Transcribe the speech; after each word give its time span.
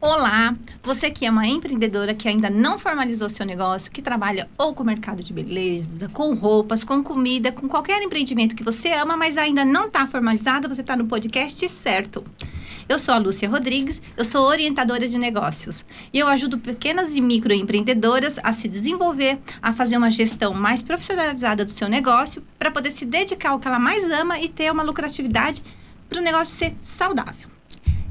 Olá, 0.00 0.54
você 0.80 1.10
que 1.10 1.26
é 1.26 1.30
uma 1.30 1.44
empreendedora 1.44 2.14
que 2.14 2.28
ainda 2.28 2.48
não 2.48 2.78
formalizou 2.78 3.28
seu 3.28 3.44
negócio, 3.44 3.90
que 3.90 4.00
trabalha 4.00 4.48
ou 4.56 4.72
com 4.72 4.84
mercado 4.84 5.24
de 5.24 5.32
beleza, 5.32 6.08
com 6.12 6.34
roupas, 6.34 6.84
com 6.84 7.02
comida, 7.02 7.50
com 7.50 7.68
qualquer 7.68 8.00
empreendimento 8.00 8.54
que 8.54 8.62
você 8.62 8.92
ama, 8.92 9.16
mas 9.16 9.36
ainda 9.36 9.64
não 9.64 9.86
está 9.86 10.06
formalizado, 10.06 10.68
você 10.68 10.82
está 10.82 10.96
no 10.96 11.08
podcast 11.08 11.68
certo. 11.68 12.22
Eu 12.88 12.96
sou 12.96 13.12
a 13.12 13.18
Lúcia 13.18 13.50
Rodrigues, 13.50 14.00
eu 14.16 14.24
sou 14.24 14.46
orientadora 14.46 15.08
de 15.08 15.18
negócios 15.18 15.84
e 16.12 16.20
eu 16.20 16.28
ajudo 16.28 16.58
pequenas 16.58 17.16
e 17.16 17.20
microempreendedoras 17.20 18.38
a 18.44 18.52
se 18.52 18.68
desenvolver, 18.68 19.40
a 19.60 19.72
fazer 19.72 19.96
uma 19.96 20.12
gestão 20.12 20.54
mais 20.54 20.80
profissionalizada 20.80 21.64
do 21.64 21.72
seu 21.72 21.88
negócio 21.88 22.40
para 22.56 22.70
poder 22.70 22.92
se 22.92 23.04
dedicar 23.04 23.50
ao 23.50 23.58
que 23.58 23.66
ela 23.66 23.80
mais 23.80 24.08
ama 24.08 24.38
e 24.38 24.48
ter 24.48 24.70
uma 24.70 24.84
lucratividade 24.84 25.60
para 26.08 26.20
o 26.20 26.22
negócio 26.22 26.54
ser 26.54 26.76
saudável. 26.84 27.57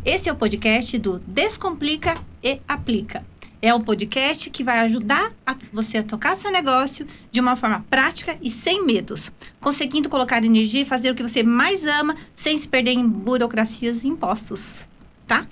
Esse 0.08 0.30
é 0.30 0.32
o 0.32 0.36
podcast 0.38 0.98
do 1.00 1.20
Descomplica 1.28 2.16
e 2.42 2.62
Aplica. 2.66 3.26
É 3.62 3.74
um 3.74 3.82
podcast 3.82 4.50
que 4.50 4.64
vai 4.64 4.80
ajudar 4.80 5.34
a 5.46 5.54
você 5.74 5.98
a 5.98 6.04
tocar 6.04 6.38
seu 6.38 6.50
negócio 6.50 7.06
de 7.30 7.42
uma 7.42 7.58
forma 7.58 7.86
prática 7.90 8.38
e 8.42 8.50
sem 8.50 8.86
medos, 8.86 9.30
conseguindo 9.60 10.08
colocar 10.08 10.42
energia 10.46 10.84
e 10.84 10.86
fazer 10.86 11.12
o 11.12 11.16
que 11.16 11.22
você 11.22 11.44
mais 11.44 11.86
ama 11.86 12.16
sem 12.34 12.56
se 12.56 12.70
perder 12.70 12.92
em 12.92 13.06
burocracias 13.06 14.06
e 14.06 14.08
impostos, 14.08 14.78
tá? 15.26 15.46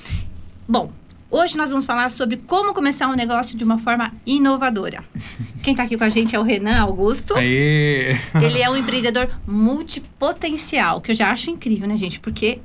Bom, 0.65 0.90
hoje 1.29 1.57
nós 1.57 1.70
vamos 1.70 1.84
falar 1.84 2.09
sobre 2.09 2.37
como 2.37 2.73
começar 2.73 3.09
um 3.09 3.13
negócio 3.13 3.57
de 3.57 3.63
uma 3.65 3.77
forma 3.77 4.13
inovadora. 4.26 5.03
Quem 5.62 5.73
está 5.73 5.84
aqui 5.84 5.98
com 5.98 6.05
a 6.05 6.09
gente 6.09 6.34
é 6.34 6.40
o 6.40 6.43
Renan 6.43 6.79
Augusto. 6.79 7.35
Aê! 7.35 8.15
Ele 8.41 8.62
é 8.62 8.70
um 8.70 8.77
empreendedor 8.77 9.29
multipotencial, 9.45 11.01
que 11.01 11.12
eu 11.12 11.15
já 11.15 11.29
acho 11.29 11.49
incrível, 11.49 11.90
né, 11.90 11.98
gente? 11.98 12.21
Porque 12.21 12.62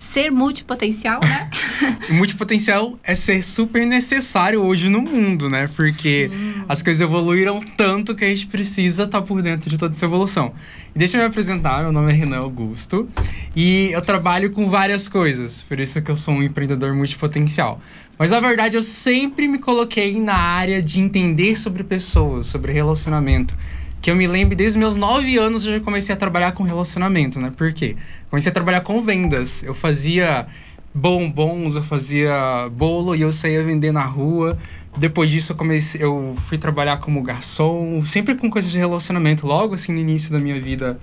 ser 0.00 0.30
multipotencial, 0.30 1.20
né? 1.20 1.50
multipotencial 2.08 2.98
é 3.04 3.14
ser 3.14 3.44
super 3.44 3.86
necessário 3.86 4.62
hoje 4.62 4.88
no 4.88 5.02
mundo, 5.02 5.50
né? 5.50 5.68
Porque 5.76 6.30
Sim. 6.32 6.64
as 6.66 6.80
coisas 6.80 7.02
evoluíram 7.02 7.60
tanto 7.76 8.14
que 8.14 8.24
a 8.24 8.28
gente 8.28 8.46
precisa 8.46 9.04
estar 9.04 9.20
tá 9.20 9.26
por 9.26 9.42
dentro 9.42 9.68
de 9.68 9.76
toda 9.76 9.94
essa 9.94 10.06
evolução. 10.06 10.54
E 10.94 10.98
deixa 10.98 11.18
eu 11.18 11.20
me 11.20 11.26
apresentar, 11.26 11.82
meu 11.82 11.92
nome 11.92 12.10
é 12.10 12.14
Renan 12.14 12.38
Augusto 12.38 13.06
e 13.54 13.90
eu 13.92 14.00
trabalho 14.00 14.50
com 14.50 14.70
várias 14.70 15.06
coisas, 15.06 15.62
por 15.62 15.78
isso 15.78 16.00
que 16.00 16.10
eu 16.10 16.16
sou 16.16 16.34
um 16.34 16.42
empreendedor 16.42 16.94
multipotencial. 16.94 17.78
Mas 18.18 18.30
na 18.30 18.40
verdade 18.40 18.76
eu 18.76 18.82
sempre 18.82 19.46
me 19.46 19.58
coloquei 19.58 20.18
na 20.18 20.34
área 20.34 20.82
de 20.82 20.98
entender 20.98 21.56
sobre 21.56 21.84
pessoas, 21.84 22.46
sobre 22.46 22.72
relacionamento 22.72 23.54
que 24.00 24.10
eu 24.10 24.16
me 24.16 24.26
lembro 24.26 24.56
desde 24.56 24.78
meus 24.78 24.96
nove 24.96 25.36
anos 25.36 25.64
eu 25.64 25.74
já 25.74 25.80
comecei 25.80 26.14
a 26.14 26.16
trabalhar 26.16 26.52
com 26.52 26.62
relacionamento, 26.62 27.38
né? 27.38 27.52
Por 27.54 27.72
quê? 27.72 27.96
Comecei 28.30 28.50
a 28.50 28.52
trabalhar 28.52 28.80
com 28.80 29.02
vendas. 29.02 29.62
Eu 29.62 29.74
fazia 29.74 30.46
bombons, 30.94 31.76
eu 31.76 31.82
fazia 31.82 32.68
bolo 32.72 33.14
e 33.14 33.20
eu 33.20 33.32
saía 33.32 33.62
vender 33.62 33.92
na 33.92 34.04
rua. 34.04 34.58
Depois 34.96 35.30
disso 35.30 35.52
eu 35.52 35.56
comecei, 35.56 36.02
eu 36.02 36.34
fui 36.48 36.56
trabalhar 36.56 36.96
como 36.96 37.22
garçom, 37.22 38.02
sempre 38.04 38.34
com 38.34 38.50
coisas 38.50 38.70
de 38.72 38.78
relacionamento, 38.78 39.46
logo 39.46 39.74
assim 39.74 39.92
no 39.92 39.98
início 39.98 40.32
da 40.32 40.38
minha 40.38 40.58
vida 40.60 40.98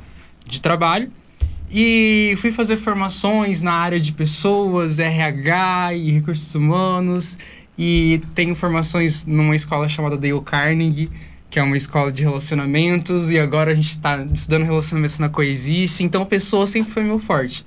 de 0.45 0.62
trabalho. 0.62 1.12
E 1.70 2.36
fui 2.38 2.52
fazer 2.52 2.78
formações 2.78 3.62
na 3.62 3.73
área 3.73 4.00
de 4.00 4.12
pessoas, 4.12 5.00
RH 5.00 5.94
e 5.94 6.12
recursos 6.12 6.56
humanos. 6.56 7.38
E 7.78 8.23
tenho 8.34 8.56
formações 8.56 9.25
numa 9.25 9.56
escola 9.56 9.88
chamada 9.88 10.18
Dale 10.18 10.42
Carnegie 10.42 11.12
que 11.50 11.59
é 11.59 11.64
uma 11.64 11.78
escola 11.78 12.12
de 12.12 12.23
relacionamentos, 12.23 13.31
e 13.31 13.40
agora 13.40 13.72
a 13.72 13.76
gente 13.76 13.92
está 13.92 14.26
estudando 14.34 14.64
relacionamentos 14.64 15.20
na 15.20 15.30
Coexiste, 15.30 16.03
então 16.03 16.22
a 16.22 16.26
pessoa 16.26 16.67
sempre 16.67 16.92
foi 16.92 17.03
meu 17.03 17.20
forte. 17.20 17.66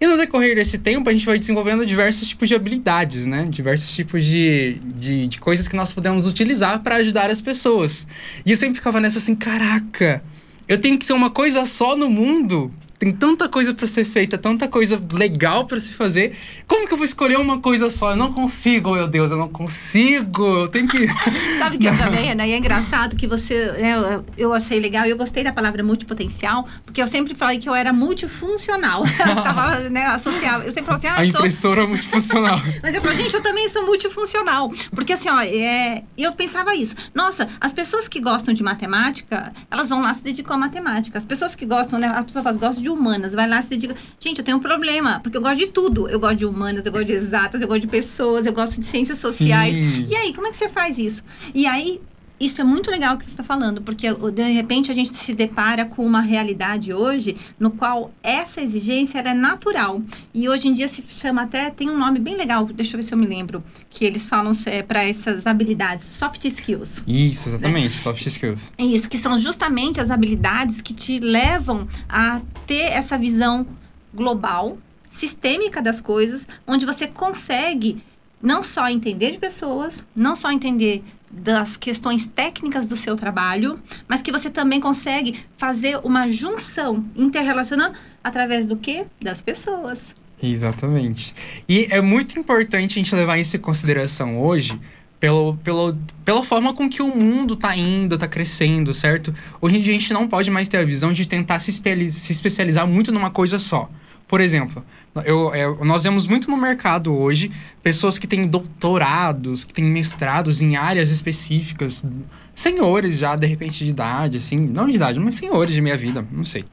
E 0.00 0.06
no 0.06 0.16
decorrer 0.16 0.54
desse 0.54 0.78
tempo, 0.78 1.10
a 1.10 1.12
gente 1.12 1.26
vai 1.26 1.38
desenvolvendo 1.38 1.84
diversos 1.84 2.26
tipos 2.26 2.48
de 2.48 2.54
habilidades, 2.54 3.26
né? 3.26 3.44
Diversos 3.46 3.94
tipos 3.94 4.24
de, 4.24 4.80
de, 4.82 5.26
de 5.26 5.38
coisas 5.38 5.68
que 5.68 5.76
nós 5.76 5.92
podemos 5.92 6.26
utilizar 6.26 6.80
para 6.80 6.96
ajudar 6.96 7.28
as 7.28 7.40
pessoas. 7.40 8.06
E 8.46 8.50
eu 8.50 8.56
sempre 8.56 8.76
ficava 8.76 8.98
nessa 8.98 9.18
assim: 9.18 9.34
caraca, 9.34 10.22
eu 10.66 10.80
tenho 10.80 10.98
que 10.98 11.04
ser 11.04 11.12
uma 11.12 11.28
coisa 11.28 11.66
só 11.66 11.94
no 11.94 12.08
mundo 12.08 12.72
tem 13.00 13.12
tanta 13.12 13.48
coisa 13.48 13.72
para 13.72 13.86
ser 13.86 14.04
feita, 14.04 14.36
tanta 14.36 14.68
coisa 14.68 15.00
legal 15.14 15.64
para 15.64 15.80
se 15.80 15.90
fazer. 15.94 16.36
Como 16.68 16.86
que 16.86 16.92
eu 16.92 16.98
vou 16.98 17.06
escolher 17.06 17.38
uma 17.38 17.58
coisa 17.58 17.88
só? 17.88 18.10
Eu 18.10 18.16
não 18.16 18.30
consigo, 18.30 18.92
meu 18.92 19.08
Deus, 19.08 19.30
eu 19.30 19.38
não 19.38 19.48
consigo. 19.48 20.44
Eu 20.44 20.68
tenho 20.68 20.86
que. 20.86 21.08
Sabe 21.58 21.78
que 21.78 21.88
eu 21.88 21.96
também, 21.96 22.34
né? 22.34 22.46
E 22.46 22.52
é 22.52 22.58
engraçado 22.58 23.16
que 23.16 23.26
você. 23.26 23.72
Né, 23.72 24.22
eu 24.36 24.52
achei 24.52 24.78
legal 24.78 25.06
eu 25.06 25.16
gostei 25.16 25.42
da 25.42 25.50
palavra 25.50 25.82
multipotencial, 25.82 26.68
porque 26.84 27.00
eu 27.00 27.06
sempre 27.06 27.34
falei 27.34 27.58
que 27.58 27.66
eu 27.66 27.74
era 27.74 27.90
multifuncional. 27.90 29.02
eu 29.08 29.42
tava, 29.42 29.78
né, 29.88 30.04
associava. 30.04 30.64
Eu 30.64 30.68
sempre 30.68 30.84
falava 30.84 30.98
assim, 30.98 31.08
ah, 31.08 31.22
A 31.22 31.24
impressora 31.24 31.80
sou... 31.80 31.88
multifuncional. 31.88 32.60
Mas 32.82 32.94
eu 32.94 33.00
falei, 33.00 33.16
gente, 33.16 33.34
eu 33.34 33.42
também 33.42 33.66
sou 33.70 33.86
multifuncional. 33.86 34.70
Porque 34.94 35.14
assim, 35.14 35.30
ó, 35.30 35.40
é... 35.40 36.02
eu 36.18 36.34
pensava 36.34 36.74
isso. 36.74 36.94
Nossa, 37.14 37.48
as 37.58 37.72
pessoas 37.72 38.06
que 38.06 38.20
gostam 38.20 38.52
de 38.52 38.62
matemática, 38.62 39.54
elas 39.70 39.88
vão 39.88 40.02
lá 40.02 40.12
se 40.12 40.22
dedicam 40.22 40.56
à 40.56 40.58
matemática. 40.58 41.16
As 41.16 41.24
pessoas 41.24 41.54
que 41.54 41.64
gostam, 41.64 41.98
né? 41.98 42.06
As 42.08 42.26
pessoas 42.26 42.56
gostam 42.56 42.82
de 42.82 42.89
humanas. 42.90 43.34
Vai 43.34 43.48
lá 43.48 43.60
e 43.60 43.62
se 43.62 43.76
diga, 43.76 43.94
gente, 44.18 44.38
eu 44.38 44.44
tenho 44.44 44.56
um 44.56 44.60
problema, 44.60 45.20
porque 45.20 45.36
eu 45.36 45.42
gosto 45.42 45.58
de 45.58 45.68
tudo. 45.68 46.08
Eu 46.08 46.20
gosto 46.20 46.36
de 46.36 46.46
humanas, 46.46 46.84
eu 46.84 46.92
gosto 46.92 47.06
de 47.06 47.12
exatas, 47.12 47.60
eu 47.60 47.68
gosto 47.68 47.82
de 47.82 47.86
pessoas, 47.86 48.46
eu 48.46 48.52
gosto 48.52 48.78
de 48.78 48.84
ciências 48.84 49.18
sociais. 49.18 49.76
Sim. 49.76 50.06
E 50.08 50.16
aí, 50.16 50.34
como 50.34 50.46
é 50.46 50.50
que 50.50 50.56
você 50.56 50.68
faz 50.68 50.98
isso? 50.98 51.24
E 51.54 51.66
aí, 51.66 52.00
isso 52.40 52.58
é 52.60 52.64
muito 52.64 52.90
legal 52.90 53.18
que 53.18 53.24
você 53.24 53.32
está 53.32 53.44
falando, 53.44 53.82
porque 53.82 54.06
de 54.32 54.42
repente 54.52 54.90
a 54.90 54.94
gente 54.94 55.10
se 55.10 55.34
depara 55.34 55.84
com 55.84 56.06
uma 56.06 56.22
realidade 56.22 56.90
hoje 56.90 57.36
no 57.58 57.70
qual 57.70 58.10
essa 58.22 58.62
exigência 58.62 59.18
é 59.18 59.34
natural. 59.34 60.02
E 60.32 60.48
hoje 60.48 60.68
em 60.68 60.72
dia 60.72 60.88
se 60.88 61.04
chama 61.06 61.42
até, 61.42 61.68
tem 61.68 61.90
um 61.90 61.98
nome 61.98 62.18
bem 62.18 62.36
legal, 62.36 62.64
deixa 62.64 62.96
eu 62.96 62.98
ver 62.98 63.02
se 63.02 63.12
eu 63.12 63.18
me 63.18 63.26
lembro, 63.26 63.62
que 63.90 64.06
eles 64.06 64.26
falam 64.26 64.52
é, 64.64 64.82
para 64.82 65.04
essas 65.04 65.46
habilidades, 65.46 66.06
soft 66.06 66.42
skills. 66.46 67.02
Isso, 67.06 67.50
exatamente, 67.50 67.88
né? 67.88 67.94
soft 67.94 68.24
skills. 68.24 68.72
Isso, 68.78 69.10
que 69.10 69.18
são 69.18 69.38
justamente 69.38 70.00
as 70.00 70.10
habilidades 70.10 70.80
que 70.80 70.94
te 70.94 71.18
levam 71.18 71.86
a 72.08 72.40
ter 72.66 72.84
essa 72.92 73.18
visão 73.18 73.66
global, 74.14 74.78
sistêmica 75.10 75.82
das 75.82 76.00
coisas, 76.00 76.48
onde 76.66 76.86
você 76.86 77.06
consegue 77.06 78.02
não 78.42 78.62
só 78.62 78.88
entender 78.88 79.32
de 79.32 79.38
pessoas, 79.38 80.06
não 80.16 80.34
só 80.34 80.50
entender 80.50 81.04
das 81.30 81.76
questões 81.76 82.26
técnicas 82.26 82.86
do 82.86 82.96
seu 82.96 83.16
trabalho, 83.16 83.78
mas 84.08 84.20
que 84.20 84.32
você 84.32 84.50
também 84.50 84.80
consegue 84.80 85.38
fazer 85.56 85.98
uma 86.02 86.28
junção 86.28 87.04
interrelacionando 87.14 87.94
através 88.22 88.66
do 88.66 88.76
quê? 88.76 89.06
Das 89.20 89.40
pessoas. 89.40 90.14
Exatamente. 90.42 91.34
E 91.68 91.86
é 91.90 92.00
muito 92.00 92.38
importante 92.38 92.98
a 92.98 93.02
gente 93.02 93.14
levar 93.14 93.38
isso 93.38 93.56
em 93.56 93.60
consideração 93.60 94.40
hoje, 94.40 94.80
pelo, 95.20 95.56
pelo, 95.58 95.96
pela 96.24 96.42
forma 96.42 96.72
com 96.72 96.88
que 96.88 97.02
o 97.02 97.14
mundo 97.14 97.54
está 97.54 97.76
indo, 97.76 98.14
está 98.14 98.26
crescendo, 98.26 98.94
certo? 98.94 99.34
Hoje 99.60 99.76
em 99.76 99.80
dia 99.80 99.94
a 99.94 99.98
gente 99.98 100.12
não 100.12 100.26
pode 100.26 100.50
mais 100.50 100.66
ter 100.66 100.78
a 100.78 100.84
visão 100.84 101.12
de 101.12 101.26
tentar 101.26 101.58
se, 101.60 101.70
se 101.72 102.32
especializar 102.32 102.86
muito 102.86 103.12
numa 103.12 103.30
coisa 103.30 103.58
só. 103.58 103.90
Por 104.30 104.40
exemplo, 104.40 104.84
eu, 105.24 105.52
eu, 105.56 105.84
nós 105.84 106.04
vemos 106.04 106.24
muito 106.24 106.48
no 106.48 106.56
mercado 106.56 107.12
hoje 107.12 107.50
pessoas 107.82 108.16
que 108.16 108.28
têm 108.28 108.46
doutorados, 108.46 109.64
que 109.64 109.74
têm 109.74 109.84
mestrados 109.84 110.62
em 110.62 110.76
áreas 110.76 111.10
específicas, 111.10 112.06
senhores 112.54 113.18
já, 113.18 113.34
de 113.34 113.44
repente, 113.44 113.84
de 113.84 113.90
idade, 113.90 114.36
assim, 114.36 114.56
não 114.56 114.86
de 114.86 114.94
idade, 114.94 115.18
mas 115.18 115.34
senhores 115.34 115.74
de 115.74 115.82
minha 115.82 115.96
vida, 115.96 116.24
não 116.30 116.44
sei 116.44 116.64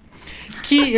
que, 0.64 0.96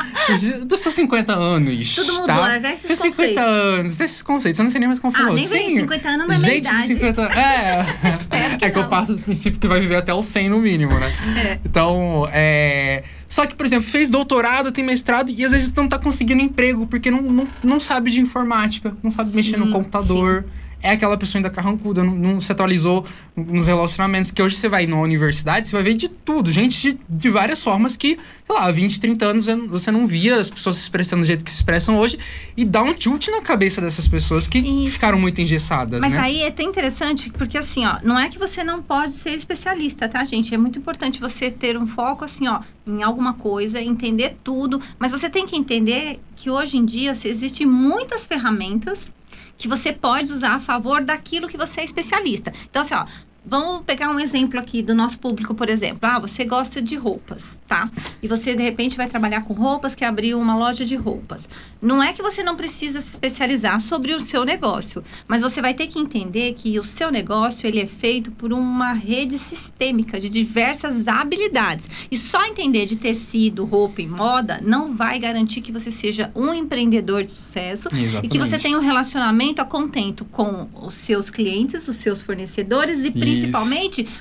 dos 0.66 0.80
seus 0.80 0.94
50 0.94 1.34
anos. 1.34 1.94
Tudo 1.94 2.12
mudou, 2.12 2.26
tá? 2.26 2.48
né? 2.48 2.58
Desses 2.58 2.98
50 2.98 3.10
conceitos. 3.10 3.44
anos, 3.44 3.96
desses 3.96 4.22
conceitos. 4.22 4.58
Eu 4.58 4.64
não 4.64 4.70
sei 4.70 4.80
nem 4.80 4.88
mais 4.88 4.98
como 4.98 5.14
ah, 5.14 5.18
falou. 5.18 5.34
Nem 5.34 5.46
Sim, 5.46 5.80
50 5.80 6.08
anos 6.08 6.26
não 6.26 6.34
é 6.34 6.38
gente 6.38 6.68
idade. 6.68 6.86
50 6.86 7.22
É. 7.38 7.86
é, 8.30 8.66
é 8.66 8.70
que 8.70 8.78
eu 8.78 8.88
passo 8.88 9.14
do 9.14 9.20
princípio 9.20 9.60
que 9.60 9.66
vai 9.66 9.80
viver 9.80 9.96
até 9.96 10.12
os 10.12 10.26
100 10.26 10.48
no 10.50 10.58
mínimo, 10.58 10.98
né? 10.98 11.12
É. 11.36 11.58
Então, 11.64 12.28
é. 12.32 13.02
Só 13.28 13.46
que, 13.46 13.54
por 13.54 13.66
exemplo, 13.66 13.88
fez 13.88 14.08
doutorado, 14.08 14.72
tem 14.72 14.84
mestrado 14.84 15.30
e 15.30 15.44
às 15.44 15.52
vezes 15.52 15.72
não 15.74 15.86
tá 15.86 15.98
conseguindo 15.98 16.42
emprego 16.42 16.86
porque 16.86 17.10
não, 17.10 17.20
não, 17.20 17.48
não 17.62 17.80
sabe 17.80 18.10
de 18.10 18.20
informática, 18.20 18.96
não 19.02 19.10
sabe 19.10 19.34
mexer 19.34 19.54
sim, 19.54 19.60
no 19.60 19.70
computador. 19.70 20.44
Sim 20.44 20.67
é 20.82 20.90
aquela 20.90 21.16
pessoa 21.16 21.38
ainda 21.38 21.50
carrancuda, 21.50 22.02
não, 22.04 22.14
não, 22.14 22.40
se 22.40 22.52
atualizou 22.52 23.04
nos 23.36 23.66
relacionamentos. 23.66 24.30
Que 24.30 24.42
hoje 24.42 24.56
você 24.56 24.68
vai 24.68 24.86
numa 24.86 25.02
universidade, 25.02 25.68
você 25.68 25.74
vai 25.74 25.82
ver 25.82 25.94
de 25.94 26.08
tudo, 26.08 26.52
gente 26.52 26.92
de, 26.92 27.00
de 27.08 27.30
várias 27.30 27.62
formas 27.62 27.96
que, 27.96 28.18
sei 28.46 28.56
lá, 28.56 28.66
há 28.66 28.70
20, 28.70 29.00
30 29.00 29.24
anos 29.24 29.46
você 29.68 29.90
não 29.90 30.06
via 30.06 30.36
as 30.36 30.50
pessoas 30.50 30.76
se 30.76 30.82
expressando 30.82 31.22
do 31.22 31.26
jeito 31.26 31.44
que 31.44 31.50
se 31.50 31.56
expressam 31.56 31.96
hoje 31.96 32.18
e 32.56 32.64
dá 32.64 32.82
um 32.82 32.94
tilt 32.94 33.28
na 33.28 33.40
cabeça 33.40 33.80
dessas 33.80 34.06
pessoas 34.06 34.46
que 34.46 34.58
Isso. 34.58 34.92
ficaram 34.92 35.18
muito 35.18 35.40
engessadas. 35.40 36.00
Mas 36.00 36.12
né? 36.12 36.20
aí 36.20 36.40
é 36.42 36.48
até 36.48 36.62
interessante, 36.62 37.30
porque 37.30 37.58
assim, 37.58 37.84
ó, 37.84 37.98
não 38.02 38.18
é 38.18 38.28
que 38.28 38.38
você 38.38 38.62
não 38.62 38.82
pode 38.82 39.12
ser 39.12 39.30
especialista, 39.30 40.08
tá, 40.08 40.24
gente? 40.24 40.54
É 40.54 40.58
muito 40.58 40.78
importante 40.78 41.20
você 41.20 41.50
ter 41.50 41.76
um 41.76 41.86
foco, 41.86 42.24
assim, 42.24 42.46
ó, 42.48 42.60
em 42.86 43.02
alguma 43.02 43.34
coisa, 43.34 43.80
entender 43.80 44.36
tudo, 44.42 44.80
mas 44.98 45.10
você 45.10 45.28
tem 45.28 45.46
que 45.46 45.56
entender 45.56 46.20
que 46.36 46.50
hoje 46.50 46.76
em 46.76 46.84
dia 46.84 47.10
existem 47.10 47.66
muitas 47.66 48.26
ferramentas 48.26 49.10
que 49.58 49.68
você 49.68 49.92
pode 49.92 50.32
usar 50.32 50.54
a 50.54 50.60
favor 50.60 51.02
daquilo 51.02 51.48
que 51.48 51.56
você 51.56 51.80
é 51.80 51.84
especialista. 51.84 52.52
Então, 52.70 52.80
assim, 52.80 52.94
ó, 52.94 53.04
Vamos 53.50 53.82
pegar 53.86 54.10
um 54.10 54.20
exemplo 54.20 54.60
aqui 54.60 54.82
do 54.82 54.94
nosso 54.94 55.18
público, 55.18 55.54
por 55.54 55.70
exemplo. 55.70 56.00
Ah, 56.02 56.18
você 56.18 56.44
gosta 56.44 56.82
de 56.82 56.96
roupas, 56.96 57.58
tá? 57.66 57.90
E 58.22 58.28
você, 58.28 58.54
de 58.54 58.62
repente, 58.62 58.94
vai 58.94 59.08
trabalhar 59.08 59.42
com 59.44 59.54
roupas, 59.54 59.94
que 59.94 60.04
abriu 60.04 60.38
uma 60.38 60.54
loja 60.54 60.84
de 60.84 60.94
roupas. 60.96 61.48
Não 61.80 62.02
é 62.02 62.12
que 62.12 62.20
você 62.20 62.42
não 62.42 62.56
precisa 62.56 63.00
se 63.00 63.08
especializar 63.08 63.80
sobre 63.80 64.12
o 64.12 64.20
seu 64.20 64.44
negócio, 64.44 65.02
mas 65.26 65.40
você 65.40 65.62
vai 65.62 65.72
ter 65.72 65.86
que 65.86 65.98
entender 65.98 66.52
que 66.58 66.78
o 66.78 66.82
seu 66.82 67.10
negócio, 67.10 67.66
ele 67.66 67.80
é 67.80 67.86
feito 67.86 68.30
por 68.32 68.52
uma 68.52 68.92
rede 68.92 69.38
sistêmica 69.38 70.20
de 70.20 70.28
diversas 70.28 71.08
habilidades. 71.08 71.88
E 72.10 72.18
só 72.18 72.44
entender 72.44 72.84
de 72.84 72.96
tecido, 72.96 73.64
roupa 73.64 74.02
e 74.02 74.06
moda 74.06 74.60
não 74.62 74.94
vai 74.94 75.18
garantir 75.18 75.62
que 75.62 75.72
você 75.72 75.90
seja 75.90 76.30
um 76.34 76.52
empreendedor 76.52 77.24
de 77.24 77.30
sucesso 77.30 77.88
Exatamente. 77.90 78.26
e 78.26 78.28
que 78.28 78.38
você 78.38 78.58
tenha 78.58 78.76
um 78.76 78.82
relacionamento 78.82 79.62
a 79.62 79.64
contento 79.64 80.26
com 80.26 80.68
os 80.82 80.92
seus 80.92 81.30
clientes, 81.30 81.88
os 81.88 81.96
seus 81.96 82.20
fornecedores 82.20 83.04
e 83.04 83.10
principalmente 83.10 83.37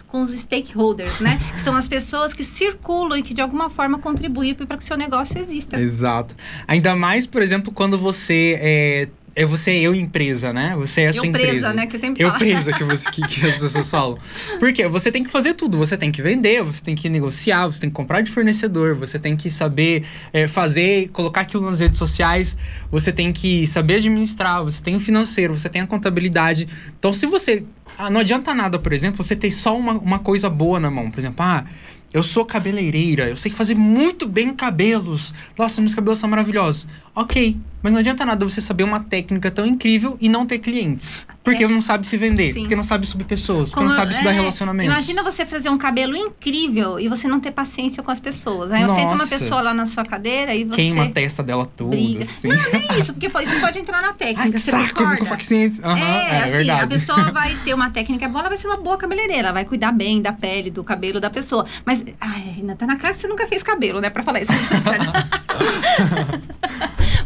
com 0.08 0.22
os 0.22 0.32
stakeholders, 0.32 1.20
né? 1.20 1.40
Que 1.54 1.62
são 1.62 1.76
as 1.76 1.88
pessoas 1.88 2.34
que 2.34 2.44
circulam 2.44 3.18
e 3.18 3.24
que 3.24 3.34
de 3.34 3.42
alguma 3.42 3.70
forma 3.70 4.00
contribuem 4.00 4.54
para 4.54 4.78
que 4.78 4.84
o 4.84 4.86
seu 4.86 4.98
negócio 4.98 5.38
exista. 5.40 5.80
Exato. 5.80 6.36
Ainda 6.68 6.96
mais, 6.96 7.26
por 7.28 7.42
exemplo, 7.42 7.72
quando 7.72 7.98
você 7.98 8.58
é, 8.60 9.08
é 9.36 9.46
você 9.46 9.72
eu 9.72 9.94
empresa, 9.94 10.52
né? 10.52 10.74
Você 10.78 11.02
é 11.02 11.08
a 11.10 11.14
sua 11.14 11.26
eu 11.26 11.32
presa, 11.32 11.50
empresa. 11.50 11.74
né? 11.74 11.86
Que 11.86 11.96
eu 11.96 12.02
sempre 12.02 12.24
Eu 12.24 12.30
falo. 12.30 12.40
presa 12.40 12.74
que, 12.74 12.84
você, 12.84 13.12
que, 13.12 13.22
que 13.22 13.46
as 13.46 13.60
pessoas 13.60 13.90
falam. 13.92 14.18
Porque 14.58 14.88
você 14.88 15.12
tem 15.12 15.24
que 15.24 15.30
fazer 15.30 15.54
tudo. 15.54 15.78
Você 15.78 15.96
tem 15.96 16.12
que 16.12 16.24
vender, 16.24 16.64
você 16.64 16.82
tem 16.82 16.96
que 16.96 17.08
negociar, 17.08 17.68
você 17.68 17.82
tem 17.82 17.90
que 17.90 17.96
comprar 17.96 18.22
de 18.22 18.32
fornecedor, 18.32 18.96
você 18.96 19.20
tem 19.20 19.36
que 19.36 19.52
saber 19.52 20.04
é, 20.34 20.48
fazer, 20.48 21.10
colocar 21.10 21.42
aquilo 21.42 21.70
nas 21.70 21.80
redes 21.80 22.00
sociais, 22.00 22.58
você 22.90 23.12
tem 23.12 23.32
que 23.32 23.68
saber 23.68 23.98
administrar, 23.98 24.64
você 24.64 24.82
tem 24.82 24.96
o 24.96 25.00
financeiro, 25.00 25.56
você 25.56 25.70
tem 25.70 25.82
a 25.82 25.88
contabilidade. 25.88 26.68
Então, 26.98 27.14
se 27.14 27.28
você. 27.28 27.64
Ah, 27.98 28.10
não 28.10 28.22
adianta 28.22 28.54
nada, 28.54 28.78
por 28.78 28.94
exemplo, 28.94 29.24
você 29.24 29.36
ter 29.36 29.52
só 29.52 29.76
uma, 29.78 29.94
uma 29.94 30.20
coisa 30.20 30.50
boa 30.50 30.80
na 30.80 30.92
mão. 30.92 31.10
Por 31.10 31.20
exemplo, 31.20 31.44
ah. 31.44 31.66
Eu 32.14 32.24
sou 32.24 32.46
cabeleireira, 32.46 33.28
eu 33.28 33.36
sei 33.36 33.52
fazer 33.52 33.76
muito 33.76 34.26
bem 34.26 34.54
cabelos. 34.54 35.34
Nossa, 35.58 35.82
meus 35.82 35.94
cabelos 35.94 36.18
são 36.18 36.30
maravilhosos. 36.30 36.88
Ok, 37.14 37.58
mas 37.82 37.94
não 37.94 38.00
adianta 38.00 38.26
nada 38.26 38.44
você 38.44 38.60
saber 38.62 38.84
uma 38.84 39.00
técnica 39.00 39.50
tão 39.52 39.66
incrível 39.66 40.18
e 40.20 40.28
não 40.30 40.46
ter 40.46 40.60
clientes. 40.60 41.26
Porque 41.44 41.66
não 41.66 41.80
sabe 41.80 42.06
se 42.06 42.18
vender, 42.18 42.52
Sim. 42.52 42.60
porque 42.62 42.76
não 42.76 42.84
sabe 42.84 43.08
sobre 43.08 43.24
pessoas, 43.26 43.70
porque 43.70 43.76
Como- 43.76 43.88
não 43.90 43.96
sabe 43.96 44.12
estudar 44.12 44.32
é, 44.32 44.34
relacionamentos. 44.34 44.92
Imagina 44.92 45.24
você 45.24 45.46
fazer 45.46 45.70
um 45.70 45.78
cabelo 45.78 46.14
incrível 46.14 47.00
e 47.00 47.08
você 47.08 47.26
não 47.26 47.40
ter 47.40 47.52
paciência 47.52 48.04
com 48.04 48.12
as 48.12 48.20
pessoas. 48.20 48.70
Aí 48.70 48.82
eu 48.82 48.90
sento 48.90 49.08
uma 49.08 49.18
Nossa. 49.20 49.28
pessoa 49.28 49.62
lá 49.62 49.74
na 49.74 49.86
sua 49.86 50.04
cadeira 50.04 50.54
e 50.54 50.66
você 50.66 50.76
Queima 50.76 51.06
a 51.06 51.10
testa 51.10 51.42
dela 51.42 51.66
toda, 51.66 51.92
briga. 51.92 52.26
assim. 52.26 52.50
Não, 52.50 52.72
nem 52.80 53.00
isso, 53.00 53.14
porque 53.14 53.28
isso 53.28 53.60
pode 53.62 53.80
entrar 53.80 54.02
na 54.02 54.10
Ai, 54.12 54.14
técnica. 54.16 54.52
que 54.52 54.60
você 54.60 54.72
saco, 54.72 54.94
concorda? 54.94 55.18
com 55.20 55.26
paciência. 55.26 55.86
Aham, 55.86 55.98
é, 56.06 56.30
é, 56.32 56.40
assim, 56.44 56.52
verdade. 56.52 56.84
a 56.84 56.88
pessoa 56.88 57.24
vai 57.32 57.56
ter 57.64 57.74
uma 57.74 57.90
técnica 57.92 58.28
boa, 58.28 58.42
ela 58.42 58.50
vai 58.50 58.58
ser 58.58 58.68
uma 58.68 58.78
boa 58.78 58.98
cabeleireira, 58.98 59.44
ela 59.44 59.54
vai 59.54 59.64
cuidar 59.64 59.94
bem 59.94 60.22
da 60.22 60.34
pele, 60.34 60.70
do 60.70 60.84
cabelo 60.84 61.22
da 61.22 61.30
pessoa. 61.30 61.66
Mas, 61.86 62.04
ai, 62.20 62.56
ainda 62.58 62.76
tá 62.76 62.86
na 62.86 62.98
cara 62.98 63.14
que 63.14 63.22
você 63.22 63.28
nunca 63.28 63.48
fez 63.48 63.64
cabelo, 63.64 64.02
né, 64.02 64.10
pra 64.10 64.22
falar 64.22 64.42
isso. 64.42 64.52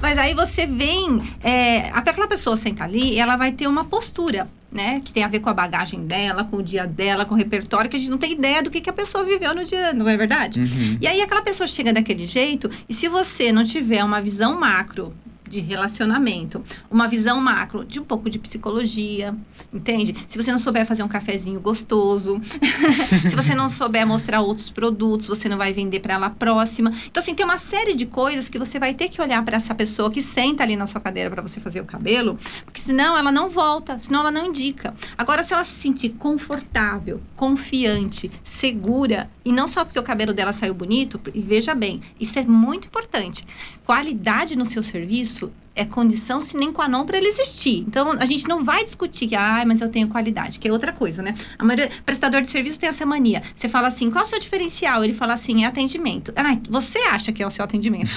Mas 0.01 0.17
aí 0.17 0.33
você 0.33 0.65
vem, 0.65 1.21
é, 1.43 1.89
aquela 1.93 2.27
pessoa 2.27 2.57
senta 2.57 2.83
ali, 2.83 3.17
ela 3.17 3.35
vai 3.35 3.51
ter 3.51 3.67
uma 3.67 3.85
postura, 3.85 4.49
né? 4.71 5.01
Que 5.03 5.13
tem 5.13 5.23
a 5.23 5.27
ver 5.27 5.39
com 5.39 5.49
a 5.49 5.53
bagagem 5.53 6.05
dela, 6.05 6.43
com 6.43 6.57
o 6.57 6.63
dia 6.63 6.87
dela, 6.87 7.25
com 7.25 7.35
o 7.35 7.37
repertório, 7.37 7.89
que 7.89 7.97
a 7.97 7.99
gente 7.99 8.09
não 8.09 8.17
tem 8.17 8.31
ideia 8.31 8.63
do 8.63 8.71
que, 8.71 8.81
que 8.81 8.89
a 8.89 8.93
pessoa 8.93 9.23
viveu 9.23 9.53
no 9.53 9.63
dia, 9.63 9.93
não 9.93 10.09
é 10.09 10.17
verdade? 10.17 10.59
Uhum. 10.59 10.97
E 10.99 11.07
aí 11.07 11.21
aquela 11.21 11.41
pessoa 11.41 11.67
chega 11.67 11.93
daquele 11.93 12.25
jeito, 12.25 12.69
e 12.89 12.93
se 12.93 13.07
você 13.07 13.51
não 13.51 13.63
tiver 13.63 14.03
uma 14.03 14.21
visão 14.21 14.59
macro 14.59 15.13
de 15.51 15.59
relacionamento, 15.59 16.63
uma 16.89 17.07
visão 17.07 17.39
macro 17.41 17.83
de 17.83 17.99
um 17.99 18.03
pouco 18.03 18.29
de 18.29 18.39
psicologia, 18.39 19.35
entende? 19.71 20.15
Se 20.27 20.41
você 20.41 20.51
não 20.51 20.57
souber 20.57 20.85
fazer 20.85 21.03
um 21.03 21.07
cafezinho 21.07 21.59
gostoso, 21.59 22.41
se 23.27 23.35
você 23.35 23.53
não 23.53 23.69
souber 23.69 24.07
mostrar 24.07 24.41
outros 24.41 24.71
produtos, 24.71 25.27
você 25.27 25.49
não 25.49 25.57
vai 25.57 25.73
vender 25.73 25.99
para 25.99 26.13
ela 26.13 26.29
próxima. 26.29 26.91
Então 27.05 27.21
assim, 27.21 27.35
tem 27.35 27.45
uma 27.45 27.57
série 27.57 27.93
de 27.93 28.05
coisas 28.05 28.47
que 28.47 28.57
você 28.57 28.79
vai 28.79 28.93
ter 28.93 29.09
que 29.09 29.21
olhar 29.21 29.43
para 29.43 29.57
essa 29.57 29.75
pessoa 29.75 30.09
que 30.09 30.21
senta 30.21 30.63
ali 30.63 30.75
na 30.75 30.87
sua 30.87 31.01
cadeira 31.01 31.29
para 31.29 31.41
você 31.41 31.59
fazer 31.59 31.81
o 31.81 31.85
cabelo, 31.85 32.39
porque 32.63 32.79
senão 32.79 33.17
ela 33.17 33.31
não 33.31 33.49
volta, 33.49 33.99
senão 33.99 34.21
ela 34.21 34.31
não 34.31 34.45
indica. 34.45 34.93
Agora 35.17 35.43
se 35.43 35.53
ela 35.53 35.65
se 35.65 35.73
sentir 35.81 36.11
confortável, 36.11 37.21
confiante, 37.35 38.31
segura, 38.43 39.29
e 39.43 39.51
não 39.51 39.67
só 39.67 39.83
porque 39.83 39.99
o 39.99 40.03
cabelo 40.03 40.33
dela 40.33 40.53
saiu 40.53 40.73
bonito, 40.73 41.19
e 41.33 41.41
veja 41.41 41.73
bem, 41.73 42.01
isso 42.19 42.37
é 42.37 42.43
muito 42.43 42.87
importante. 42.87 43.45
Qualidade 43.85 44.55
no 44.55 44.65
seu 44.65 44.83
serviço 44.83 45.51
é 45.73 45.85
condição 45.85 46.41
sine 46.41 46.71
qua 46.71 46.87
non 46.87 47.05
para 47.05 47.17
ele 47.17 47.27
existir. 47.27 47.83
Então, 47.87 48.11
a 48.11 48.25
gente 48.25 48.47
não 48.47 48.63
vai 48.63 48.83
discutir 48.83 49.27
que, 49.27 49.35
ah, 49.35 49.63
mas 49.65 49.79
eu 49.79 49.89
tenho 49.89 50.07
qualidade, 50.07 50.59
que 50.59 50.67
é 50.67 50.71
outra 50.71 50.91
coisa, 50.91 51.21
né? 51.21 51.33
A 51.57 51.63
maioria, 51.63 51.89
prestador 52.05 52.41
de 52.41 52.47
serviço 52.49 52.77
tem 52.79 52.89
essa 52.89 53.05
mania. 53.05 53.41
Você 53.55 53.69
fala 53.69 53.87
assim, 53.87 54.11
qual 54.11 54.23
é 54.23 54.27
o 54.27 54.29
seu 54.29 54.39
diferencial? 54.39 55.03
Ele 55.03 55.13
fala 55.13 55.33
assim, 55.33 55.63
é 55.63 55.67
atendimento. 55.67 56.33
Ah, 56.35 56.57
você 56.69 56.99
acha 56.99 57.31
que 57.31 57.41
é 57.41 57.47
o 57.47 57.51
seu 57.51 57.63
atendimento. 57.63 58.11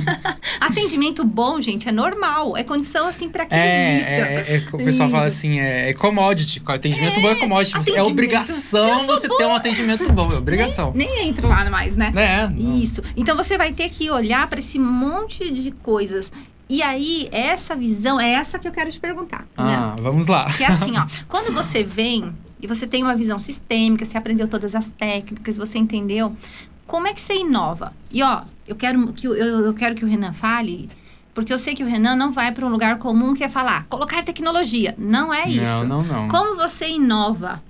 atendimento 0.60 1.24
bom, 1.24 1.60
gente, 1.60 1.88
é 1.88 1.92
normal. 1.92 2.56
É 2.56 2.62
condição, 2.62 3.06
assim, 3.06 3.28
para 3.28 3.44
que 3.46 3.54
exista. 3.54 4.10
É, 4.10 4.44
é, 4.48 4.56
é, 4.56 4.68
o 4.72 4.78
pessoal 4.78 5.10
fala 5.10 5.28
Isso. 5.28 5.36
assim, 5.38 5.60
é, 5.60 5.90
é 5.90 5.94
commodity. 5.94 6.62
Atendimento 6.66 7.20
bom 7.20 7.28
é 7.28 7.34
commodity. 7.34 7.72
Você- 7.76 7.90
É 7.90 7.94
atendimento. 7.94 8.12
obrigação 8.12 9.00
Se 9.00 9.06
não 9.06 9.06
você 9.06 9.28
ter 9.28 9.44
um 9.44 9.54
atendimento 9.54 10.12
bom. 10.12 10.32
É 10.32 10.36
obrigação. 10.36 10.92
Nem 10.94 11.26
entra 11.28 11.46
lá 11.46 11.68
mais, 11.70 11.96
né? 11.96 12.12
É, 12.16 12.48
não. 12.48 12.78
Isso. 12.78 13.02
Então 13.16 13.36
você 13.36 13.56
vai 13.58 13.72
ter 13.72 13.88
que 13.88 14.10
olhar 14.10 14.46
para 14.48 14.58
esse 14.58 14.78
monte 14.78 15.50
de 15.50 15.70
coisas. 15.70 16.30
E 16.68 16.82
aí, 16.82 17.28
essa 17.30 17.76
visão 17.76 18.20
é 18.20 18.32
essa 18.32 18.58
que 18.58 18.66
eu 18.66 18.72
quero 18.72 18.90
te 18.90 18.98
perguntar. 18.98 19.40
né? 19.56 19.76
Ah, 19.76 19.96
vamos 20.00 20.26
lá. 20.26 20.52
Que 20.52 20.64
é 20.64 20.66
assim, 20.66 20.92
ó, 20.98 21.06
quando 21.28 21.52
você 21.54 21.84
vem 21.84 22.32
e 22.60 22.66
você 22.66 22.86
tem 22.86 23.02
uma 23.02 23.14
visão 23.14 23.38
sistêmica, 23.38 24.04
você 24.04 24.18
aprendeu 24.18 24.48
todas 24.48 24.74
as 24.74 24.88
técnicas, 24.88 25.56
você 25.56 25.78
entendeu, 25.78 26.34
como 26.86 27.06
é 27.06 27.12
que 27.12 27.20
você 27.20 27.38
inova? 27.38 27.92
E 28.12 28.22
ó, 28.22 28.42
eu 28.66 28.74
quero 28.74 29.12
que, 29.12 29.28
o- 29.28 29.34
eu, 29.34 29.66
eu 29.66 29.74
quero 29.74 29.94
que 29.94 30.04
o 30.04 30.08
Renan 30.08 30.32
fale, 30.32 30.88
porque 31.34 31.52
eu 31.52 31.58
sei 31.58 31.74
que 31.74 31.84
o 31.84 31.86
Renan 31.86 32.16
não 32.16 32.32
vai 32.32 32.50
para 32.50 32.66
um 32.66 32.70
lugar 32.70 32.98
comum 32.98 33.32
que 33.34 33.44
é 33.44 33.48
falar, 33.48 33.84
colocar 33.88 34.22
tecnologia. 34.24 34.94
Não 34.98 35.32
é 35.32 35.48
isso. 35.48 35.62
Não, 35.62 35.84
não, 35.84 36.02
não. 36.02 36.28
Como 36.28 36.56
você 36.56 36.88
inova? 36.88 37.62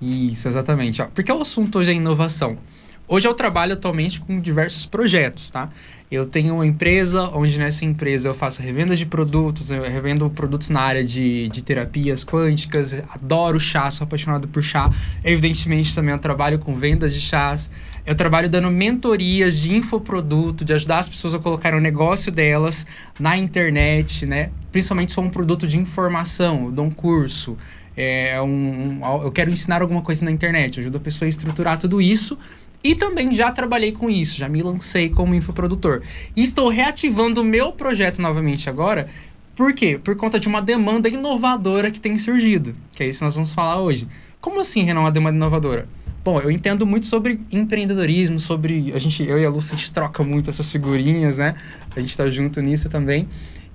Isso, 0.00 0.48
exatamente. 0.48 1.02
Porque 1.14 1.32
o 1.32 1.40
assunto 1.40 1.78
hoje 1.78 1.92
é 1.92 1.94
inovação. 1.94 2.58
Hoje 3.06 3.28
eu 3.28 3.34
trabalho 3.34 3.74
atualmente 3.74 4.18
com 4.18 4.40
diversos 4.40 4.86
projetos, 4.86 5.50
tá? 5.50 5.68
Eu 6.10 6.24
tenho 6.24 6.54
uma 6.54 6.66
empresa, 6.66 7.28
onde 7.34 7.58
nessa 7.58 7.84
empresa 7.84 8.28
eu 8.28 8.34
faço 8.34 8.62
revenda 8.62 8.96
de 8.96 9.04
produtos, 9.04 9.70
eu 9.70 9.82
revendo 9.82 10.30
produtos 10.30 10.70
na 10.70 10.80
área 10.80 11.04
de, 11.04 11.48
de 11.48 11.62
terapias 11.62 12.24
quânticas, 12.24 12.94
adoro 13.10 13.60
chá, 13.60 13.90
sou 13.90 14.06
apaixonado 14.06 14.48
por 14.48 14.62
chá. 14.62 14.90
Evidentemente 15.22 15.94
também 15.94 16.12
eu 16.12 16.18
trabalho 16.18 16.58
com 16.58 16.74
vendas 16.76 17.12
de 17.12 17.20
chás. 17.20 17.70
Eu 18.06 18.14
trabalho 18.14 18.48
dando 18.48 18.70
mentorias 18.70 19.58
de 19.60 19.74
infoproduto, 19.74 20.64
de 20.64 20.72
ajudar 20.72 20.98
as 21.00 21.08
pessoas 21.08 21.34
a 21.34 21.38
colocar 21.38 21.74
o 21.74 21.80
negócio 21.80 22.32
delas 22.32 22.86
na 23.20 23.36
internet, 23.36 24.24
né? 24.24 24.50
Principalmente 24.72 25.10
se 25.10 25.14
for 25.14 25.24
um 25.24 25.30
produto 25.30 25.66
de 25.66 25.78
informação, 25.78 26.66
eu 26.66 26.72
dou 26.72 26.86
um 26.86 26.90
curso, 26.90 27.56
é 27.96 28.40
um- 28.40 29.00
eu 29.22 29.30
quero 29.30 29.50
ensinar 29.50 29.82
alguma 29.82 30.00
coisa 30.02 30.24
na 30.24 30.30
internet, 30.30 30.78
eu 30.78 30.82
ajudo 30.82 30.96
a 30.96 31.00
pessoa 31.00 31.26
a 31.26 31.28
estruturar 31.28 31.78
tudo 31.78 32.00
isso. 32.00 32.38
E 32.84 32.94
também 32.94 33.34
já 33.34 33.50
trabalhei 33.50 33.92
com 33.92 34.10
isso, 34.10 34.36
já 34.36 34.46
me 34.46 34.62
lancei 34.62 35.08
como 35.08 35.34
infoprodutor. 35.34 36.02
E 36.36 36.42
estou 36.42 36.68
reativando 36.68 37.40
o 37.40 37.44
meu 37.44 37.72
projeto 37.72 38.20
novamente 38.20 38.68
agora. 38.68 39.08
Por 39.56 39.72
quê? 39.72 39.98
Por 39.98 40.14
conta 40.16 40.38
de 40.38 40.46
uma 40.46 40.60
demanda 40.60 41.08
inovadora 41.08 41.90
que 41.90 41.98
tem 41.98 42.18
surgido. 42.18 42.76
Que 42.92 43.04
é 43.04 43.08
isso 43.08 43.20
que 43.20 43.24
nós 43.24 43.34
vamos 43.34 43.52
falar 43.52 43.80
hoje. 43.80 44.06
Como 44.38 44.60
assim, 44.60 44.82
Renan, 44.82 45.00
uma 45.00 45.10
demanda 45.10 45.36
inovadora? 45.36 45.88
Bom, 46.22 46.38
eu 46.40 46.50
entendo 46.50 46.86
muito 46.86 47.06
sobre 47.06 47.40
empreendedorismo, 47.50 48.38
sobre. 48.38 48.92
A 48.92 48.98
gente, 48.98 49.22
eu 49.22 49.38
e 49.40 49.46
a 49.46 49.50
Lúcia, 49.50 49.74
a 49.74 49.78
gente 49.78 49.90
troca 49.90 50.22
muito 50.22 50.50
essas 50.50 50.70
figurinhas, 50.70 51.38
né? 51.38 51.54
A 51.96 52.00
gente 52.00 52.14
tá 52.14 52.28
junto 52.28 52.60
nisso 52.60 52.90
também. 52.90 53.26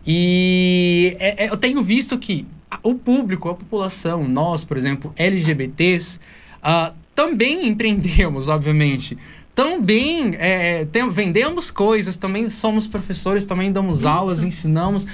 E 0.06 1.16
é- 1.20 1.46
é- 1.46 1.50
eu 1.50 1.58
tenho 1.58 1.82
visto 1.84 2.18
que 2.18 2.46
o 2.84 2.94
público, 2.96 3.50
a 3.50 3.56
população, 3.56 4.28
nós, 4.28 4.64
por 4.64 4.78
exemplo, 4.78 5.14
LGBTs, 5.16 6.20
ah, 6.62 6.94
também 7.24 7.68
empreendemos, 7.68 8.48
obviamente. 8.48 9.18
Também 9.54 10.36
é, 10.40 10.86
tem- 10.86 11.10
vendemos 11.10 11.70
coisas, 11.70 12.16
também 12.16 12.50
somos 12.50 12.88
professores, 12.88 13.44
também 13.44 13.74
damos 13.74 14.06
aulas, 14.06 14.42
ensinamos, 14.42 15.06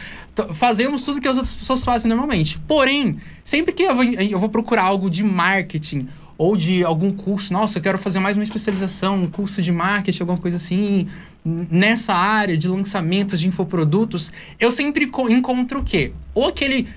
fazemos 0.53 1.03
tudo 1.03 1.19
que 1.19 1.27
as 1.27 1.35
outras 1.35 1.55
pessoas 1.55 1.83
fazem 1.83 2.07
normalmente. 2.07 2.59
Porém, 2.67 3.17
sempre 3.43 3.74
que 3.74 3.81
eu 3.81 3.95
vou, 3.95 4.03
eu 4.03 4.38
vou 4.38 4.50
procurar 4.50 4.83
algo 4.83 5.09
de 5.09 5.24
marketing 5.24 6.07
ou 6.38 6.55
de 6.55 6.83
algum 6.83 7.12
curso, 7.12 7.51
nossa, 7.51 7.79
eu 7.79 7.81
quero 7.81 7.97
fazer 7.97 8.19
mais 8.19 8.38
uma 8.38 8.43
especialização, 8.43 9.24
um 9.24 9.25
curso 9.27 9.63
de 9.63 9.71
marketing, 9.71 10.21
alguma 10.21 10.38
coisa 10.38 10.57
assim, 10.57 11.07
nessa 11.43 12.13
área 12.13 12.55
de 12.55 12.67
lançamentos 12.67 13.39
de 13.39 13.47
infoprodutos, 13.47 14.31
eu 14.59 14.69
sempre 14.69 15.07
co- 15.07 15.27
encontro 15.29 15.79
o 15.79 15.83
quê? 15.83 16.12
Ou 16.35 16.50
aquele 16.50 16.88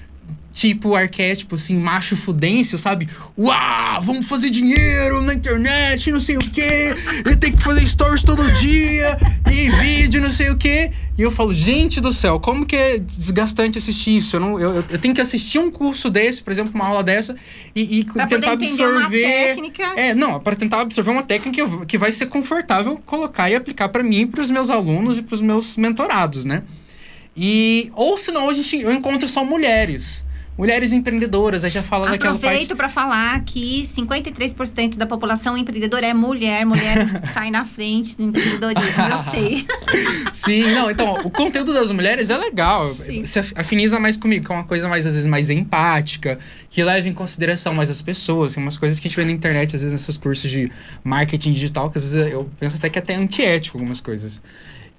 tipo 0.53 0.95
arquétipo, 0.95 1.55
assim, 1.55 1.77
macho 1.77 2.17
fudêncio, 2.17 2.77
sabe? 2.79 3.09
Uau, 3.39 4.03
vamos 4.03 4.27
fazer 4.27 4.51
dinheiro 4.51 5.23
na 5.23 5.35
internet, 5.35 6.11
não 6.11 6.21
sei 6.21 6.37
o 6.37 6.41
quê. 6.41 6.95
Eu 7.25 7.37
tenho 7.37 7.57
que 7.57 7.63
fazer 7.63 7.87
stories 7.87 8.23
todo 8.25 8.43
dia, 8.53 9.19
e 9.51 9.71
vídeo, 9.71 10.21
não 10.21 10.33
sei 10.33 10.51
o 10.51 10.57
quê. 10.57 10.91
E 11.17 11.23
eu 11.23 11.31
falo, 11.31 11.53
gente 11.53 12.01
do 12.01 12.13
céu, 12.13 12.39
como 12.39 12.65
que 12.65 12.77
é 12.77 12.99
desgastante 12.99 13.79
assistir 13.79 14.17
isso? 14.17 14.37
Eu, 14.37 14.41
não, 14.41 14.61
eu, 14.61 14.85
eu 14.89 14.99
tenho 14.99 15.15
que 15.15 15.21
assistir 15.21 15.59
um 15.59 15.71
curso 15.71 16.11
desse, 16.11 16.43
por 16.43 16.53
exemplo, 16.53 16.73
uma 16.75 16.87
aula 16.87 17.03
dessa, 17.03 17.35
e, 17.75 18.01
e 18.01 18.05
tentar 18.05 18.53
absorver. 18.53 19.23
técnica. 19.23 19.83
É, 19.97 20.15
não, 20.15 20.41
para 20.41 20.57
tentar 20.57 20.81
absorver 20.81 21.11
uma 21.11 21.23
técnica 21.23 21.85
que 21.87 21.99
vai 21.99 22.13
ser 22.13 22.27
confortável 22.27 22.99
colocar 23.05 23.51
e 23.51 23.55
aplicar 23.55 23.89
para 23.89 24.03
mim, 24.03 24.27
para 24.27 24.43
os 24.43 24.51
meus 24.51 24.71
alunos 24.71 25.19
e 25.19 25.23
para 25.23 25.35
os 25.35 25.41
meus 25.41 25.77
mentorados, 25.77 26.45
né? 26.45 26.63
E, 27.37 27.91
ou 27.95 28.17
senão 28.17 28.51
a 28.51 28.55
gente, 28.55 28.77
eu 28.81 28.93
encontro 28.93 29.29
só 29.29 29.45
mulheres 29.45 30.25
Mulheres 30.59 30.93
empreendedoras, 30.93 31.63
aí 31.63 31.71
já 31.71 31.85
fala 31.85 32.11
daquela 32.11 32.33
parte... 32.33 32.45
Aproveito 32.45 32.75
para 32.75 32.89
falar 32.89 33.45
que 33.45 33.85
53% 33.85 34.97
da 34.97 35.07
população 35.07 35.57
empreendedora 35.57 36.05
é 36.05 36.13
mulher. 36.13 36.67
Mulher 36.67 37.23
sai 37.33 37.49
na 37.49 37.65
frente 37.65 38.17
do 38.17 38.25
empreendedorismo, 38.25 39.05
eu 39.05 39.19
sei. 39.19 39.65
Sim, 40.35 40.63
não, 40.73 40.91
então, 40.91 41.15
o 41.25 41.31
conteúdo 41.31 41.73
das 41.73 41.93
mulheres 41.93 42.29
é 42.29 42.37
legal. 42.37 42.93
Sim. 42.97 43.25
Se 43.25 43.39
afiniza 43.39 44.01
mais 44.01 44.17
comigo, 44.17 44.45
que 44.45 44.51
é 44.51 44.55
uma 44.57 44.65
coisa 44.65 44.89
mais, 44.89 45.07
às 45.07 45.13
vezes, 45.13 45.29
mais 45.29 45.49
empática, 45.49 46.37
que 46.69 46.83
leva 46.83 47.09
em 47.09 47.13
consideração 47.13 47.73
mais 47.73 47.89
as 47.89 48.03
pessoas. 48.03 48.55
Tem 48.55 48.63
umas 48.63 48.77
coisas 48.77 48.99
que 48.99 49.07
a 49.07 49.09
gente 49.09 49.17
vê 49.17 49.25
na 49.25 49.31
internet, 49.31 49.77
às 49.77 49.83
vezes, 49.83 49.93
nesses 49.93 50.19
cursos 50.19 50.51
de 50.51 50.73
marketing 51.05 51.53
digital, 51.53 51.89
que 51.89 51.99
às 51.99 52.13
vezes 52.13 52.33
eu 52.33 52.51
penso 52.59 52.75
até 52.75 52.91
que 52.91 52.99
é 52.99 53.03
até 53.03 53.15
antiético 53.15 53.79
algumas 53.79 54.01
coisas. 54.01 54.43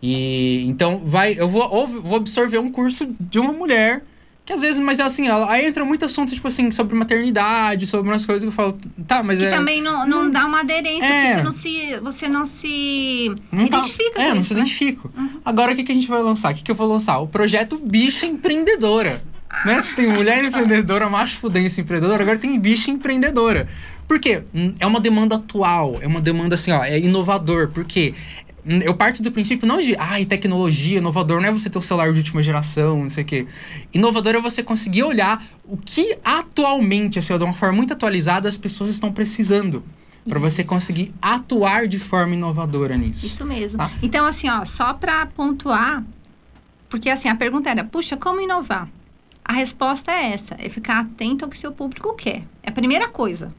E 0.02 0.64
então 0.70 1.02
vai, 1.04 1.36
eu 1.38 1.50
vou, 1.50 1.86
vou 1.86 2.16
absorver 2.16 2.60
um 2.60 2.72
curso 2.72 3.14
de 3.20 3.38
uma 3.38 3.52
mulher 3.52 4.02
que 4.50 4.54
às 4.54 4.62
vezes, 4.62 4.80
mas 4.80 4.98
é 4.98 5.04
assim, 5.04 5.28
aí 5.28 5.68
entra 5.68 5.86
muito 5.86 6.04
assunto, 6.04 6.34
tipo 6.34 6.48
assim, 6.48 6.72
sobre 6.72 6.96
maternidade, 6.96 7.86
sobre 7.86 8.10
umas 8.10 8.26
coisas 8.26 8.42
que 8.42 8.48
eu 8.48 8.52
falo, 8.52 8.80
tá, 9.08 9.22
mas 9.22 9.38
que 9.38 9.46
é. 9.46 9.52
também 9.52 9.80
não, 9.80 10.08
não, 10.08 10.24
não 10.24 10.32
dá 10.32 10.48
uma 10.48 10.62
aderência, 10.62 11.06
é, 11.06 11.22
porque 11.22 11.38
você 11.38 11.44
não 11.44 11.52
se, 11.52 12.00
você 12.00 12.28
não 12.28 12.46
se 12.48 13.36
não 13.52 13.68
identifica 13.68 14.16
tá, 14.16 14.24
É, 14.24 14.34
não 14.34 14.42
se 14.42 14.56
né? 14.56 14.62
identifico. 14.62 15.12
Uhum. 15.16 15.40
Agora 15.46 15.74
o 15.74 15.76
que, 15.76 15.84
que 15.84 15.92
a 15.92 15.96
gente 15.96 16.08
vai 16.08 16.24
lançar? 16.24 16.52
O 16.52 16.56
que, 16.56 16.64
que 16.64 16.72
eu 16.72 16.76
vou 16.76 16.88
lançar? 16.88 17.20
O 17.20 17.28
projeto 17.28 17.78
Bicha 17.78 18.26
Empreendedora. 18.26 19.22
Ah. 19.48 19.68
Né? 19.68 19.82
Você 19.84 19.94
tem 19.94 20.08
mulher 20.08 20.44
empreendedora, 20.44 21.08
macho 21.08 21.38
fudência 21.38 21.82
empreendedora, 21.82 22.24
agora 22.24 22.40
tem 22.40 22.60
bicha 22.60 22.90
empreendedora. 22.90 23.68
Por 24.08 24.20
quê? 24.20 24.42
Hum, 24.52 24.74
é 24.80 24.88
uma 24.88 25.00
demanda 25.00 25.36
atual, 25.36 26.00
é 26.02 26.08
uma 26.08 26.20
demanda 26.22 26.56
assim, 26.56 26.72
ó, 26.72 26.84
é 26.84 26.98
inovador, 26.98 27.70
porque 27.72 28.16
eu 28.84 28.94
parto 28.94 29.24
do 29.24 29.32
princípio 29.32 29.68
não 29.68 29.80
de, 29.82 29.96
ai, 29.98 30.26
tecnologia, 30.26 30.98
inovador 31.00 31.42
não 31.42 31.50
é 31.50 31.52
você 31.52 31.70
ter 31.70 31.78
o 31.78 31.82
celular 31.82 32.12
de 32.14 32.20
última 32.20 32.44
geração, 32.44 33.02
não 33.02 33.10
sei 33.10 33.24
o 33.24 33.26
quê. 33.26 33.48
Inovador 33.94 34.36
é 34.36 34.42
você 34.42 34.62
conseguir 34.62 35.04
olhar 35.04 35.44
o 35.66 35.76
que 35.78 36.18
atualmente, 36.24 37.18
assim, 37.18 37.38
de 37.38 37.44
uma 37.44 37.54
forma 37.54 37.76
muito 37.78 37.94
atualizada, 37.94 38.48
as 38.48 38.58
pessoas 38.58 38.90
estão 38.90 39.12
precisando. 39.12 39.84
para 40.28 40.40
você 40.40 40.64
conseguir 40.64 41.14
atuar 41.22 41.88
de 41.88 41.98
forma 41.98 42.36
inovadora 42.36 42.96
nisso. 42.96 43.26
Isso 43.26 43.46
mesmo. 43.46 43.80
Tá? 43.80 43.90
Então, 44.02 44.26
assim, 44.26 44.50
ó, 44.50 44.64
só 44.66 44.94
para 44.94 45.26
pontuar, 45.26 46.04
porque 46.90 47.10
assim, 47.10 47.30
a 47.30 47.36
pergunta 47.36 47.70
era, 47.70 47.84
puxa, 47.84 48.18
como 48.18 48.40
inovar? 48.42 48.88
A 49.44 49.54
resposta 49.54 50.12
é 50.12 50.32
essa, 50.34 50.56
é 50.60 50.70
ficar 50.70 51.00
atento 51.00 51.44
ao 51.46 51.50
que 51.50 51.58
seu 51.58 51.72
público 51.72 52.14
quer. 52.14 52.44
É 52.62 52.70
a 52.70 52.72
primeira 52.72 53.10
coisa. 53.10 53.52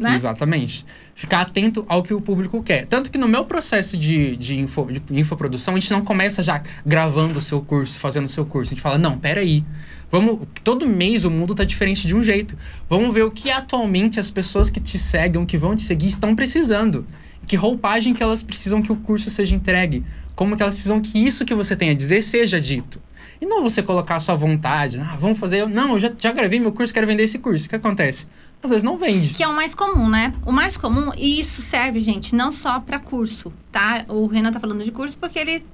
Né? 0.00 0.14
Exatamente. 0.14 0.86
Ficar 1.14 1.42
atento 1.42 1.84
ao 1.86 2.02
que 2.02 2.14
o 2.14 2.22
público 2.22 2.62
quer. 2.62 2.86
Tanto 2.86 3.10
que 3.10 3.18
no 3.18 3.28
meu 3.28 3.44
processo 3.44 3.98
de, 3.98 4.34
de, 4.34 4.58
info, 4.58 4.88
de 4.90 5.20
infoprodução, 5.20 5.74
a 5.74 5.78
gente 5.78 5.90
não 5.90 6.02
começa 6.02 6.42
já 6.42 6.62
gravando 6.86 7.38
o 7.38 7.42
seu 7.42 7.60
curso, 7.60 7.98
fazendo 7.98 8.24
o 8.24 8.28
seu 8.28 8.46
curso. 8.46 8.72
A 8.72 8.74
gente 8.74 8.82
fala, 8.82 8.96
não, 8.96 9.18
peraí. 9.18 9.62
Vamos, 10.08 10.40
todo 10.64 10.88
mês 10.88 11.24
o 11.24 11.30
mundo 11.30 11.54
tá 11.54 11.64
diferente 11.64 12.06
de 12.06 12.16
um 12.16 12.24
jeito. 12.24 12.56
Vamos 12.88 13.12
ver 13.12 13.24
o 13.24 13.30
que 13.30 13.50
atualmente 13.50 14.18
as 14.18 14.30
pessoas 14.30 14.70
que 14.70 14.80
te 14.80 14.98
seguem, 14.98 15.44
que 15.44 15.58
vão 15.58 15.76
te 15.76 15.82
seguir, 15.82 16.08
estão 16.08 16.34
precisando. 16.34 17.06
Que 17.46 17.54
roupagem 17.54 18.14
que 18.14 18.22
elas 18.22 18.42
precisam 18.42 18.80
que 18.80 18.90
o 18.90 18.96
curso 18.96 19.28
seja 19.28 19.54
entregue. 19.54 20.02
Como 20.34 20.56
que 20.56 20.62
elas 20.62 20.74
precisam 20.74 20.98
que 20.98 21.18
isso 21.18 21.44
que 21.44 21.54
você 21.54 21.76
tem 21.76 21.90
a 21.90 21.94
dizer 21.94 22.22
seja 22.22 22.58
dito. 22.58 22.98
E 23.38 23.44
não 23.46 23.62
você 23.62 23.82
colocar 23.82 24.16
a 24.16 24.20
sua 24.20 24.34
vontade. 24.34 24.98
Ah, 24.98 25.16
vamos 25.18 25.38
fazer. 25.38 25.66
Não, 25.66 25.92
eu 25.92 26.00
já, 26.00 26.10
já 26.16 26.32
gravei 26.32 26.58
meu 26.58 26.72
curso, 26.72 26.92
quero 26.92 27.06
vender 27.06 27.24
esse 27.24 27.38
curso. 27.38 27.66
O 27.66 27.68
que 27.68 27.76
acontece? 27.76 28.26
Às 28.62 28.70
vezes 28.70 28.82
não 28.82 28.98
vende. 28.98 29.34
Que 29.34 29.42
é 29.42 29.48
o 29.48 29.54
mais 29.54 29.74
comum, 29.74 30.08
né? 30.08 30.34
O 30.44 30.52
mais 30.52 30.76
comum, 30.76 31.10
e 31.16 31.40
isso 31.40 31.62
serve, 31.62 32.00
gente, 32.00 32.34
não 32.34 32.52
só 32.52 32.78
para 32.78 32.98
curso, 32.98 33.52
tá? 33.72 34.04
O 34.08 34.26
Renan 34.26 34.52
tá 34.52 34.60
falando 34.60 34.84
de 34.84 34.92
curso 34.92 35.16
porque 35.16 35.38
ele 35.38 35.64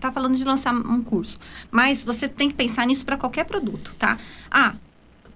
tá 0.00 0.10
falando 0.10 0.36
de 0.36 0.44
lançar 0.44 0.74
um 0.74 1.02
curso. 1.02 1.38
Mas 1.70 2.04
você 2.04 2.28
tem 2.28 2.48
que 2.48 2.54
pensar 2.54 2.86
nisso 2.86 3.04
para 3.04 3.16
qualquer 3.16 3.44
produto, 3.44 3.94
tá? 3.98 4.16
Ah, 4.50 4.74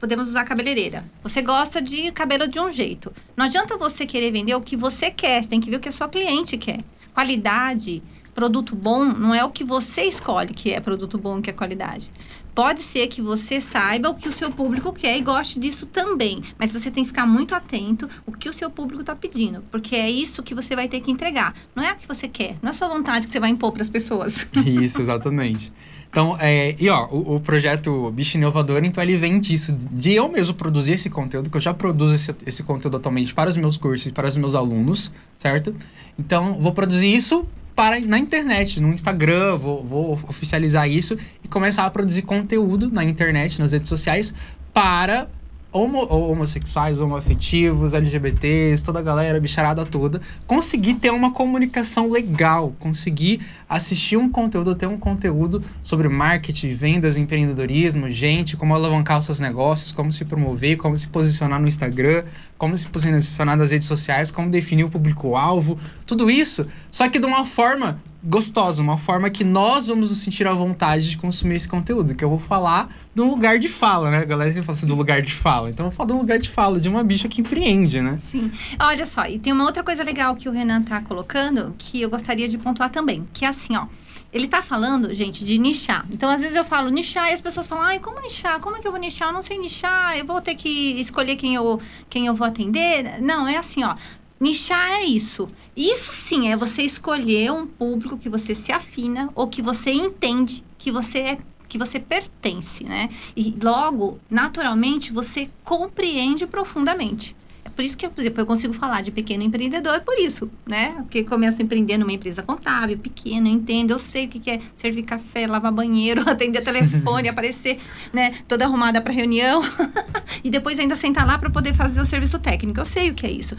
podemos 0.00 0.29
usar 0.29 0.45
cabeleireira. 0.45 1.05
Você 1.23 1.43
gosta 1.43 1.83
de 1.83 2.11
cabelo 2.12 2.49
de 2.49 2.59
um 2.59 2.71
jeito. 2.71 3.12
Não 3.37 3.45
adianta 3.45 3.76
você 3.76 4.07
querer 4.07 4.31
vender 4.31 4.55
o 4.55 4.61
que 4.61 4.76
você 4.76 5.11
quer, 5.11 5.43
você 5.43 5.49
tem 5.49 5.61
que 5.61 5.71
ver 5.71 5.76
o 5.76 5.81
que 5.81 5.88
a 5.88 5.93
sua 5.93 6.09
cliente 6.09 6.57
quer. 6.57 6.81
Qualidade, 7.12 8.03
produto 8.37 8.76
bom 8.76 9.07
não 9.07 9.35
é 9.35 9.43
o 9.43 9.49
que 9.49 9.64
você 9.64 10.02
escolhe 10.02 10.52
que 10.52 10.71
é 10.71 10.78
produto 10.78 11.16
bom, 11.16 11.40
que 11.40 11.49
é 11.49 11.55
qualidade. 11.55 12.12
Pode 12.55 12.83
ser 12.83 13.07
que 13.07 13.23
você 13.23 13.62
saiba 13.62 14.11
o 14.11 14.14
que 14.14 14.28
o 14.28 14.33
seu 14.33 14.50
público 14.50 14.93
quer 14.93 15.16
e 15.16 15.23
goste 15.23 15.59
disso 15.59 15.87
também, 15.87 16.43
mas 16.59 16.75
você 16.75 16.90
tem 16.90 17.02
que 17.02 17.09
ficar 17.09 17.26
muito 17.26 17.55
atento 17.55 18.07
o 18.26 18.33
que 18.33 18.49
o 18.49 18.52
seu 18.52 18.69
público 18.69 19.00
está 19.00 19.16
pedindo, 19.16 19.62
porque 19.71 19.97
é 19.97 20.11
isso 20.11 20.43
que 20.43 20.55
você 20.55 20.76
vai 20.76 20.87
ter 20.87 21.00
que 21.00 21.11
entregar. 21.11 21.55
Não 21.75 21.83
é 21.83 21.93
o 21.93 21.97
que 21.97 22.07
você 22.07 22.28
quer, 22.28 22.57
não 22.61 22.69
é 22.69 22.71
a 22.71 22.75
sua 22.75 22.88
vontade 22.88 23.26
que 23.26 23.33
você 23.33 23.40
vai 23.40 23.49
impor 23.49 23.73
para 23.73 23.83
as 23.83 23.88
pessoas. 23.88 24.47
Isso, 24.66 25.00
exatamente. 25.00 25.73
Então, 26.11 26.37
é, 26.38 26.75
e 26.78 26.88
ó, 26.88 27.07
o, 27.07 27.37
o, 27.37 27.40
projeto 27.40 28.11
Bicho 28.11 28.37
Inovador, 28.37 28.83
então 28.85 29.02
ele 29.02 29.16
vem 29.19 29.38
disso, 29.38 29.73
de 29.73 30.12
eu 30.12 30.28
mesmo 30.28 30.55
produzir 30.55 30.93
esse 30.93 31.11
conteúdo, 31.11 31.50
que 31.50 31.57
eu 31.57 31.61
já 31.61 31.75
produzo 31.75 32.14
esse, 32.14 32.35
esse 32.47 32.62
conteúdo 32.62 32.97
atualmente 32.97 33.35
para 33.35 33.50
os 33.50 33.57
meus 33.57 33.76
cursos 33.76 34.07
e 34.07 34.12
para 34.12 34.26
os 34.26 34.37
meus 34.37 34.55
alunos, 34.55 35.12
certo? 35.37 35.75
Então, 36.19 36.55
vou 36.55 36.73
produzir 36.73 37.14
isso 37.14 37.47
para 37.76 38.00
na 38.00 38.18
internet, 38.18 38.80
no 38.80 38.92
Instagram, 38.92 39.59
vou, 39.59 39.85
vou 39.85 40.12
oficializar 40.28 40.88
isso 40.88 41.16
e 41.45 41.47
começar 41.47 41.85
a 41.85 41.90
produzir 41.90 42.23
conteúdo 42.23 42.90
na 42.90 43.04
internet, 43.04 43.61
nas 43.61 43.73
redes 43.73 43.90
sociais, 43.90 44.33
para 44.73 45.28
homo, 45.76 46.06
homossexuais, 46.06 47.00
homoafetivos, 47.00 47.92
LGBTs, 47.92 48.83
toda 48.83 48.99
a 48.99 49.02
galera, 49.02 49.38
bicharada 49.38 49.85
toda, 49.85 50.21
conseguir 50.47 50.95
ter 50.95 51.11
uma 51.11 51.33
comunicação 51.33 52.11
legal, 52.11 52.75
conseguir 52.78 53.40
assistir 53.68 54.16
um 54.16 54.28
conteúdo, 54.28 54.75
ter 54.75 54.87
um 54.87 54.99
conteúdo 54.99 55.62
sobre 55.83 56.09
marketing, 56.09 56.75
vendas, 56.75 57.16
empreendedorismo, 57.16 58.11
gente, 58.11 58.56
como 58.56 58.75
alavancar 58.75 59.18
os 59.18 59.26
seus 59.26 59.40
negócios, 59.40 59.92
como 59.92 60.12
se 60.12 60.25
promover, 60.25 60.76
como 60.76 60.97
se 60.97 61.09
posicionar 61.09 61.61
no 61.61 61.68
Instagram, 61.68 62.25
como 62.56 62.76
se 62.76 62.87
posicionar 62.87 63.56
nas 63.56 63.71
redes 63.71 63.87
sociais, 63.87 64.30
como 64.30 64.50
definir 64.50 64.85
o 64.85 64.90
público-alvo, 64.90 65.78
tudo 66.06 66.30
isso, 66.30 66.66
só 66.90 67.09
que 67.09 67.18
de 67.18 67.26
uma 67.26 67.45
forma 67.45 68.00
gostosa, 68.26 68.83
uma 68.83 68.99
forma 68.99 69.30
que 69.30 69.45
nós 69.45 69.87
vamos 69.87 70.11
nos 70.11 70.18
sentir 70.18 70.47
à 70.49 70.52
vontade 70.52 71.09
de 71.09 71.16
consumir 71.16 71.54
esse 71.54 71.68
conteúdo, 71.68 72.14
que 72.14 72.25
eu 72.25 72.28
vou 72.28 72.40
falar 72.40 72.92
do 73.14 73.25
lugar 73.25 73.59
de 73.59 73.68
fala, 73.68 74.11
né? 74.11 74.18
A 74.18 74.25
galera 74.25 74.52
que 74.52 74.61
fala 74.62 74.76
assim, 74.76 74.87
do 74.87 74.97
lugar 74.97 75.23
de 75.23 75.33
fala. 75.33 75.71
Então 75.71 75.87
eu 75.87 75.92
falar 75.92 76.09
do 76.09 76.18
lugar 76.18 76.38
de 76.38 76.50
fala, 76.50 76.80
de 76.80 76.88
uma 76.88 77.04
bicha 77.04 77.28
que 77.28 77.40
empreende, 77.40 78.00
né? 78.00 78.18
Sim. 78.28 78.50
Olha 78.80 79.06
só, 79.06 79.26
e 79.26 79.38
tem 79.38 79.52
uma 79.52 79.64
outra 79.64 79.85
coisa 79.85 80.02
legal 80.02 80.35
que 80.35 80.49
o 80.49 80.52
Renan 80.52 80.83
tá 80.83 81.00
colocando, 81.00 81.75
que 81.78 82.02
eu 82.02 82.11
gostaria 82.11 82.49
de 82.49 82.59
pontuar 82.59 82.90
também, 82.90 83.26
que 83.33 83.45
é 83.45 83.49
assim, 83.49 83.76
ó. 83.76 83.87
Ele 84.33 84.49
tá 84.49 84.61
falando, 84.61 85.14
gente, 85.14 85.45
de 85.45 85.56
nichar. 85.56 86.04
Então, 86.11 86.28
às 86.28 86.40
vezes 86.40 86.56
eu 86.56 86.64
falo 86.64 86.90
nichar 86.90 87.30
e 87.30 87.33
as 87.33 87.40
pessoas 87.40 87.66
falam, 87.66 87.85
ai, 87.85 88.00
como 88.00 88.21
nichar? 88.21 88.61
Como 88.61 88.76
é 88.76 88.80
que 88.80 88.87
eu 88.87 88.90
vou 88.90 89.00
nichar? 89.00 89.28
Eu 89.28 89.33
não 89.33 89.40
sei 89.40 89.56
nichar, 89.56 90.18
eu 90.18 90.26
vou 90.26 90.40
ter 90.40 90.56
que 90.56 91.00
escolher 91.00 91.37
quem 91.37 91.54
eu, 91.54 91.80
quem 92.11 92.26
eu 92.26 92.35
vou 92.35 92.47
atender. 92.47 93.23
Não, 93.23 93.47
é 93.47 93.56
assim, 93.56 93.85
ó. 93.85 93.95
Nichar 94.38 94.93
é 94.93 95.05
isso. 95.05 95.47
Isso 95.76 96.12
sim 96.12 96.49
é 96.49 96.57
você 96.57 96.83
escolher 96.83 97.50
um 97.52 97.66
público 97.66 98.19
que 98.19 98.28
você 98.28 98.55
se 98.55 98.71
afina 98.71 99.31
ou 99.35 99.49
que 99.49 99.62
você 99.62 99.90
entende 99.90 100.62
que 100.78 100.90
você 100.93 101.19
é 101.19 101.38
que 101.69 101.78
você 101.78 101.99
pertence, 101.99 102.85
né? 102.85 103.11
E 103.37 103.57
logo, 103.62 104.21
naturalmente, 104.31 105.12
você 105.12 105.50
compreende 105.64 106.47
profundamente. 106.47 107.37
É 107.64 107.69
por 107.69 107.85
isso 107.85 107.97
que, 107.97 108.09
por 108.09 108.21
exemplo, 108.21 108.40
eu 108.40 108.47
consigo 108.47 108.73
falar 108.73 109.00
de 109.00 109.11
pequeno 109.11 109.43
empreendedor 109.43 110.00
por 110.02 110.16
isso, 110.16 110.49
né? 110.64 110.93
Porque 110.99 111.25
começo 111.25 111.61
a 111.61 111.64
empreender 111.64 111.99
numa 111.99 112.12
empresa 112.12 112.43
contábil, 112.43 112.97
pequena, 112.97 113.49
eu 113.49 113.52
entendo, 113.52 113.90
eu 113.90 113.99
sei 113.99 114.26
o 114.26 114.28
que 114.28 114.49
é 114.49 114.61
servir 114.76 115.02
café, 115.02 115.49
lavar 115.49 115.73
banheiro, 115.73 116.23
atender 116.31 116.62
telefone, 116.62 117.26
aparecer, 117.28 117.78
né, 118.12 118.33
toda 118.47 118.64
arrumada 118.64 119.00
para 119.00 119.12
reunião 119.12 119.61
e 120.45 120.49
depois 120.49 120.78
ainda 120.78 120.95
sentar 120.95 121.26
lá 121.26 121.37
para 121.37 121.50
poder 121.50 121.75
fazer 121.75 122.00
o 122.00 122.07
serviço 122.07 122.38
técnico. 122.38 122.78
Eu 122.78 122.85
sei 122.85 123.11
o 123.11 123.14
que 123.14 123.26
é 123.26 123.31
isso. 123.31 123.57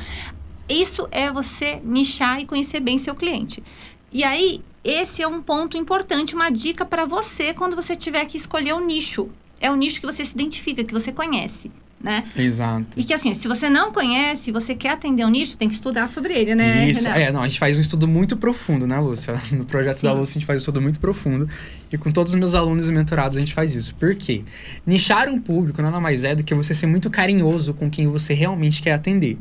Isso 0.70 1.08
é 1.12 1.32
você 1.32 1.80
nichar 1.84 2.40
e 2.40 2.46
conhecer 2.46 2.80
bem 2.80 2.98
seu 2.98 3.16
cliente. 3.16 3.64
E 4.12 4.24
aí, 4.24 4.62
esse 4.84 5.22
é 5.22 5.28
um 5.28 5.42
ponto 5.42 5.78
importante, 5.78 6.34
uma 6.36 6.50
dica 6.50 6.86
para 6.86 7.06
você 7.06 7.54
quando 7.54 7.76
você 7.76 7.96
tiver 7.96 8.26
que 8.26 8.38
escolher 8.38 8.74
um 8.74 8.86
nicho. 8.86 9.30
É 9.60 9.72
o 9.72 9.76
nicho 9.76 10.00
que 10.00 10.06
você 10.06 10.24
se 10.26 10.34
identifica, 10.34 10.84
que 10.84 10.94
você 10.94 11.12
conhece. 11.12 11.72
né? 12.00 12.24
Exato. 12.38 13.00
E 13.00 13.04
que 13.04 13.12
assim, 13.14 13.34
se 13.34 13.48
você 13.48 13.70
não 13.70 13.92
conhece, 13.92 14.52
você 14.52 14.76
quer 14.76 14.92
atender 14.92 15.26
um 15.26 15.30
nicho, 15.30 15.58
tem 15.58 15.68
que 15.68 15.74
estudar 15.74 16.08
sobre 16.08 16.32
ele, 16.34 16.54
né? 16.54 16.88
Isso, 16.88 17.04
Renan? 17.04 17.16
é, 17.16 17.32
não, 17.32 17.42
a 17.42 17.48
gente 17.48 17.60
faz 17.60 17.76
um 17.76 17.82
estudo 17.82 18.08
muito 18.08 18.38
profundo, 18.38 18.86
né, 18.86 19.00
Lúcia? 19.00 19.34
No 19.52 19.66
projeto 19.66 19.98
Sim. 19.98 20.08
da 20.08 20.14
Lúcia, 20.14 20.34
a 20.34 20.40
gente 20.40 20.46
faz 20.46 20.60
um 20.60 20.62
estudo 20.62 20.80
muito 20.82 21.00
profundo. 21.00 21.50
E 21.92 21.98
com 21.98 22.12
todos 22.12 22.34
os 22.34 22.40
meus 22.40 22.54
alunos 22.54 22.88
e 22.88 22.92
mentorados, 22.92 23.38
a 23.38 23.40
gente 23.42 23.54
faz 23.54 23.74
isso. 23.74 23.96
Por 23.96 24.14
quê? 24.16 24.44
Nichar 24.86 25.28
um 25.28 25.40
público 25.40 25.82
nada 25.82 26.00
mais 26.00 26.24
é 26.24 26.36
do 26.36 26.44
que 26.44 26.54
você 26.54 26.76
ser 26.76 26.86
muito 26.86 27.10
carinhoso 27.10 27.74
com 27.74 27.90
quem 27.90 28.08
você 28.08 28.34
realmente 28.34 28.82
quer 28.82 28.94
atender. 28.94 29.38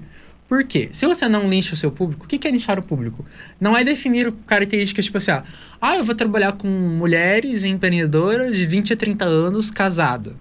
Por 0.48 0.64
quê? 0.64 0.88
Se 0.92 1.06
você 1.06 1.28
não 1.28 1.48
nicha 1.48 1.74
o 1.74 1.76
seu 1.76 1.90
público, 1.90 2.24
o 2.24 2.28
que 2.28 2.46
é 2.46 2.50
nichar 2.52 2.78
o 2.78 2.82
público? 2.82 3.24
Não 3.60 3.76
é 3.76 3.82
definir 3.82 4.32
características 4.46 5.04
tipo 5.06 5.18
assim, 5.18 5.32
ah, 5.32 5.42
ah, 5.80 5.96
eu 5.96 6.04
vou 6.04 6.14
trabalhar 6.14 6.52
com 6.52 6.68
mulheres 6.68 7.64
empreendedoras 7.64 8.56
de 8.56 8.64
20 8.66 8.92
a 8.92 8.96
30 8.96 9.24
anos 9.24 9.70
casada. 9.70 10.34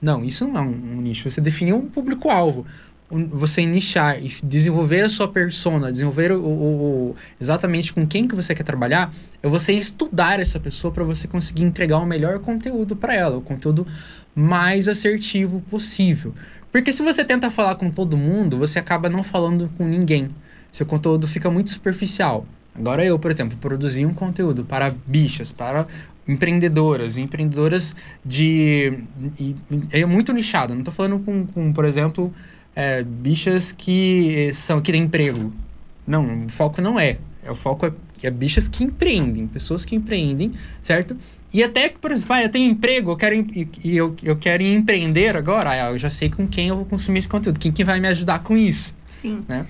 Não, 0.00 0.22
isso 0.22 0.46
não 0.46 0.56
é 0.58 0.60
um, 0.60 1.00
nicho. 1.00 1.30
Você 1.30 1.40
definiu 1.40 1.76
um 1.76 1.88
público-alvo. 1.88 2.66
Você 3.08 3.64
nichar 3.64 4.22
e 4.22 4.32
desenvolver 4.42 5.02
a 5.02 5.08
sua 5.08 5.28
persona, 5.28 5.92
desenvolver 5.92 6.32
o, 6.32 6.44
o- 6.44 7.10
o- 7.10 7.16
exatamente 7.40 7.92
com 7.92 8.04
quem 8.04 8.26
que 8.26 8.34
você 8.34 8.52
quer 8.52 8.64
trabalhar, 8.64 9.14
é 9.42 9.48
você 9.48 9.72
estudar 9.72 10.40
essa 10.40 10.58
pessoa 10.58 10.92
para 10.92 11.04
você 11.04 11.28
conseguir 11.28 11.62
entregar 11.62 11.98
o 11.98 12.04
melhor 12.04 12.40
conteúdo 12.40 12.96
para 12.96 13.14
ela, 13.14 13.36
o 13.36 13.40
conteúdo 13.40 13.86
mais 14.34 14.88
assertivo 14.88 15.62
possível. 15.70 16.34
Porque 16.76 16.92
se 16.92 17.02
você 17.02 17.24
tenta 17.24 17.50
falar 17.50 17.76
com 17.76 17.88
todo 17.88 18.18
mundo, 18.18 18.58
você 18.58 18.78
acaba 18.78 19.08
não 19.08 19.24
falando 19.24 19.70
com 19.78 19.86
ninguém. 19.86 20.28
Seu 20.70 20.84
conteúdo 20.84 21.26
fica 21.26 21.50
muito 21.50 21.70
superficial. 21.70 22.46
Agora 22.74 23.02
eu, 23.02 23.18
por 23.18 23.30
exemplo, 23.30 23.56
produzi 23.56 24.04
um 24.04 24.12
conteúdo 24.12 24.62
para 24.62 24.94
bichas, 25.06 25.50
para 25.50 25.86
empreendedoras, 26.28 27.16
empreendedoras 27.16 27.96
de. 28.22 29.02
é 29.90 30.04
muito 30.04 30.34
nichado. 30.34 30.74
Não 30.74 30.84
tô 30.84 30.90
falando 30.90 31.18
com, 31.20 31.46
com 31.46 31.72
por 31.72 31.86
exemplo, 31.86 32.30
é, 32.74 33.02
bichas 33.02 33.72
que 33.72 34.48
eh, 34.50 34.52
são 34.52 34.78
que 34.78 34.92
têm 34.92 35.04
emprego. 35.04 35.54
Não, 36.06 36.44
o 36.44 36.48
foco 36.50 36.82
não 36.82 37.00
é. 37.00 37.16
É 37.46 37.50
o 37.50 37.54
foco 37.54 37.86
é, 37.86 37.92
é 38.22 38.30
bichas 38.30 38.66
que 38.68 38.82
empreendem, 38.84 39.46
pessoas 39.46 39.84
que 39.84 39.94
empreendem, 39.94 40.52
certo? 40.82 41.16
E 41.52 41.62
até 41.62 41.88
que, 41.88 41.98
por 41.98 42.10
exemplo, 42.10 42.34
ah, 42.34 42.42
eu 42.42 42.48
tenho 42.50 42.70
emprego, 42.70 43.12
eu 43.12 43.16
quero, 43.16 43.34
e, 43.34 43.68
e 43.84 43.96
eu, 43.96 44.14
eu 44.22 44.36
quero 44.36 44.62
empreender 44.62 45.36
agora, 45.36 45.70
ah, 45.70 45.90
eu 45.92 45.98
já 45.98 46.10
sei 46.10 46.28
com 46.28 46.46
quem 46.46 46.68
eu 46.68 46.76
vou 46.76 46.84
consumir 46.84 47.20
esse 47.20 47.28
conteúdo, 47.28 47.58
quem 47.58 47.72
que 47.72 47.84
vai 47.84 48.00
me 48.00 48.08
ajudar 48.08 48.40
com 48.40 48.56
isso, 48.56 48.94
Sim. 49.06 49.42
né? 49.48 49.66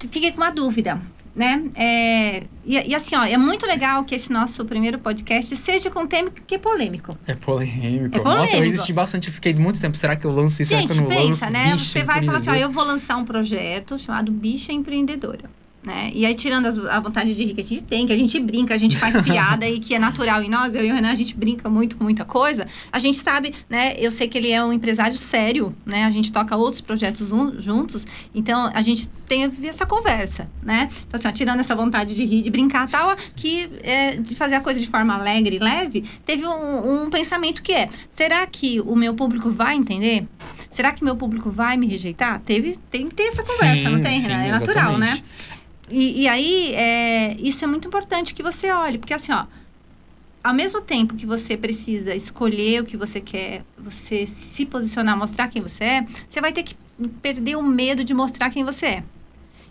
Fiquei 0.00 0.32
com 0.32 0.38
uma 0.38 0.50
dúvida, 0.50 1.00
né? 1.34 1.64
É, 1.76 2.42
e, 2.64 2.90
e 2.90 2.94
assim, 2.94 3.14
ó, 3.16 3.24
é 3.24 3.36
muito 3.38 3.66
legal 3.66 4.04
que 4.04 4.14
esse 4.14 4.32
nosso 4.32 4.64
primeiro 4.64 4.98
podcast 4.98 5.56
seja 5.56 5.90
com 5.90 6.00
um 6.00 6.06
tema 6.06 6.30
que 6.30 6.54
é 6.54 6.58
polêmico. 6.58 7.16
É 7.26 7.34
polêmico. 7.34 8.16
É 8.16 8.18
Nossa, 8.18 8.30
eu 8.30 8.44
polêmico. 8.46 8.62
resisti 8.64 8.92
bastante, 8.92 9.28
eu 9.28 9.34
fiquei 9.34 9.54
muito 9.54 9.80
tempo. 9.80 9.96
Será 9.96 10.14
que 10.14 10.26
eu 10.26 10.30
lanço 10.32 10.60
isso? 10.62 10.70
Será 10.70 10.80
Gente, 10.82 10.92
que 10.92 10.98
eu 10.98 11.02
não 11.02 11.08
pensa, 11.08 11.46
lanço? 11.46 11.50
né? 11.50 11.72
Bicho, 11.72 11.86
Você 11.86 12.04
vai 12.04 12.22
falar 12.22 12.38
assim, 12.38 12.50
ó, 12.50 12.54
eu 12.54 12.70
vou 12.70 12.84
lançar 12.84 13.16
um 13.16 13.24
projeto 13.24 13.98
chamado 13.98 14.30
Bicha 14.30 14.72
Empreendedora. 14.72 15.50
Né? 15.84 16.10
E 16.14 16.24
aí, 16.24 16.34
tirando 16.34 16.64
as- 16.64 16.78
a 16.78 16.98
vontade 16.98 17.34
de 17.34 17.44
rir 17.44 17.52
que 17.54 17.60
a 17.60 17.64
gente 17.64 17.82
tem, 17.82 18.06
que 18.06 18.12
a 18.12 18.16
gente 18.16 18.40
brinca, 18.40 18.72
a 18.74 18.78
gente 18.78 18.96
faz 18.96 19.14
piada 19.20 19.68
e 19.68 19.78
que 19.78 19.94
é 19.94 19.98
natural 19.98 20.42
em 20.42 20.48
nós, 20.48 20.74
eu 20.74 20.82
e 20.82 20.90
o 20.90 20.94
Renan, 20.94 21.10
a 21.12 21.14
gente 21.14 21.36
brinca 21.36 21.68
muito 21.68 21.98
com 21.98 22.04
muita 22.04 22.24
coisa. 22.24 22.66
A 22.90 22.98
gente 22.98 23.18
sabe, 23.18 23.52
né? 23.68 23.94
Eu 23.98 24.10
sei 24.10 24.26
que 24.26 24.38
ele 24.38 24.50
é 24.50 24.64
um 24.64 24.72
empresário 24.72 25.16
sério, 25.18 25.76
né? 25.84 26.04
A 26.06 26.10
gente 26.10 26.32
toca 26.32 26.56
outros 26.56 26.80
projetos 26.80 27.30
un- 27.30 27.60
juntos, 27.60 28.06
então 28.34 28.70
a 28.74 28.80
gente 28.80 29.08
tem 29.28 29.44
essa 29.64 29.84
conversa, 29.84 30.48
né? 30.62 30.88
Então, 31.06 31.18
assim, 31.20 31.28
ó, 31.28 31.32
tirando 31.32 31.60
essa 31.60 31.76
vontade 31.76 32.14
de 32.14 32.24
rir, 32.24 32.40
de 32.40 32.48
brincar 32.50 32.88
e 32.88 32.90
tal, 32.90 33.14
que 33.36 33.68
é, 33.82 34.16
de 34.16 34.34
fazer 34.34 34.54
a 34.54 34.60
coisa 34.62 34.80
de 34.80 34.86
forma 34.88 35.12
alegre 35.14 35.56
e 35.56 35.58
leve, 35.58 36.02
teve 36.24 36.46
um, 36.46 37.02
um 37.04 37.10
pensamento 37.10 37.62
que 37.62 37.72
é: 37.72 37.90
será 38.08 38.46
que 38.46 38.80
o 38.80 38.96
meu 38.96 39.12
público 39.12 39.50
vai 39.50 39.74
entender? 39.76 40.26
Será 40.70 40.90
que 40.92 41.04
meu 41.04 41.14
público 41.14 41.50
vai 41.50 41.76
me 41.76 41.86
rejeitar? 41.86 42.40
Teve, 42.40 42.78
tem 42.90 43.06
que 43.08 43.14
ter 43.14 43.24
essa 43.24 43.42
conversa, 43.44 43.82
Sim, 43.82 43.88
não 43.96 44.00
tem, 44.00 44.20
sim, 44.20 44.28
Renan? 44.28 44.42
É 44.44 44.50
natural, 44.52 44.98
né? 44.98 45.22
E, 45.90 46.22
e 46.22 46.28
aí, 46.28 46.74
é, 46.74 47.36
isso 47.38 47.64
é 47.64 47.66
muito 47.66 47.88
importante 47.88 48.34
que 48.34 48.42
você 48.42 48.70
olhe, 48.70 48.98
porque 48.98 49.14
assim, 49.14 49.32
ó, 49.32 49.44
ao 50.42 50.54
mesmo 50.54 50.80
tempo 50.80 51.14
que 51.14 51.24
você 51.24 51.56
precisa 51.56 52.14
escolher 52.14 52.82
o 52.82 52.84
que 52.84 52.96
você 52.96 53.20
quer, 53.20 53.64
você 53.78 54.26
se 54.26 54.66
posicionar, 54.66 55.16
mostrar 55.16 55.48
quem 55.48 55.62
você 55.62 55.84
é, 55.84 56.06
você 56.28 56.40
vai 56.40 56.52
ter 56.52 56.62
que 56.62 56.76
perder 57.22 57.56
o 57.56 57.62
medo 57.62 58.04
de 58.04 58.12
mostrar 58.14 58.50
quem 58.50 58.64
você 58.64 58.86
é. 58.86 59.04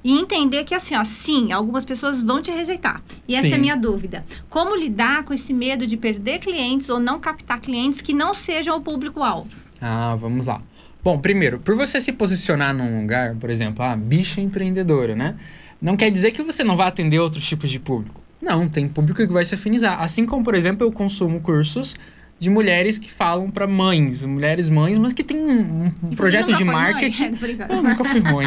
E 0.04 0.20
entender 0.20 0.66
que, 0.66 0.76
assim, 0.76 0.96
ó, 0.96 1.06
sim, 1.06 1.54
algumas 1.54 1.86
pessoas 1.86 2.22
vão 2.22 2.42
te 2.42 2.52
rejeitar. 2.52 3.02
E 3.26 3.36
essa 3.36 3.48
é 3.48 3.54
a 3.54 3.58
minha 3.58 3.78
dúvida. 3.78 4.26
Como 4.50 4.76
lidar 4.76 5.24
com 5.24 5.34
esse 5.34 5.54
medo 5.54 5.88
de 5.88 5.96
perder 5.96 6.40
clientes 6.40 6.90
ou 6.90 7.00
não 7.00 7.20
captar 7.20 7.62
clientes 7.62 8.02
que 8.02 8.14
não 8.14 8.34
sejam 8.34 8.76
o 8.76 8.82
público-alvo? 8.82 9.50
Ah, 9.80 10.18
vamos 10.20 10.48
lá. 10.48 10.62
Bom, 11.02 11.20
primeiro, 11.20 11.60
por 11.60 11.76
você 11.76 12.02
se 12.02 12.12
posicionar 12.12 12.74
num 12.74 13.02
lugar, 13.02 13.36
por 13.36 13.50
exemplo, 13.50 13.84
ah, 13.84 13.96
bicha 13.96 14.42
empreendedora, 14.42 15.16
né? 15.16 15.36
Não 15.84 15.98
quer 15.98 16.10
dizer 16.10 16.32
que 16.32 16.42
você 16.42 16.64
não 16.64 16.78
vai 16.78 16.88
atender 16.88 17.20
outros 17.20 17.46
tipos 17.46 17.70
de 17.70 17.78
público. 17.80 18.22
Não, 18.42 18.68
tem 18.70 18.88
público 18.88 19.20
que 19.28 19.32
vai 19.34 19.44
se 19.46 19.54
afinizar. 19.54 20.02
Assim 20.02 20.26
como, 20.26 20.44
por 20.44 20.56
exemplo, 20.56 20.88
eu 20.88 20.92
consumo 20.92 21.42
cursos 21.42 21.94
de 22.40 22.50
mulheres 22.50 22.98
que 22.98 23.10
falam 23.12 23.50
para 23.52 23.68
mães, 23.68 24.24
mulheres 24.24 24.68
mães, 24.70 24.98
mas 24.98 25.14
que 25.14 25.24
tem 25.24 25.38
um, 25.38 25.92
um 26.04 26.10
projeto 26.16 26.48
de 26.48 26.56
foi 26.56 26.64
mãe. 26.66 26.76
marketing. 26.76 27.34
É. 27.70 27.74
Eu 27.78 27.84
nunca 27.84 28.04
fui 28.04 28.20
mãe 28.22 28.46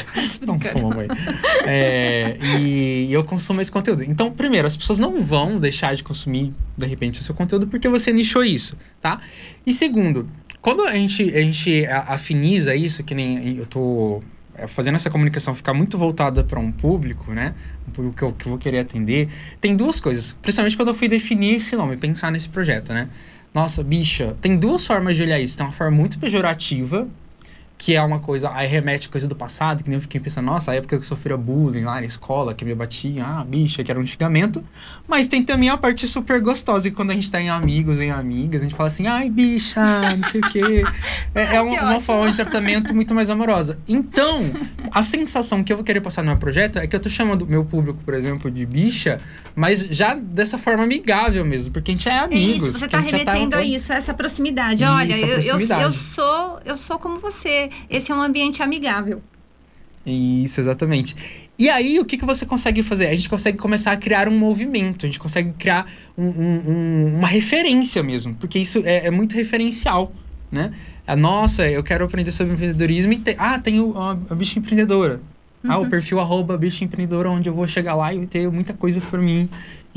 Não 0.46 0.60
sou 0.60 0.80
uma 0.86 0.96
mãe. 0.96 1.08
É, 1.66 2.36
e 2.58 3.08
eu 3.12 3.22
consumo 3.24 3.60
esse 3.60 3.70
conteúdo. 3.70 4.02
Então, 4.02 4.30
primeiro, 4.30 4.66
as 4.66 4.76
pessoas 4.76 4.98
não 4.98 5.20
vão 5.22 5.58
deixar 5.58 5.94
de 5.94 6.02
consumir, 6.02 6.52
de 6.76 6.86
repente, 6.86 7.20
o 7.20 7.24
seu 7.24 7.34
conteúdo 7.34 7.66
porque 7.66 7.88
você 7.88 8.12
nichou 8.12 8.44
isso, 8.44 8.76
tá? 9.00 9.20
E 9.66 9.72
segundo, 9.72 10.28
quando 10.60 10.82
a 10.84 10.92
gente, 10.92 11.22
a 11.34 11.40
gente 11.40 11.86
a- 11.86 12.14
afiniza 12.14 12.74
isso, 12.74 13.02
que 13.04 13.14
nem 13.14 13.56
eu 13.56 13.66
tô 13.66 14.22
fazendo 14.66 14.96
essa 14.96 15.10
comunicação 15.10 15.54
ficar 15.54 15.74
muito 15.74 15.96
voltada 15.96 16.42
para 16.42 16.58
um 16.58 16.72
público, 16.72 17.32
né? 17.32 17.54
Um 17.86 17.90
público 17.92 18.16
que 18.16 18.22
eu, 18.22 18.32
que 18.32 18.46
eu 18.46 18.50
vou 18.50 18.58
querer 18.58 18.80
atender, 18.80 19.28
tem 19.60 19.76
duas 19.76 20.00
coisas. 20.00 20.32
Principalmente 20.42 20.76
quando 20.76 20.88
eu 20.88 20.94
fui 20.94 21.08
definir 21.08 21.56
esse 21.56 21.76
nome, 21.76 21.96
pensar 21.96 22.32
nesse 22.32 22.48
projeto, 22.48 22.92
né? 22.92 23.08
Nossa, 23.54 23.82
bicha, 23.82 24.36
tem 24.40 24.56
duas 24.56 24.86
formas 24.86 25.16
de 25.16 25.22
olhar 25.22 25.38
isso. 25.40 25.56
Tem 25.56 25.66
uma 25.66 25.72
forma 25.72 25.96
muito 25.96 26.18
pejorativa, 26.18 27.08
que 27.80 27.94
é 27.94 28.02
uma 28.02 28.18
coisa, 28.18 28.50
aí 28.52 28.66
remete 28.66 29.06
a 29.06 29.10
coisa 29.10 29.28
do 29.28 29.36
passado, 29.36 29.84
que 29.84 29.88
nem 29.88 29.96
eu 29.98 30.00
fiquei 30.02 30.20
pensando, 30.20 30.46
nossa, 30.46 30.72
a 30.72 30.74
época 30.74 30.96
que 30.96 31.02
eu 31.02 31.06
sofria 31.06 31.36
bullying 31.36 31.84
lá 31.84 31.94
na 32.00 32.04
escola, 32.06 32.52
que 32.52 32.64
me 32.64 32.74
batiam, 32.74 33.24
ah, 33.24 33.44
bicha, 33.44 33.84
que 33.84 33.90
era 33.90 34.00
um 34.00 34.04
xingamento. 34.04 34.64
Mas 35.06 35.28
tem 35.28 35.44
também 35.44 35.68
a 35.68 35.76
parte 35.78 36.06
super 36.08 36.40
gostosa, 36.40 36.88
e 36.88 36.90
quando 36.90 37.12
a 37.12 37.14
gente 37.14 37.30
tá 37.30 37.40
em 37.40 37.48
amigos, 37.48 38.00
em 38.00 38.10
amigas, 38.10 38.60
a 38.62 38.64
gente 38.64 38.74
fala 38.74 38.88
assim, 38.88 39.06
ai, 39.06 39.30
bicha, 39.30 39.80
não 40.16 40.28
sei 40.28 40.40
o 40.40 40.50
quê. 40.50 40.84
É, 41.34 41.56
é 41.56 41.60
uma, 41.60 41.76
Que 41.76 41.84
uma 41.84 42.00
forma 42.00 42.28
de 42.30 42.36
tratamento 42.36 42.92
muito 42.94 43.14
mais 43.14 43.30
amorosa. 43.30 43.78
Então, 43.86 44.42
a 44.90 45.02
sensação 45.02 45.62
que 45.62 45.72
eu 45.72 45.76
vou 45.76 45.84
querer 45.84 46.00
passar 46.00 46.22
no 46.22 46.30
meu 46.30 46.38
projeto 46.38 46.78
é 46.78 46.86
que 46.86 46.96
eu 46.96 47.00
tô 47.00 47.08
chamando 47.08 47.46
meu 47.46 47.64
público, 47.64 48.00
por 48.02 48.12
exemplo, 48.14 48.50
de 48.50 48.64
bicha, 48.66 49.20
mas 49.54 49.80
já 49.82 50.14
dessa 50.14 50.58
forma 50.58 50.82
amigável 50.82 51.44
mesmo, 51.44 51.72
porque 51.72 51.92
a 51.92 51.94
gente 51.94 52.08
é 52.08 52.12
É 52.12 52.18
amigos. 52.20 52.68
isso, 52.68 52.78
você 52.78 52.84
a 52.86 53.00
gente 53.00 53.10
já 53.10 53.18
remetendo 53.18 53.54
a 53.54 53.58
tá- 53.58 53.64
isso, 53.64 53.92
a 53.92 53.96
essa 53.96 54.14
proximidade. 54.14 54.82
Olha, 54.82 55.14
a 55.14 55.18
eu, 55.18 55.28
eu- 55.40 55.58
Eu, 55.60 55.92
sou, 55.92 56.58
eu 56.64 56.76
sou 56.76 56.98
como 56.98 57.20
você. 57.20 57.67
Esse 57.88 58.12
é 58.12 58.14
um 58.14 58.22
ambiente 58.22 58.62
amigável. 58.62 59.22
Isso, 60.06 60.60
exatamente. 60.60 61.14
E 61.58 61.68
aí, 61.68 61.98
o 62.00 62.04
que, 62.04 62.16
que 62.16 62.24
você 62.24 62.46
consegue 62.46 62.82
fazer? 62.82 63.08
A 63.08 63.14
gente 63.14 63.28
consegue 63.28 63.58
começar 63.58 63.92
a 63.92 63.96
criar 63.96 64.28
um 64.28 64.38
movimento, 64.38 65.04
a 65.04 65.08
gente 65.08 65.18
consegue 65.18 65.52
criar 65.58 65.86
um- 66.16 66.24
um- 66.28 66.62
um- 66.68 67.16
uma 67.18 67.28
referência 67.28 68.02
mesmo, 68.02 68.34
porque 68.36 68.58
isso 68.58 68.80
é, 68.84 69.06
é 69.06 69.10
muito 69.10 69.34
referencial, 69.34 70.12
né? 70.50 70.72
A 71.06 71.16
nossa, 71.16 71.68
eu 71.68 71.82
quero 71.82 72.04
aprender 72.04 72.32
sobre 72.32 72.54
empreendedorismo 72.54 73.12
e 73.12 73.18
tem, 73.18 73.34
ah, 73.38 73.58
tem 73.58 73.80
o, 73.80 73.98
a, 73.98 74.14
bicha 74.34 74.58
empreendedora. 74.58 75.20
Ah, 75.66 75.78
o 75.78 75.86
perfil 75.90 76.20
arroba 76.20 76.56
bicha 76.56 76.84
empreendedora, 76.84 77.28
onde 77.28 77.48
eu 77.48 77.52
vou 77.52 77.66
chegar 77.66 77.96
lá 77.96 78.14
e 78.14 78.24
ter 78.26 78.48
muita 78.50 78.72
coisa 78.72 79.00
por 79.00 79.20
mim. 79.20 79.48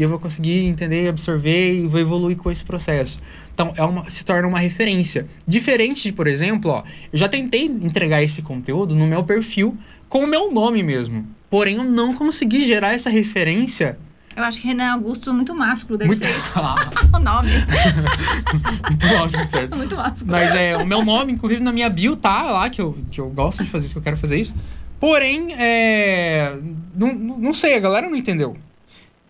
E 0.01 0.03
eu 0.03 0.09
vou 0.09 0.17
conseguir 0.17 0.65
entender, 0.65 1.09
absorver 1.09 1.75
e 1.75 1.85
vou 1.85 1.99
evoluir 1.99 2.35
com 2.35 2.49
esse 2.49 2.63
processo. 2.63 3.19
Então, 3.53 3.71
é 3.77 3.83
uma, 3.83 4.09
se 4.09 4.25
torna 4.25 4.47
uma 4.47 4.57
referência. 4.57 5.27
Diferente 5.45 6.01
de, 6.01 6.11
por 6.11 6.25
exemplo, 6.25 6.71
ó, 6.71 6.83
eu 7.13 7.19
já 7.19 7.29
tentei 7.29 7.65
entregar 7.65 8.23
esse 8.23 8.41
conteúdo 8.41 8.95
no 8.95 9.05
meu 9.05 9.23
perfil 9.23 9.77
com 10.09 10.23
o 10.23 10.27
meu 10.27 10.51
nome 10.51 10.81
mesmo. 10.81 11.27
Porém, 11.51 11.75
eu 11.75 11.83
não 11.83 12.15
consegui 12.15 12.65
gerar 12.65 12.93
essa 12.93 13.11
referência. 13.11 13.99
Eu 14.35 14.43
acho 14.43 14.59
que 14.59 14.65
Renan 14.65 14.91
Augusto 14.91 15.31
muito 15.31 15.53
másculo, 15.53 15.99
deve 15.99 16.07
Muito, 16.07 16.25
ser 16.25 16.35
isso 16.35 16.49
o 17.13 17.19
nome. 17.19 17.51
muito 18.89 19.05
ótimo, 19.21 19.49
certo? 19.51 19.77
muito 19.77 19.95
másculo. 19.95 20.31
Mas 20.31 20.55
é, 20.55 20.75
o 20.77 20.83
meu 20.87 21.05
nome, 21.05 21.31
inclusive 21.31 21.61
na 21.61 21.71
minha 21.71 21.91
bio, 21.91 22.15
tá 22.15 22.41
lá, 22.41 22.71
que 22.71 22.81
eu, 22.81 22.97
que 23.11 23.21
eu 23.21 23.29
gosto 23.29 23.63
de 23.63 23.69
fazer 23.69 23.85
isso, 23.85 23.93
que 23.93 23.99
eu 23.99 24.03
quero 24.03 24.17
fazer 24.17 24.41
isso. 24.41 24.55
Porém, 24.99 25.53
é. 25.53 26.57
Não 26.95 27.13
não 27.13 27.53
sei, 27.53 27.75
a 27.75 27.79
galera 27.79 28.09
não 28.09 28.15
entendeu. 28.15 28.57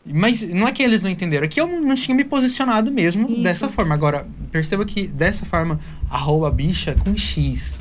Mas 0.06 0.42
não 0.42 0.68
é 0.68 0.72
que 0.72 0.82
eles 0.82 1.04
não 1.04 1.12
entenderam, 1.12 1.46
é 1.46 1.48
que 1.48 1.62
eu 1.62 1.68
não 1.68 1.94
tinha 1.94 2.16
me 2.16 2.24
posicionado 2.24 2.92
mesmo 2.92 3.30
Isso. 3.30 3.44
dessa 3.44 3.70
forma. 3.70 3.94
Agora, 3.94 4.28
perceba 4.52 4.84
que 4.84 5.08
dessa 5.08 5.46
forma, 5.46 5.80
arroba 6.10 6.50
bicha 6.50 6.96
com 6.96 7.16
X. 7.16 7.72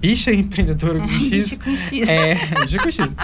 Bicha 0.00 0.32
empreendedora 0.32 1.00
com 1.00 1.08
X. 1.20 1.58
Com 1.58 1.76
X. 1.76 2.08
É, 2.08 2.34
bicha 2.62 2.78
com 2.78 2.90
X. 2.90 3.14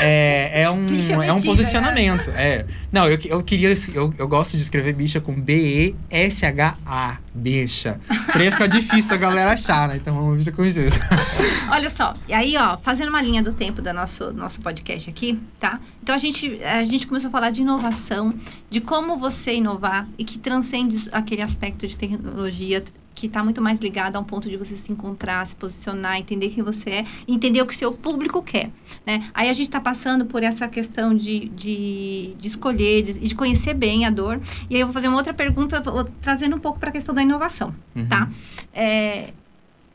É, 0.00 0.62
é 0.62 0.70
um, 0.70 0.86
Bicha 0.86 1.12
é 1.12 1.16
um 1.16 1.34
metida, 1.34 1.44
posicionamento. 1.44 2.30
É. 2.30 2.64
Não, 2.90 3.08
eu, 3.08 3.18
eu 3.24 3.42
queria. 3.42 3.74
Eu, 3.92 4.14
eu 4.16 4.28
gosto 4.28 4.56
de 4.56 4.62
escrever 4.62 4.92
bicha 4.94 5.20
com 5.20 5.38
B-E-S-H-A. 5.40 7.18
Bicha. 7.34 8.00
Pra 8.26 8.50
ficar 8.50 8.66
difícil 8.66 9.10
da 9.10 9.16
galera 9.16 9.52
achar, 9.52 9.88
né? 9.88 9.96
Então 9.96 10.14
vamos 10.14 10.36
bicha 10.38 10.52
com 10.52 10.68
jeito. 10.68 10.98
Olha 11.70 11.88
só, 11.88 12.14
e 12.28 12.34
aí, 12.34 12.54
ó, 12.56 12.76
fazendo 12.78 13.08
uma 13.08 13.22
linha 13.22 13.42
do 13.42 13.52
tempo 13.52 13.80
do 13.80 13.92
nosso, 13.92 14.32
nosso 14.32 14.60
podcast 14.60 15.08
aqui, 15.08 15.40
tá? 15.58 15.80
Então 16.02 16.14
a 16.14 16.18
gente, 16.18 16.62
a 16.62 16.84
gente 16.84 17.06
começou 17.06 17.28
a 17.28 17.30
falar 17.30 17.50
de 17.50 17.62
inovação, 17.62 18.34
de 18.68 18.80
como 18.80 19.16
você 19.16 19.54
inovar 19.54 20.06
e 20.18 20.24
que 20.24 20.38
transcende 20.38 21.08
aquele 21.12 21.40
aspecto 21.40 21.86
de 21.86 21.96
tecnologia 21.96 22.84
que 23.22 23.28
está 23.28 23.44
muito 23.44 23.62
mais 23.62 23.78
ligado 23.78 24.16
a 24.16 24.18
um 24.18 24.24
ponto 24.24 24.50
de 24.50 24.56
você 24.56 24.76
se 24.76 24.90
encontrar, 24.90 25.46
se 25.46 25.54
posicionar, 25.54 26.18
entender 26.18 26.48
quem 26.48 26.60
você 26.60 26.90
é, 26.90 27.04
entender 27.28 27.62
o 27.62 27.66
que 27.66 27.72
o 27.72 27.76
seu 27.76 27.92
público 27.92 28.42
quer, 28.42 28.68
né? 29.06 29.30
Aí 29.32 29.48
a 29.48 29.52
gente 29.52 29.68
está 29.68 29.80
passando 29.80 30.26
por 30.26 30.42
essa 30.42 30.66
questão 30.66 31.14
de, 31.14 31.48
de, 31.50 32.34
de 32.36 32.48
escolher, 32.48 33.02
de, 33.02 33.20
de, 33.20 33.34
conhecer 33.36 33.74
bem 33.74 34.04
a 34.06 34.10
dor. 34.10 34.40
E 34.68 34.74
aí 34.74 34.80
eu 34.80 34.88
vou 34.88 34.92
fazer 34.92 35.06
uma 35.06 35.16
outra 35.16 35.32
pergunta, 35.32 35.80
vou, 35.80 36.02
trazendo 36.20 36.56
um 36.56 36.58
pouco 36.58 36.80
para 36.80 36.88
a 36.88 36.92
questão 36.92 37.14
da 37.14 37.22
inovação, 37.22 37.72
Uhum. 37.94 38.06
tá? 38.06 38.28
É, 38.74 39.32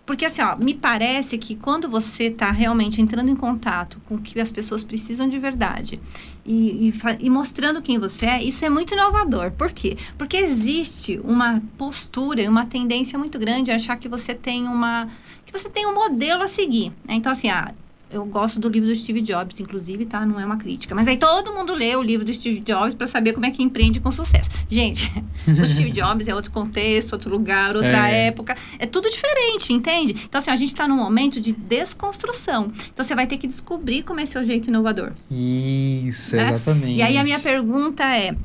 porque 0.08 0.24
assim, 0.24 0.42
ó, 0.42 0.56
me 0.56 0.74
parece 0.74 1.38
que 1.38 1.54
quando 1.54 1.90
você 1.90 2.28
está 2.28 2.50
realmente 2.50 3.02
entrando 3.02 3.30
em 3.30 3.36
contato 3.36 4.02
com 4.06 4.16
o 4.16 4.22
que 4.22 4.40
as 4.40 4.50
pessoas 4.50 4.82
precisam 4.82 5.28
de 5.28 5.38
verdade 5.38 6.00
e, 6.46 6.88
e, 6.88 6.94
e 7.20 7.30
mostrando 7.30 7.82
quem 7.82 8.00
você 8.00 8.26
é, 8.26 8.42
isso 8.42 8.64
é 8.64 8.70
muito 8.70 8.94
inovador. 8.94 9.52
Por 9.52 9.70
quê? 9.70 9.98
Porque 10.18 10.38
existe 10.38 11.20
uma 11.26 11.62
postura 11.78 12.42
e 12.42 12.48
uma 12.48 12.66
tendência 12.66 13.20
muito 13.20 13.38
grande 13.38 13.70
a 13.70 13.76
achar 13.76 13.98
que 13.98 14.08
você 14.08 14.34
tem 14.34 14.66
uma. 14.66 15.10
que 15.46 15.52
você 15.52 15.70
tem 15.70 15.86
um 15.86 15.94
modelo 15.94 16.42
a 16.42 16.48
seguir. 16.48 16.94
né? 17.04 17.16
Então, 17.16 17.30
assim, 17.30 17.50
ah, 17.50 17.74
eu 18.10 18.24
gosto 18.26 18.60
do 18.60 18.70
livro 18.70 18.88
do 18.88 18.96
Steve 18.96 19.22
Jobs, 19.22 19.60
inclusive, 19.60 20.06
tá? 20.06 20.26
Não 20.26 20.40
é 20.40 20.46
uma 20.46 20.56
crítica. 20.58 20.96
Mas 20.96 21.08
aí 21.08 21.18
todo 21.18 21.52
mundo 21.54 21.74
lê 21.74 21.96
o 21.96 22.02
livro 22.02 22.26
do 22.26 22.34
Steve 22.34 22.60
Jobs 22.62 22.94
para 22.94 23.06
saber 23.06 23.34
como 23.34 23.46
é 23.46 23.52
que 23.52 23.62
empreende 23.62 24.00
com 24.00 24.10
sucesso. 24.12 24.50
Gente, 24.70 25.12
o 25.48 25.66
Steve 25.66 25.92
Jobs 25.92 26.28
é 26.28 26.34
outro 26.34 26.52
contexto, 26.52 27.14
outro 27.14 27.30
lugar, 27.30 27.76
outra 27.76 28.10
É. 28.10 28.28
época. 28.28 28.56
É 28.80 28.86
tudo 28.86 29.10
diferente, 29.10 29.74
entende? 29.74 30.16
Então, 30.26 30.40
assim, 30.40 30.52
a 30.52 30.56
gente 30.56 30.70
está 30.70 30.88
num 30.88 30.96
momento 30.96 31.42
de 31.42 31.52
desconstrução. 31.54 32.72
Então, 32.94 33.04
você 33.04 33.14
vai 33.14 33.28
ter 33.28 33.38
que 33.38 33.48
descobrir 33.48 34.04
como 34.04 34.20
é 34.20 34.26
seu 34.26 34.44
jeito 34.44 34.70
inovador. 34.70 35.12
Isso, 35.30 36.36
Né? 36.36 36.50
exatamente. 36.50 36.96
E 36.98 37.02
aí, 37.02 37.18
a 37.18 37.24
minha 37.24 37.40
pergunta 37.40 38.04
é: 38.06 38.36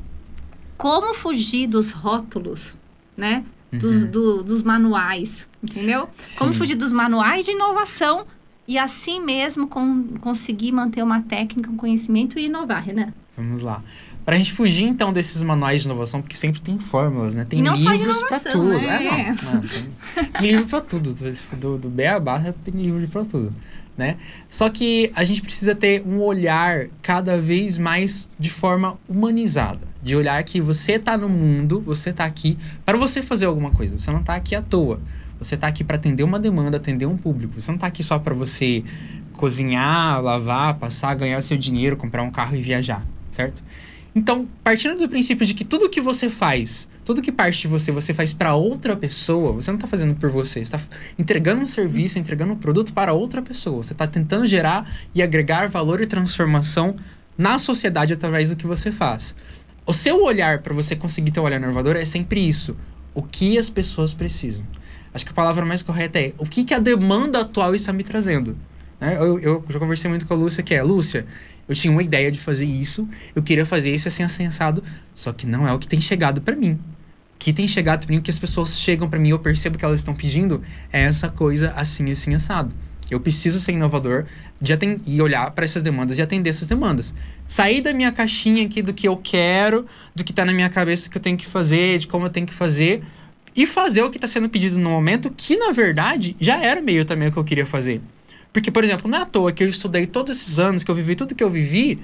como 0.77 1.13
fugir 1.13 1.67
dos 1.67 1.91
rótulos, 1.91 2.77
né? 3.15 3.43
Dos, 3.71 4.03
Uhum. 4.03 4.11
do- 4.11 4.43
dos 4.43 4.61
manuais, 4.61 5.47
entendeu? 5.63 6.07
Como 6.37 6.51
Sim. 6.53 6.59
fugir 6.59 6.75
dos 6.75 6.91
manuais 6.91 7.43
de 7.45 7.51
inovação 7.51 8.25
e 8.67 8.77
assim 8.77 9.19
mesmo 9.23 9.67
com- 9.67 10.03
conseguir 10.21 10.71
manter 10.71 11.03
uma 11.03 11.21
técnica, 11.21 11.69
um 11.69 11.75
conhecimento 11.77 12.37
e 12.39 12.45
inovar, 12.45 12.83
Renan. 12.83 13.13
Vamos 13.35 13.61
lá. 13.61 13.81
Pra 14.23 14.37
gente 14.37 14.53
fugir, 14.53 14.85
então, 14.85 15.11
desses 15.11 15.41
manuais 15.43 15.81
de 15.81 15.87
inovação, 15.87 16.21
porque 16.21 16.37
sempre 16.37 16.61
tem 16.61 16.79
fórmulas, 16.79 17.35
né? 17.35 17.43
Tem 17.43 17.61
não 17.61 17.75
livros 17.75 18.19
inovação, 18.19 18.51
tudo. 18.53 18.69
né? 18.79 19.05
É, 19.05 19.43
não, 19.43 19.53
não, 19.55 19.61
tem, 19.61 19.89
tem 20.39 20.51
livro 20.51 20.65
pra 20.67 20.79
tudo. 20.79 21.13
Do, 21.59 21.77
do 21.77 21.89
Beabá 21.89 22.39
tem 22.63 22.73
livro 22.73 23.05
pra 23.09 23.25
tudo, 23.25 23.53
né? 23.97 24.15
Só 24.47 24.69
que 24.69 25.11
a 25.13 25.25
gente 25.25 25.41
precisa 25.41 25.75
ter 25.75 26.03
um 26.07 26.21
olhar 26.21 26.87
cada 27.01 27.41
vez 27.41 27.77
mais 27.77 28.29
de 28.39 28.49
forma 28.49 28.97
humanizada. 29.09 29.81
De 30.01 30.15
olhar 30.15 30.41
que 30.43 30.61
você 30.61 30.97
tá 30.97 31.17
no 31.17 31.27
mundo, 31.27 31.81
você 31.81 32.13
tá 32.13 32.23
aqui 32.23 32.57
para 32.85 32.97
você 32.97 33.21
fazer 33.21 33.45
alguma 33.45 33.71
coisa. 33.71 33.97
Você 33.99 34.09
não 34.11 34.23
tá 34.23 34.35
aqui 34.35 34.55
à 34.55 34.61
toa. 34.61 35.01
Você 35.43 35.57
tá 35.57 35.67
aqui 35.67 35.83
para 35.83 35.95
atender 35.95 36.23
uma 36.23 36.39
demanda, 36.39 36.77
atender 36.77 37.05
um 37.05 37.17
público. 37.17 37.61
Você 37.61 37.71
não 37.71 37.77
tá 37.77 37.87
aqui 37.87 38.03
só 38.03 38.17
para 38.19 38.33
você 38.33 38.83
cozinhar, 39.33 40.21
lavar, 40.21 40.77
passar, 40.77 41.15
ganhar 41.15 41.41
seu 41.41 41.57
dinheiro, 41.57 41.97
comprar 41.97 42.23
um 42.23 42.31
carro 42.31 42.55
e 42.55 42.61
viajar, 42.61 43.05
certo? 43.31 43.63
Então, 44.15 44.47
partindo 44.63 44.99
do 44.99 45.09
princípio 45.09 45.45
de 45.45 45.55
que 45.55 45.65
tudo 45.65 45.89
que 45.89 45.99
você 45.99 46.29
faz, 46.29 46.87
tudo 47.03 47.21
que 47.21 47.31
parte 47.31 47.61
de 47.61 47.67
você, 47.67 47.91
você 47.91 48.13
faz 48.13 48.31
para 48.31 48.53
outra 48.53 48.95
pessoa, 48.95 49.51
você 49.53 49.71
não 49.71 49.79
tá 49.79 49.87
fazendo 49.87 50.13
por 50.13 50.29
você, 50.29 50.63
você 50.63 50.71
tá 50.71 50.79
entregando 51.17 51.63
um 51.63 51.67
serviço, 51.67 52.19
entregando 52.19 52.53
um 52.53 52.55
produto 52.55 52.93
para 52.93 53.11
outra 53.11 53.41
pessoa. 53.41 53.81
Você 53.81 53.93
tá 53.95 54.05
tentando 54.05 54.45
gerar 54.45 54.87
e 55.15 55.23
agregar 55.23 55.67
valor 55.67 55.99
e 55.99 56.05
transformação 56.05 56.95
na 57.35 57.57
sociedade 57.57 58.13
através 58.13 58.51
do 58.51 58.55
que 58.55 58.67
você 58.67 58.91
faz. 58.91 59.35
O 59.83 59.91
seu 59.91 60.23
olhar 60.23 60.59
para 60.59 60.73
você 60.75 60.95
conseguir 60.95 61.31
ter 61.31 61.39
um 61.39 61.43
olhar 61.43 61.59
inovador 61.59 61.95
é 61.95 62.05
sempre 62.05 62.47
isso. 62.47 62.77
O 63.15 63.23
que 63.23 63.57
as 63.57 63.69
pessoas 63.69 64.13
precisam. 64.13 64.65
Acho 65.13 65.25
que 65.25 65.31
a 65.31 65.35
palavra 65.35 65.65
mais 65.65 65.81
correta 65.81 66.19
é 66.19 66.33
o 66.37 66.45
que, 66.45 66.63
que 66.63 66.73
a 66.73 66.79
demanda 66.79 67.41
atual 67.41 67.75
está 67.75 67.93
me 67.93 68.03
trazendo. 68.03 68.57
Né? 68.99 69.15
Eu, 69.17 69.39
eu 69.39 69.65
já 69.69 69.79
conversei 69.79 70.09
muito 70.09 70.25
com 70.25 70.33
a 70.33 70.37
Lúcia, 70.37 70.63
que 70.63 70.73
é, 70.73 70.81
Lúcia, 70.81 71.25
eu 71.67 71.75
tinha 71.75 71.91
uma 71.91 72.01
ideia 72.01 72.31
de 72.31 72.39
fazer 72.39 72.65
isso, 72.65 73.07
eu 73.35 73.43
queria 73.43 73.65
fazer 73.65 73.93
isso 73.93 74.07
assim, 74.07 74.23
assado, 74.23 74.83
só 75.13 75.31
que 75.31 75.45
não 75.45 75.67
é 75.67 75.73
o 75.73 75.79
que 75.79 75.87
tem 75.87 76.01
chegado 76.01 76.41
para 76.41 76.55
mim. 76.55 76.79
O 77.35 77.37
que 77.39 77.53
tem 77.53 77.67
chegado 77.67 78.05
para 78.05 78.13
mim, 78.13 78.19
o 78.19 78.21
que 78.21 78.31
as 78.31 78.39
pessoas 78.39 78.79
chegam 78.79 79.09
para 79.09 79.19
mim, 79.19 79.29
eu 79.29 79.39
percebo 79.39 79.77
que 79.77 79.85
elas 79.85 79.99
estão 79.99 80.15
pedindo, 80.15 80.61
é 80.91 81.03
essa 81.03 81.29
coisa 81.29 81.71
assim, 81.75 82.09
assim, 82.11 82.33
assado. 82.33 82.73
Eu 83.11 83.19
preciso 83.19 83.59
ser 83.59 83.73
inovador 83.73 84.25
de 84.61 84.73
e 85.05 85.21
olhar 85.21 85.51
para 85.51 85.65
essas 85.65 85.81
demandas 85.81 86.17
e 86.17 86.21
atender 86.21 86.49
essas 86.49 86.67
demandas. 86.67 87.13
Sair 87.45 87.81
da 87.81 87.93
minha 87.93 88.11
caixinha 88.11 88.65
aqui 88.65 88.81
do 88.81 88.93
que 88.93 89.07
eu 89.07 89.17
quero, 89.17 89.85
do 90.15 90.23
que 90.23 90.31
tá 90.31 90.45
na 90.45 90.53
minha 90.53 90.69
cabeça 90.69 91.09
que 91.09 91.17
eu 91.17 91.21
tenho 91.21 91.37
que 91.37 91.45
fazer, 91.45 91.99
de 91.99 92.07
como 92.07 92.25
eu 92.25 92.29
tenho 92.29 92.47
que 92.47 92.53
fazer, 92.53 93.03
e 93.55 93.67
fazer 93.67 94.01
o 94.03 94.09
que 94.09 94.17
está 94.17 94.27
sendo 94.27 94.49
pedido 94.49 94.77
no 94.77 94.89
momento, 94.89 95.31
que 95.35 95.57
na 95.57 95.71
verdade 95.71 96.35
já 96.39 96.61
era 96.63 96.81
meio 96.81 97.05
também 97.05 97.27
o 97.27 97.31
que 97.31 97.37
eu 97.37 97.43
queria 97.43 97.65
fazer. 97.65 98.01
Porque, 98.51 98.69
por 98.69 98.83
exemplo, 98.83 99.09
não 99.09 99.17
é 99.17 99.21
à 99.21 99.25
toa 99.25 99.51
que 99.51 99.63
eu 99.63 99.69
estudei 99.69 100.05
todos 100.05 100.37
esses 100.37 100.59
anos, 100.59 100.83
que 100.83 100.91
eu 100.91 100.95
vivi 100.95 101.15
tudo 101.15 101.33
que 101.33 101.43
eu 101.43 101.49
vivi, 101.49 101.99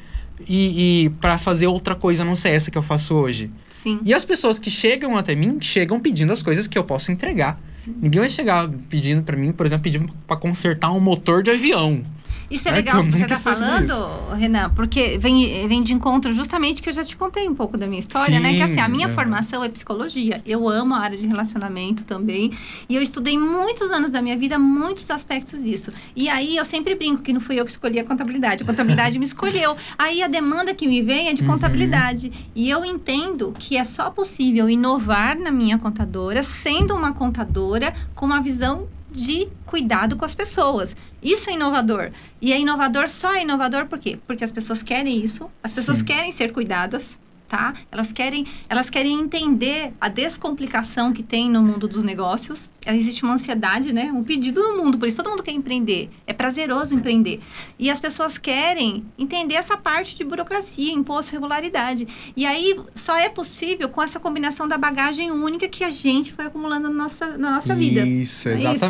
e, 0.47 1.05
e 1.05 1.09
para 1.09 1.37
fazer 1.37 1.67
outra 1.67 1.95
coisa 1.95 2.23
não 2.23 2.35
ser 2.35 2.49
essa 2.49 2.71
que 2.71 2.77
eu 2.77 2.83
faço 2.83 3.13
hoje. 3.13 3.51
Sim. 3.83 3.99
E 4.03 4.13
as 4.13 4.25
pessoas 4.25 4.59
que 4.59 4.69
chegam 4.69 5.17
até 5.17 5.35
mim, 5.35 5.57
chegam 5.61 5.99
pedindo 5.99 6.33
as 6.33 6.41
coisas 6.41 6.67
que 6.67 6.77
eu 6.77 6.83
posso 6.83 7.11
entregar. 7.11 7.61
Ninguém 8.01 8.19
vai 8.19 8.29
chegar 8.29 8.67
pedindo 8.89 9.23
para 9.23 9.37
mim, 9.37 9.51
por 9.51 9.65
exemplo, 9.65 9.83
pedindo 9.83 10.11
para 10.27 10.37
consertar 10.37 10.91
um 10.91 10.99
motor 10.99 11.41
de 11.41 11.51
avião. 11.51 12.03
Isso 12.49 12.67
é 12.67 12.71
É 12.71 12.73
que 12.75 12.79
legal 12.79 12.97
eu 12.97 13.03
que 13.05 13.11
você 13.11 13.19
nunca 13.19 13.33
está 13.35 13.53
falando, 13.55 14.33
Renan, 14.35 14.69
porque 14.71 15.17
vem, 15.19 15.67
vem 15.67 15.83
de 15.83 15.93
encontro 15.93 16.33
justamente 16.33 16.81
que 16.81 16.89
eu 16.89 16.93
já 16.93 17.03
te 17.03 17.15
contei 17.15 17.47
um 17.47 17.53
pouco 17.53 17.77
da 17.77 17.85
minha 17.85 17.99
história, 17.99 18.39
né? 18.39 18.55
Que 18.55 18.63
assim, 18.63 18.79
a 18.79 18.85
Sim, 18.85 18.91
minha 18.91 19.07
é. 19.07 19.13
formação 19.13 19.63
é 19.63 19.69
psicologia. 19.69 20.41
Eu 20.45 20.67
amo 20.67 20.95
a 20.95 20.99
área 20.99 21.17
de 21.17 21.27
relacionamento 21.27 22.03
também. 22.05 22.51
E 22.87 22.95
eu 22.95 23.01
estudei 23.01 23.37
muitos 23.37 23.91
anos 23.91 24.09
da 24.09 24.21
minha 24.21 24.35
vida, 24.37 24.57
muitos 24.57 25.09
aspectos 25.11 25.63
disso. 25.63 25.91
E 26.15 26.27
aí 26.29 26.57
eu 26.57 26.65
sempre 26.65 26.95
brinco 26.95 27.21
que 27.21 27.31
não 27.33 27.39
fui 27.41 27.59
eu 27.59 27.65
que 27.65 27.71
escolhi 27.71 27.99
a 27.99 28.03
contabilidade, 28.03 28.63
a 28.63 28.65
contabilidade 28.65 29.19
me 29.19 29.25
escolheu. 29.25 29.75
Aí 29.97 30.23
a 30.23 30.27
demanda 30.27 30.73
que 30.73 30.87
me 30.87 31.01
vem 31.01 31.27
é 31.27 31.33
de 31.33 31.41
Uhum. 31.43 31.49
contabilidade. 31.49 32.31
E 32.55 32.69
eu 32.69 32.83
entendo 32.83 33.53
que 33.57 33.77
é 33.77 33.83
só 33.83 34.09
possível 34.09 34.69
inovar 34.69 35.37
na 35.37 35.51
minha 35.51 35.77
contadora, 35.77 36.41
sendo 36.43 36.95
uma 36.95 37.11
contadora 37.13 37.93
com 38.15 38.25
uma 38.25 38.41
visão 38.41 38.87
de 39.11 39.47
cuidado 39.65 40.15
com 40.15 40.25
as 40.25 40.35
pessoas. 40.35 40.95
Isso 41.21 41.49
é 41.49 41.53
inovador. 41.53 42.11
E 42.41 42.53
é 42.53 42.59
inovador, 42.59 43.09
só 43.09 43.33
é 43.33 43.41
inovador 43.41 43.87
por 43.87 43.99
quê? 43.99 44.19
Porque 44.27 44.43
as 44.43 44.51
pessoas 44.51 44.83
querem 44.83 45.23
isso, 45.23 45.49
as 45.63 45.73
pessoas 45.73 45.99
Sim. 45.99 46.05
querem 46.05 46.31
ser 46.31 46.51
cuidadas, 46.51 47.19
tá? 47.49 47.73
Elas 47.91 48.11
querem, 48.11 48.45
elas 48.69 48.89
querem 48.89 49.19
entender 49.19 49.91
a 49.99 50.07
descomplicação 50.07 51.11
que 51.11 51.23
tem 51.23 51.49
no 51.49 51.61
mundo 51.61 51.87
dos 51.87 52.03
negócios. 52.03 52.69
Existe 52.85 53.23
uma 53.23 53.33
ansiedade, 53.33 53.91
né? 53.91 54.11
Um 54.13 54.23
pedido 54.23 54.61
no 54.61 54.77
mundo, 54.77 54.97
por 54.97 55.07
isso 55.07 55.17
todo 55.17 55.29
mundo 55.29 55.43
quer 55.43 55.51
empreender. 55.51 56.09
É 56.25 56.31
prazeroso 56.31 56.93
empreender. 56.93 57.41
E 57.77 57.89
as 57.89 57.99
pessoas 57.99 58.37
querem 58.37 59.03
entender 59.17 59.55
essa 59.55 59.75
parte 59.75 60.15
de 60.15 60.23
burocracia, 60.23 60.93
imposto, 60.93 61.31
regularidade. 61.31 62.07
E 62.37 62.45
aí 62.45 62.79
só 62.93 63.17
é 63.17 63.27
possível 63.27 63.89
com 63.89 64.01
essa 64.01 64.19
combinação 64.19 64.67
da 64.67 64.77
bagagem 64.77 65.31
única 65.31 65.67
que 65.67 65.83
a 65.83 65.91
gente 65.91 66.31
foi 66.31 66.45
acumulando 66.45 66.87
na 66.87 67.03
nossa, 67.03 67.37
na 67.37 67.55
nossa 67.55 67.73
vida. 67.75 68.01
Isso, 68.01 68.49
É 68.49 68.55
isso. 68.75 68.85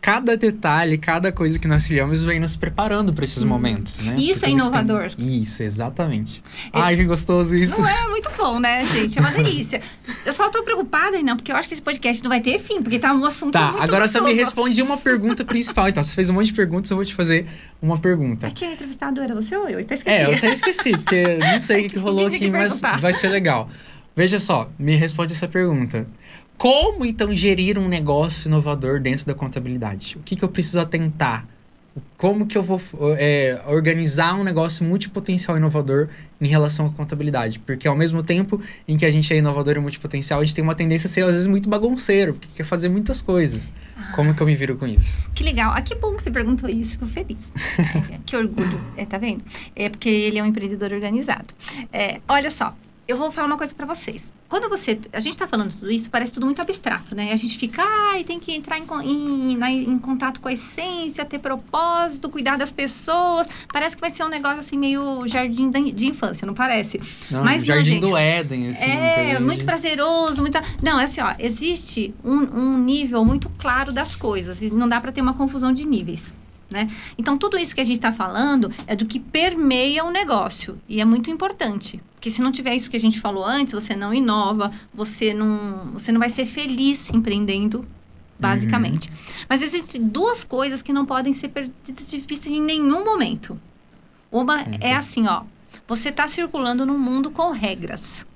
Cada 0.00 0.36
detalhe, 0.36 0.96
cada 0.98 1.32
coisa 1.32 1.58
que 1.58 1.66
nós 1.66 1.84
criamos 1.84 2.22
vem 2.22 2.38
nos 2.38 2.54
preparando 2.54 3.12
para 3.12 3.24
esses 3.24 3.42
Sim. 3.42 3.48
momentos, 3.48 3.92
né? 4.06 4.14
Isso 4.16 4.22
é 4.22 4.26
tudo 4.26 4.34
que 4.34 4.40
tem- 4.44 4.52
inovador. 4.54 5.10
Isso, 5.18 5.64
exatamente. 5.64 6.40
Ai, 6.72 6.94
que 6.96 7.04
gostoso 7.04 7.56
isso. 7.56 7.80
Não 7.80 7.88
é 7.88 8.08
muito 8.08 8.30
bom, 8.38 8.60
né, 8.60 8.86
gente? 8.86 9.18
É 9.18 9.20
uma 9.20 9.32
delícia. 9.32 9.80
Eu 10.24 10.32
só 10.32 10.48
tô 10.48 10.62
preocupada, 10.62 11.20
não, 11.22 11.34
porque 11.36 11.50
eu 11.50 11.56
acho 11.56 11.66
que 11.66 11.74
esse 11.74 11.82
podcast 11.82 12.22
não 12.22 12.28
vai 12.28 12.40
ter 12.40 12.60
fim, 12.60 12.80
porque 12.82 13.00
tá 13.00 13.12
um 13.12 13.24
assunto 13.24 13.52
Tá, 13.54 13.72
muito 13.72 13.82
agora 13.82 14.06
você 14.06 14.20
me 14.20 14.26
gostoso. 14.26 14.44
responde 14.44 14.80
uma 14.82 14.96
pergunta 14.96 15.42
principal. 15.44 15.88
Então, 15.88 16.00
você 16.04 16.12
fez 16.12 16.30
um 16.30 16.34
monte 16.34 16.46
de 16.46 16.52
perguntas, 16.54 16.88
eu 16.88 16.96
vou 16.96 17.04
te 17.04 17.14
fazer 17.14 17.44
uma 17.82 17.98
pergunta. 17.98 18.46
É 18.46 18.50
que 18.52 18.64
a 18.64 18.72
entrevistado 18.72 19.20
era 19.20 19.34
você 19.34 19.56
ou 19.56 19.68
eu? 19.68 19.80
Até 19.80 19.96
esqueci. 19.96 20.16
É, 20.16 20.26
eu 20.26 20.34
até 20.36 20.52
esqueci, 20.52 20.92
porque 20.92 21.24
não 21.52 21.60
sei 21.60 21.86
o 21.86 21.90
que, 21.90 21.98
rolou 21.98 22.28
aqui, 22.28 22.48
mas 22.48 22.80
vai 23.00 23.12
ser 23.12 23.28
legal. 23.30 23.68
Veja 24.14 24.38
só, 24.38 24.70
me 24.78 24.94
responde 24.94 25.32
essa 25.32 25.48
pergunta. 25.48 26.06
Como 26.56 27.04
então 27.04 27.34
gerir 27.34 27.78
um 27.78 27.88
negócio 27.88 28.48
inovador 28.48 29.00
dentro 29.00 29.26
da 29.26 29.34
contabilidade? 29.34 30.16
O 30.16 30.20
que, 30.20 30.36
que 30.36 30.44
eu 30.44 30.48
preciso 30.48 30.80
atentar 30.80 31.46
como 32.16 32.46
que 32.46 32.56
eu 32.56 32.62
vou 32.62 32.80
é, 33.18 33.60
organizar 33.66 34.34
um 34.34 34.44
negócio 34.44 34.84
multipotencial 34.84 35.56
inovador 35.56 36.08
em 36.40 36.46
relação 36.46 36.86
à 36.86 36.90
contabilidade. 36.90 37.58
Porque 37.58 37.86
ao 37.88 37.96
mesmo 37.96 38.22
tempo 38.22 38.60
em 38.86 38.96
que 38.96 39.04
a 39.06 39.10
gente 39.10 39.32
é 39.32 39.36
inovador 39.36 39.76
e 39.76 39.80
multipotencial, 39.80 40.40
a 40.40 40.44
gente 40.44 40.54
tem 40.54 40.64
uma 40.64 40.74
tendência 40.74 41.08
a 41.08 41.10
ser, 41.10 41.22
às 41.24 41.32
vezes, 41.32 41.46
muito 41.46 41.68
bagunceiro, 41.68 42.34
porque 42.34 42.48
quer 42.54 42.64
fazer 42.64 42.88
muitas 42.88 43.22
coisas. 43.22 43.72
Ah, 43.96 44.12
como 44.14 44.34
que 44.34 44.42
eu 44.42 44.46
me 44.46 44.54
viro 44.54 44.76
com 44.76 44.86
isso? 44.86 45.22
Que 45.34 45.42
legal. 45.44 45.72
Ah, 45.74 45.80
que 45.80 45.94
bom 45.94 46.14
que 46.14 46.22
você 46.22 46.30
perguntou 46.30 46.68
isso, 46.68 46.92
fico 46.92 47.06
feliz. 47.06 47.50
que 48.24 48.36
orgulho. 48.36 48.80
É, 48.96 49.04
tá 49.04 49.18
vendo? 49.18 49.42
É 49.74 49.88
porque 49.88 50.08
ele 50.08 50.38
é 50.38 50.42
um 50.42 50.46
empreendedor 50.46 50.92
organizado. 50.92 51.54
É, 51.92 52.20
olha 52.28 52.50
só, 52.50 52.74
eu 53.08 53.16
vou 53.16 53.30
falar 53.30 53.46
uma 53.46 53.56
coisa 53.56 53.74
para 53.74 53.86
vocês. 53.86 54.32
Quando 54.48 54.68
você. 54.68 54.98
A 55.12 55.20
gente 55.20 55.32
está 55.32 55.46
falando 55.46 55.72
tudo 55.72 55.90
isso, 55.90 56.10
parece 56.10 56.32
tudo 56.32 56.46
muito 56.46 56.60
abstrato, 56.60 57.14
né? 57.14 57.32
A 57.32 57.36
gente 57.36 57.56
fica, 57.56 57.82
ai, 57.82 58.24
tem 58.24 58.38
que 58.38 58.52
entrar 58.52 58.78
em, 58.78 58.84
em, 59.04 59.90
em, 59.90 59.98
contato 59.98 60.40
com 60.40 60.48
a 60.48 60.52
essência, 60.52 61.24
ter 61.24 61.38
propósito, 61.38 62.28
cuidar 62.28 62.56
das 62.56 62.72
pessoas. 62.72 63.46
Parece 63.72 63.94
que 63.94 64.00
vai 64.00 64.10
ser 64.10 64.24
um 64.24 64.28
negócio 64.28 64.58
assim, 64.58 64.76
meio 64.76 65.26
jardim 65.26 65.70
de 65.70 66.06
infância, 66.06 66.46
não 66.46 66.54
parece? 66.54 67.00
Não, 67.30 67.44
Mas 67.44 67.64
jardim 67.64 67.94
não, 67.94 68.00
gente, 68.00 68.10
do 68.10 68.16
Éden, 68.16 68.70
assim. 68.70 68.84
É, 68.84 69.38
muito 69.38 69.64
prazeroso, 69.64 70.40
muita. 70.40 70.62
Não, 70.82 70.98
é 70.98 71.04
assim, 71.04 71.20
ó, 71.20 71.32
existe 71.38 72.14
um, 72.24 72.38
um 72.38 72.78
nível 72.78 73.24
muito 73.24 73.48
claro 73.58 73.92
das 73.92 74.16
coisas. 74.16 74.60
E 74.62 74.70
não 74.70 74.88
dá 74.88 75.00
para 75.00 75.12
ter 75.12 75.20
uma 75.20 75.34
confusão 75.34 75.72
de 75.72 75.86
níveis. 75.86 76.34
Né? 76.68 76.90
Então, 77.16 77.38
tudo 77.38 77.56
isso 77.56 77.74
que 77.74 77.80
a 77.80 77.84
gente 77.84 77.96
está 77.96 78.12
falando 78.12 78.70
é 78.86 78.96
do 78.96 79.06
que 79.06 79.20
permeia 79.20 80.04
o 80.04 80.10
negócio. 80.10 80.80
E 80.88 81.00
é 81.00 81.04
muito 81.04 81.30
importante. 81.30 82.00
Porque 82.26 82.34
se 82.34 82.42
não 82.42 82.50
tiver 82.50 82.74
isso 82.74 82.90
que 82.90 82.96
a 82.96 83.00
gente 83.00 83.20
falou 83.20 83.44
antes, 83.44 83.72
você 83.72 83.94
não 83.94 84.12
inova, 84.12 84.72
você 84.92 85.32
não, 85.32 85.92
você 85.92 86.10
não 86.10 86.18
vai 86.18 86.28
ser 86.28 86.44
feliz 86.44 87.08
empreendendo, 87.14 87.86
basicamente. 88.36 89.08
Uhum. 89.08 89.44
Mas 89.48 89.62
existem 89.62 90.02
duas 90.02 90.42
coisas 90.42 90.82
que 90.82 90.92
não 90.92 91.06
podem 91.06 91.32
ser 91.32 91.50
perdidas 91.50 92.10
de 92.10 92.18
vista 92.18 92.48
em 92.48 92.60
nenhum 92.60 93.04
momento. 93.04 93.60
Uma 94.28 94.56
uhum. 94.56 94.72
é 94.80 94.96
assim, 94.96 95.28
ó. 95.28 95.44
Você 95.86 96.08
está 96.08 96.26
circulando 96.26 96.84
num 96.84 96.98
mundo 96.98 97.30
com 97.30 97.52
regras. 97.52 98.26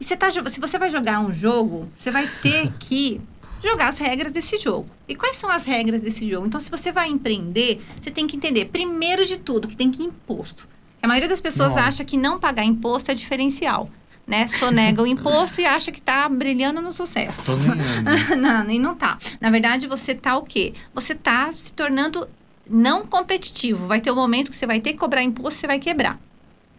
E 0.00 0.04
você 0.06 0.16
tá, 0.16 0.30
se 0.30 0.58
você 0.58 0.78
vai 0.78 0.88
jogar 0.88 1.20
um 1.20 1.30
jogo, 1.30 1.86
você 1.98 2.10
vai 2.10 2.26
ter 2.40 2.72
que 2.80 3.20
jogar 3.62 3.90
as 3.90 3.98
regras 3.98 4.32
desse 4.32 4.56
jogo. 4.56 4.88
E 5.06 5.14
quais 5.14 5.36
são 5.36 5.50
as 5.50 5.66
regras 5.66 6.00
desse 6.00 6.26
jogo? 6.26 6.46
Então, 6.46 6.58
se 6.58 6.70
você 6.70 6.90
vai 6.90 7.10
empreender, 7.10 7.82
você 8.00 8.10
tem 8.10 8.26
que 8.26 8.36
entender, 8.36 8.70
primeiro 8.70 9.26
de 9.26 9.36
tudo, 9.36 9.68
que 9.68 9.76
tem 9.76 9.90
que 9.90 10.02
imposto. 10.02 10.66
A 11.02 11.06
maioria 11.06 11.28
das 11.28 11.40
pessoas 11.40 11.74
não. 11.74 11.82
acha 11.82 12.04
que 12.04 12.16
não 12.16 12.38
pagar 12.38 12.64
imposto 12.64 13.10
é 13.10 13.14
diferencial. 13.14 13.90
Né? 14.26 14.46
Sonega 14.46 15.02
o 15.02 15.06
imposto 15.06 15.60
e 15.60 15.64
acha 15.64 15.90
que 15.90 16.00
está 16.00 16.28
brilhando 16.28 16.82
no 16.82 16.92
sucesso. 16.92 17.44
Tô 17.46 17.56
não, 18.36 18.62
nem 18.62 18.78
não 18.78 18.94
tá. 18.94 19.16
Na 19.40 19.48
verdade, 19.48 19.86
você 19.86 20.14
tá 20.14 20.36
o 20.36 20.42
quê? 20.42 20.74
Você 20.94 21.14
tá 21.14 21.50
se 21.50 21.72
tornando 21.72 22.28
não 22.68 23.06
competitivo. 23.06 23.86
Vai 23.86 24.02
ter 24.02 24.10
um 24.10 24.14
momento 24.14 24.50
que 24.50 24.56
você 24.56 24.66
vai 24.66 24.80
ter 24.80 24.92
que 24.92 24.98
cobrar 24.98 25.22
imposto, 25.22 25.60
você 25.60 25.66
vai 25.66 25.78
quebrar. 25.78 26.20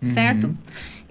Uhum. 0.01 0.13
Certo? 0.13 0.55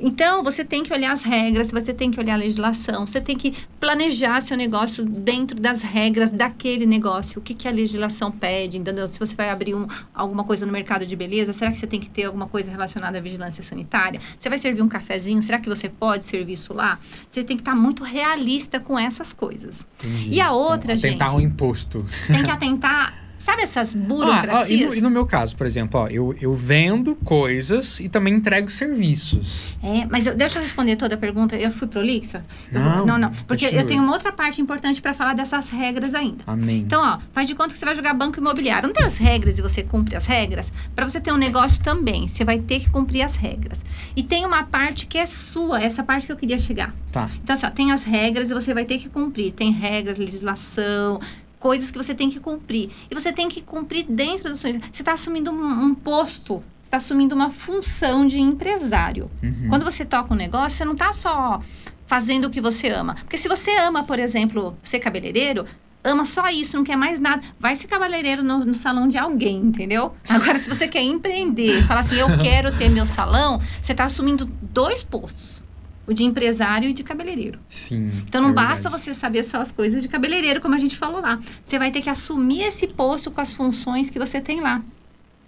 Então, 0.01 0.45
você 0.45 0.65
tem 0.65 0.85
que 0.85 0.93
olhar 0.93 1.13
as 1.13 1.25
regras, 1.25 1.73
você 1.73 1.93
tem 1.93 2.09
que 2.11 2.21
olhar 2.21 2.35
a 2.35 2.37
legislação, 2.37 3.05
você 3.05 3.21
tem 3.21 3.37
que 3.37 3.53
planejar 3.81 4.41
seu 4.41 4.57
negócio 4.57 5.05
dentro 5.05 5.61
das 5.61 5.83
regras 5.83 6.31
daquele 6.31 6.87
negócio. 6.87 7.41
O 7.41 7.43
que, 7.43 7.53
que 7.53 7.67
a 7.67 7.71
legislação 7.71 8.31
pede, 8.31 8.79
entendeu? 8.79 9.09
Se 9.09 9.19
você 9.19 9.35
vai 9.35 9.51
abrir 9.51 9.75
um, 9.75 9.89
alguma 10.15 10.45
coisa 10.45 10.65
no 10.65 10.71
mercado 10.71 11.05
de 11.05 11.17
beleza, 11.17 11.53
será 11.53 11.73
que 11.73 11.79
você 11.79 11.87
tem 11.87 11.99
que 11.99 12.09
ter 12.09 12.25
alguma 12.25 12.47
coisa 12.47 12.71
relacionada 12.71 13.19
à 13.19 13.21
vigilância 13.21 13.65
sanitária? 13.65 14.21
Você 14.39 14.49
vai 14.49 14.59
servir 14.61 14.83
um 14.83 14.89
cafezinho, 14.89 15.43
será 15.43 15.59
que 15.59 15.69
você 15.69 15.89
pode 15.89 16.25
servir 16.25 16.53
isso 16.53 16.73
lá? 16.73 16.99
Você 17.29 17.43
tem 17.43 17.57
que 17.57 17.63
estar 17.63 17.75
muito 17.75 18.05
realista 18.05 18.79
com 18.79 18.97
essas 18.97 19.33
coisas. 19.33 19.85
Entendi. 19.99 20.37
E 20.37 20.41
a 20.41 20.53
outra, 20.53 20.93
então, 20.93 20.97
gente... 20.97 21.07
Atentar 21.07 21.31
ao 21.31 21.41
imposto. 21.41 22.07
Tem 22.29 22.45
que 22.45 22.51
atentar 22.51 23.28
Sabe 23.39 23.63
essas 23.63 23.95
burocracias? 23.95 24.71
Ah, 24.71 24.73
e, 24.73 24.85
no, 24.85 24.95
e, 24.97 25.01
no, 25.01 25.11
meu 25.11 25.25
caso, 25.25 25.57
por 25.57 25.67
exemplo, 25.67 26.01
ó, 26.01 26.09
eu, 26.09 26.35
eu 26.41 26.55
vendo 26.55 27.15
coisas 27.17 28.01
e 28.01 28.09
também 28.09 28.35
entrego 28.35 28.69
serviços. 28.69 29.77
É, 29.83 30.07
mas 30.07 30.27
eu, 30.27 30.35
deixa 30.35 30.59
eu 30.59 30.63
responder 30.63 30.97
toda 30.97 31.15
a 31.15 31.19
pergunta. 31.19 31.57
Eu 31.57 31.71
fui 31.71 31.87
prolixa? 31.87 32.45
Não, 32.73 33.07
não, 33.07 33.19
não. 33.19 33.31
Porque 33.47 33.67
eu 33.67 33.87
tenho 33.87 34.03
uma 34.03 34.13
outra 34.13 34.33
parte 34.33 34.61
importante 34.61 35.01
para 35.01 35.15
falar 35.15 35.35
dessas 35.35 35.71
regras 35.71 36.15
ainda. 36.15 36.43
Amém. 36.47 36.79
Então, 36.79 37.01
ó, 37.01 37.19
faz 37.33 37.47
de 37.47 37.55
conta 37.55 37.71
que 37.73 37.79
você 37.79 37.85
vai 37.85 37.95
jogar 37.95 38.13
banco 38.15 38.39
imobiliário. 38.39 38.89
Não 38.89 38.95
tem 38.95 39.05
as 39.05 39.17
regras 39.17 39.59
e 39.59 39.63
você 39.63 39.83
cumpre 39.83 40.17
as 40.17 40.27
regras? 40.27 40.73
Para 40.95 41.09
você 41.09 41.21
ter 41.21 41.33
um 41.33 41.37
negócio 41.37 41.83
também, 41.83 42.27
você 42.27 42.45
vai 42.45 42.59
ter 42.59 42.81
que 42.81 42.91
cumprir 42.91 43.23
as 43.23 43.37
regras. 43.37 43.85
E 44.17 44.23
tem 44.23 44.45
uma 44.45 44.65
parte 44.65 45.07
que 45.07 45.17
é 45.17 45.27
sua, 45.27 45.81
essa 45.81 46.03
parte 46.03 46.27
que 46.27 46.33
eu 46.33 46.37
queria 46.37 46.59
chegar. 46.59 46.95
Tá. 47.13 47.31
Então, 47.43 47.55
assim, 47.55 47.67
ó, 47.67 47.71
tem 47.71 47.93
as 47.93 48.03
regras 48.03 48.51
e 48.51 48.55
você 48.55 48.75
vai 48.75 48.85
ter 48.85 48.99
que 48.99 49.09
cumprir. 49.09 49.53
Tem 49.53 49.71
regras, 49.71 50.19
legislação, 50.19 51.21
coisas 51.59 51.91
que 51.91 51.99
você 51.99 52.15
tem 52.15 52.31
que 52.31 52.41
cumprir. 52.41 52.91
E 53.11 53.15
você 53.15 53.33
tem 53.33 53.49
que 53.49 53.61
cumprir 53.61 54.05
dentro 54.09 54.51
dos 54.51 54.61
sonhos. 54.61 54.79
Você 54.93 55.03
está 55.03 55.13
assumindo 55.13 55.51
um, 55.51 55.85
um 55.85 55.95
posto, 55.95 56.63
está 56.83 56.97
assumindo 56.97 57.35
uma 57.35 57.51
função 57.51 58.27
de 58.27 58.41
empresário. 58.41 59.31
Uhum. 59.43 59.67
Quando 59.69 59.85
você 59.85 60.05
toca 60.05 60.33
um 60.33 60.37
negócio, 60.37 60.79
você 60.79 60.85
não 60.85 60.95
está 60.95 61.13
só 61.13 61.61
fazendo 62.07 62.47
o 62.47 62.51
que 62.51 62.61
você 62.61 62.89
ama. 62.89 63.15
Porque 63.15 63.37
se 63.37 63.49
você 63.49 63.71
ama, 63.79 64.03
por 64.05 64.19
exemplo, 64.19 64.77
ser 64.83 64.99
cabeleireiro, 64.99 65.67
ama 66.03 66.25
só 66.25 66.49
isso, 66.49 66.77
não 66.77 66.85
quer 66.85 66.97
mais 66.97 67.21
nada, 67.21 67.43
vai 67.61 67.77
ser 67.77 67.87
cabeleireiro 67.87 68.43
no, 68.43 68.65
no, 68.65 68.75
salão 68.75 69.07
de 69.07 69.19
alguém, 69.19 69.59
entendeu? 69.59 70.15
Agora, 70.29 70.59
se 70.59 70.69
você 70.69 70.89
quer 70.89 71.03
empreender, 71.03 71.87
falar 71.87 72.01
assim, 72.01 72.17
eu 72.17 72.39
quero 72.39 72.77
ter 72.77 72.89
meu 72.89 73.05
salão, 73.05 73.61
você 73.83 73.93
está 73.93 74.05
assumindo 74.05 74.47
dois 74.63 75.03
postos 75.03 75.61
o 76.09 76.15
de 76.15 76.25
empresário 76.25 76.89
e 76.89 76.93
de 76.95 77.05
cabeleireiro. 77.05 77.61
Sim. 77.69 78.11
Então 78.27 78.41
não 78.41 78.51
é 78.51 78.55
basta 78.55 78.89
você 78.89 79.13
saber 79.13 79.45
só 79.45 79.61
as 79.61 79.71
coisas 79.71 80.03
de 80.03 80.09
cabeleireiro, 80.09 80.59
como 80.59 80.75
a 80.75 80.79
gente 80.79 80.97
falou 80.97 81.21
lá. 81.21 81.39
Você 81.63 81.79
vai 81.79 81.91
ter 81.91 82.01
que 82.01 82.09
assumir 82.09 82.63
esse 82.63 82.87
posto 82.87 83.31
com 83.31 83.43
as 83.43 83.53
funções 83.53 84.09
que 84.09 84.19
você 84.19 84.41
tem 84.41 84.63
lá. 84.63 84.83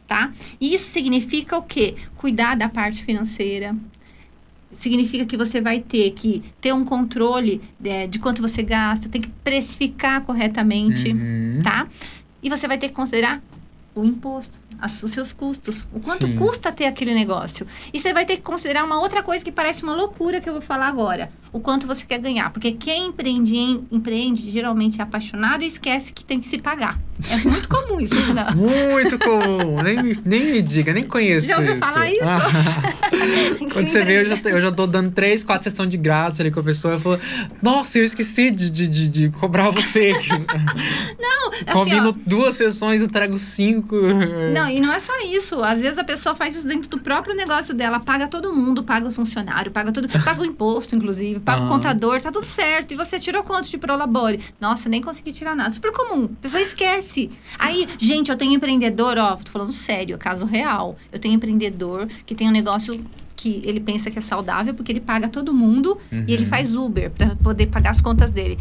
Tá? 0.07 0.33
E 0.61 0.75
isso 0.75 0.91
significa 0.91 1.57
o 1.57 1.63
quê? 1.63 1.95
Cuidar 2.17 2.57
da 2.57 2.69
parte 2.69 3.03
financeira. 3.03 3.75
Significa 4.73 5.25
que 5.25 5.37
você 5.37 5.61
vai 5.61 5.81
ter 5.81 6.11
que 6.11 6.43
ter 6.61 6.75
um 6.75 6.85
controle 6.85 7.61
é, 7.83 8.07
de 8.07 8.19
quanto 8.19 8.43
você 8.43 8.63
gasta, 8.63 9.09
tem 9.09 9.21
que 9.21 9.31
precificar 9.43 10.21
corretamente, 10.23 11.11
uhum. 11.11 11.61
tá? 11.63 11.89
E 12.43 12.51
você 12.51 12.69
vai 12.69 12.77
ter 12.77 12.89
que 12.89 12.95
considerar 12.95 13.43
o 13.95 14.05
imposto, 14.05 14.59
os 15.03 15.11
seus 15.11 15.33
custos, 15.33 15.87
o 15.93 16.01
quanto 16.01 16.27
Sim. 16.27 16.37
custa 16.37 16.73
ter 16.73 16.87
aquele 16.87 17.15
negócio. 17.15 17.67
E 17.93 17.99
você 17.99 18.13
vai 18.13 18.25
ter 18.25 18.37
que 18.37 18.43
considerar 18.43 18.85
uma 18.85 19.01
outra 19.01 19.23
coisa 19.23 19.45
que 19.45 19.53
parece 19.53 19.83
uma 19.83 19.95
loucura 19.95 20.41
que 20.41 20.49
eu 20.49 20.53
vou 20.53 20.63
falar 20.63 20.89
agora 20.89 21.31
o 21.53 21.59
quanto 21.59 21.87
você 21.87 22.05
quer 22.07 22.19
ganhar. 22.19 22.51
Porque 22.51 22.73
quem 22.73 23.07
empreende, 23.09 23.57
empreende 23.91 24.51
geralmente 24.51 25.01
é 25.01 25.03
apaixonado 25.03 25.63
e 25.63 25.67
esquece 25.67 26.13
que 26.13 26.25
tem 26.25 26.41
que 26.41 26.47
se 26.47 26.59
pagar. 26.59 26.99
É 27.29 27.37
muito 27.37 27.69
comum 27.69 28.01
isso, 28.01 28.15
né? 28.33 28.47
muito 28.55 29.19
comum. 29.19 29.83
Nem, 29.83 30.17
nem 30.25 30.53
me 30.53 30.63
diga, 30.63 30.93
nem 30.93 31.05
conheço 31.05 31.49
já 31.49 31.59
ouviu 31.59 31.73
isso. 31.73 31.81
falar 31.81 32.11
isso? 32.11 32.25
Ah. 32.25 32.49
Quando 33.73 33.89
você 33.89 34.05
vê, 34.05 34.23
eu 34.23 34.27
já, 34.27 34.37
eu 34.45 34.61
já 34.61 34.73
tô 34.73 34.87
dando 34.87 35.11
três, 35.11 35.43
quatro 35.43 35.69
sessões 35.69 35.91
de 35.91 35.97
graça 35.97 36.43
ali 36.43 36.51
com 36.51 36.61
a 36.61 36.63
pessoa. 36.63 36.95
Eu 36.95 37.01
falo, 37.01 37.21
nossa, 37.63 37.99
eu 37.99 38.05
esqueci 38.05 38.51
de, 38.51 38.71
de, 38.71 38.89
de, 38.89 39.09
de 39.09 39.31
cobrar 39.31 39.71
você. 39.71 40.13
não, 41.21 41.51
assim, 41.51 41.73
Combino 41.73 42.11
ó, 42.11 42.15
duas 42.27 42.55
sessões, 42.55 43.03
entrego 43.03 43.39
cinco. 43.39 43.90
Não, 44.55 44.69
e 44.69 44.81
não 44.81 44.93
é 44.93 45.01
só 45.01 45.13
isso. 45.25 45.63
Às 45.63 45.81
vezes 45.81 45.99
a 45.99 46.05
pessoa 46.05 46.35
faz 46.35 46.57
isso 46.57 46.67
dentro 46.67 46.89
do 46.89 46.99
próprio 47.01 47.35
negócio 47.35 47.75
dela. 47.75 48.01
Paga 48.01 48.29
todo 48.29 48.53
mundo, 48.53 48.83
paga 48.83 49.09
os 49.09 49.15
funcionários, 49.15 49.73
paga 49.73 49.93
tudo. 49.93 50.09
Paga 50.25 50.43
o 50.43 50.45
imposto, 50.45 50.95
inclusive 50.95 51.41
paga 51.41 51.65
o 51.65 51.69
contador, 51.69 52.21
tá 52.21 52.31
tudo 52.31 52.45
certo. 52.45 52.93
E 52.93 52.95
você 52.95 53.19
tirou 53.19 53.43
quanto 53.43 53.69
de 53.69 53.79
Prolabore? 53.79 54.41
Nossa, 54.61 54.89
nem 54.89 55.01
consegui 55.01 55.33
tirar 55.33 55.57
nada. 55.57 55.71
Super 55.71 55.93
comum. 55.93 56.25
A 56.25 56.43
pessoa 56.43 56.61
esquece. 56.61 57.31
Aí, 57.59 57.89
gente, 57.99 58.31
eu 58.31 58.37
tenho 58.37 58.53
empreendedor, 58.53 59.19
ó, 59.19 59.37
tô 59.37 59.51
falando 59.51 59.73
sério, 59.73 60.15
é 60.15 60.19
caso 60.19 60.45
real. 60.45 60.97
Eu 61.11 61.19
tenho 61.19 61.35
empreendedor 61.35 62.07
que 62.27 62.35
tem 62.35 62.49
um 62.49 62.53
negócio 62.53 63.03
que 63.35 63.63
ele 63.65 63.81
pensa 63.81 64.11
que 64.11 64.19
é 64.19 64.23
saudável 64.23 64.75
porque 64.75 64.93
ele 64.93 65.01
paga 65.01 65.29
todo 65.29 65.55
mundo 65.55 65.99
uhum. 66.13 66.25
e 66.27 66.33
ele 66.33 66.45
uhum. 66.45 66.51
faz 66.51 66.75
Uber 66.75 67.11
para 67.11 67.35
poder 67.37 67.67
pagar 67.67 67.91
as 67.91 68.01
contas 68.01 68.31
dele. 68.31 68.59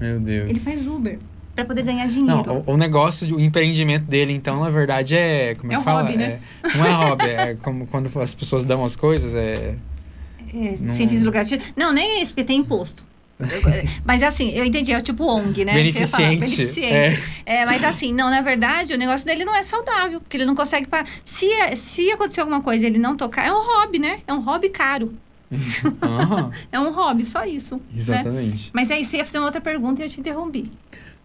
Meu 0.00 0.18
Deus. 0.18 0.48
Ele 0.48 0.58
faz 0.58 0.86
Uber 0.86 1.18
para 1.58 1.64
poder 1.64 1.82
ganhar 1.82 2.06
dinheiro. 2.06 2.44
Não, 2.46 2.62
o, 2.66 2.74
o, 2.74 2.76
negócio, 2.76 3.34
o 3.34 3.40
empreendimento 3.40 4.06
dele, 4.06 4.32
então, 4.32 4.62
na 4.62 4.70
verdade, 4.70 5.16
é. 5.16 5.56
Como 5.56 5.72
é, 5.72 5.74
é 5.74 5.78
um 5.78 5.82
fala? 5.82 6.02
Hobby, 6.02 6.16
né? 6.16 6.38
É, 6.62 6.76
não 6.76 6.86
é 6.86 6.90
hobby, 6.90 7.24
é 7.24 7.54
como 7.56 7.86
quando 7.88 8.20
as 8.20 8.32
pessoas 8.32 8.64
dão 8.64 8.84
as 8.84 8.94
coisas, 8.94 9.34
é. 9.34 9.74
É, 10.54 10.76
não... 10.78 10.96
Sem 10.96 11.08
fins 11.08 11.22
lucrativos. 11.24 11.72
Não, 11.76 11.92
nem 11.92 12.18
é 12.18 12.22
isso, 12.22 12.32
porque 12.32 12.44
tem 12.44 12.60
imposto. 12.60 13.02
mas 14.04 14.22
assim, 14.22 14.50
eu 14.50 14.64
entendi, 14.64 14.92
é 14.92 15.00
tipo 15.00 15.24
ONG, 15.24 15.64
né? 15.64 15.72
Beneficente. 15.74 16.10
Falar, 16.10 16.28
beneficente. 16.28 16.84
É. 16.84 17.18
é. 17.44 17.66
mas 17.66 17.82
assim, 17.82 18.12
não, 18.12 18.30
na 18.30 18.40
verdade, 18.40 18.94
o 18.94 18.98
negócio 18.98 19.26
dele 19.26 19.44
não 19.44 19.54
é 19.54 19.64
saudável, 19.64 20.20
porque 20.20 20.36
ele 20.36 20.44
não 20.44 20.54
consegue 20.54 20.86
parar. 20.86 21.08
Se, 21.24 21.48
se 21.76 22.10
acontecer 22.12 22.40
alguma 22.40 22.62
coisa 22.62 22.84
e 22.84 22.86
ele 22.86 22.98
não 22.98 23.16
tocar, 23.16 23.44
é 23.44 23.52
um 23.52 23.66
hobby, 23.66 23.98
né? 23.98 24.20
É 24.28 24.32
um 24.32 24.40
hobby 24.40 24.68
caro. 24.68 25.12
é 26.70 26.78
um 26.78 26.92
hobby, 26.92 27.24
só 27.24 27.44
isso. 27.44 27.76
Né? 27.76 27.82
Exatamente. 27.96 28.66
Né? 28.66 28.70
Mas 28.72 28.90
aí 28.92 29.04
você 29.04 29.16
ia 29.16 29.24
fazer 29.24 29.38
uma 29.38 29.46
outra 29.46 29.60
pergunta 29.60 30.02
e 30.02 30.04
eu 30.04 30.08
te 30.08 30.20
interrompi. 30.20 30.70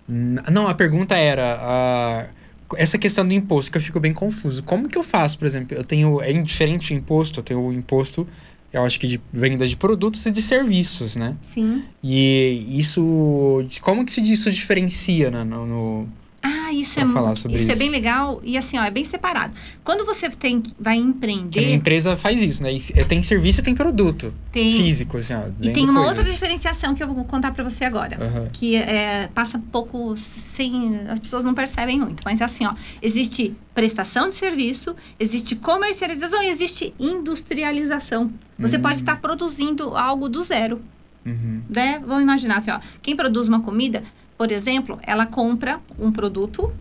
Não, 0.08 0.68
a 0.68 0.74
pergunta 0.74 1.16
era. 1.16 2.30
Uh 2.30 2.44
essa 2.76 2.98
questão 2.98 3.28
do 3.28 3.36
imposto 3.36 3.72
que 3.72 3.78
eu 3.78 3.82
fico 3.84 4.00
bem 4.00 4.12
confuso. 4.12 4.64
Como 4.64 4.90
que 4.90 4.98
eu 4.98 5.04
faço, 5.04 5.38
por 5.38 5.46
exemplo? 5.46 5.78
Eu 5.78 5.84
tenho. 5.84 6.20
É 6.22 6.32
indiferente 6.32 6.92
o 6.92 6.98
imposto, 6.98 7.40
eu 7.40 7.44
tenho 7.44 7.60
o 7.60 7.72
imposto 7.72 8.28
eu 8.74 8.84
acho 8.84 9.00
que 9.00 9.06
de 9.06 9.22
venda 9.32 9.68
de 9.68 9.78
produtos 9.78 10.26
e 10.26 10.32
de 10.32 10.42
serviços, 10.42 11.16
né? 11.16 11.38
Sim. 11.44 11.84
E 12.04 12.66
isso. 12.72 13.64
Como 13.82 14.04
que 14.04 14.12
se 14.12 14.20
isso 14.22 14.52
diferencia 14.52 15.30
né, 15.30 15.44
no, 15.44 15.66
no... 15.68 16.10
Ah, 16.46 16.74
isso 16.74 17.00
é, 17.00 17.08
falar 17.08 17.36
sobre 17.38 17.56
isso 17.56 17.64
isso. 17.64 17.72
é 17.72 17.76
bem 17.76 17.90
legal 17.90 18.42
e 18.44 18.58
assim, 18.58 18.78
ó, 18.78 18.84
é 18.84 18.92
bem 18.92 19.06
separado. 19.06 19.54
Quando 19.82 20.06
você 20.06 20.30
tem, 20.30 20.62
vai 20.78 20.98
Que 20.98 21.02
a 21.02 21.06
empreender, 21.06 21.74
empresa 21.74 22.18
faz 22.18 22.44
isso, 22.44 22.62
né? 22.62 22.78
Se- 22.78 22.94
Tem 23.06 23.24
serviço 23.24 23.62
e 23.62 23.64
tem 23.64 23.74
produto. 23.74 24.34
tem. 24.52 24.76
Físico, 24.78 25.18
assim, 25.18 25.34
ó. 25.34 25.44
E 25.62 25.70
tem 25.72 25.86
uma 25.90 26.02
coisas. 26.02 26.18
outra 26.18 26.32
diferenciação 26.34 26.94
que 26.94 27.02
eu 27.02 27.08
vou 27.14 27.24
contar 27.24 27.52
pra 27.54 27.64
você 27.64 27.86
agora. 27.86 28.18
Aham. 28.22 28.48
Que 28.52 28.76
é, 28.76 29.30
passa 29.34 29.58
um 29.58 29.62
pouco 29.62 30.16
sem. 30.18 31.00
As 31.08 31.18
pessoas 31.20 31.46
não 31.46 31.54
percebem 31.54 31.98
muito. 32.00 32.22
Mas 32.26 32.42
é 32.42 32.44
assim, 32.44 32.66
ó. 32.66 32.74
Existe 33.02 33.56
prestação 33.74 34.28
de 34.28 34.36
serviço, 34.36 34.96
existe 35.18 35.56
comercialização 35.56 36.44
e 36.44 36.48
existe 36.50 36.94
industrialização. 37.00 38.32
Você 38.60 38.78
Hum. 38.78 38.82
pode 38.82 38.98
estar 38.98 39.20
produzindo 39.22 39.96
algo 39.96 40.28
do 40.28 40.44
zero. 40.44 40.82
Uhum. 41.26 41.62
né? 41.70 42.02
Vamos 42.06 42.22
imaginar 42.22 42.58
assim, 42.58 42.70
ó. 42.70 42.82
Quem 43.02 43.16
produz 43.16 43.48
uma 43.48 43.62
comida, 43.62 44.04
por 44.38 44.52
exemplo, 44.52 45.00
ela 45.04 45.26
compra 45.26 45.80
um 46.00 46.12
produto, 46.12 46.72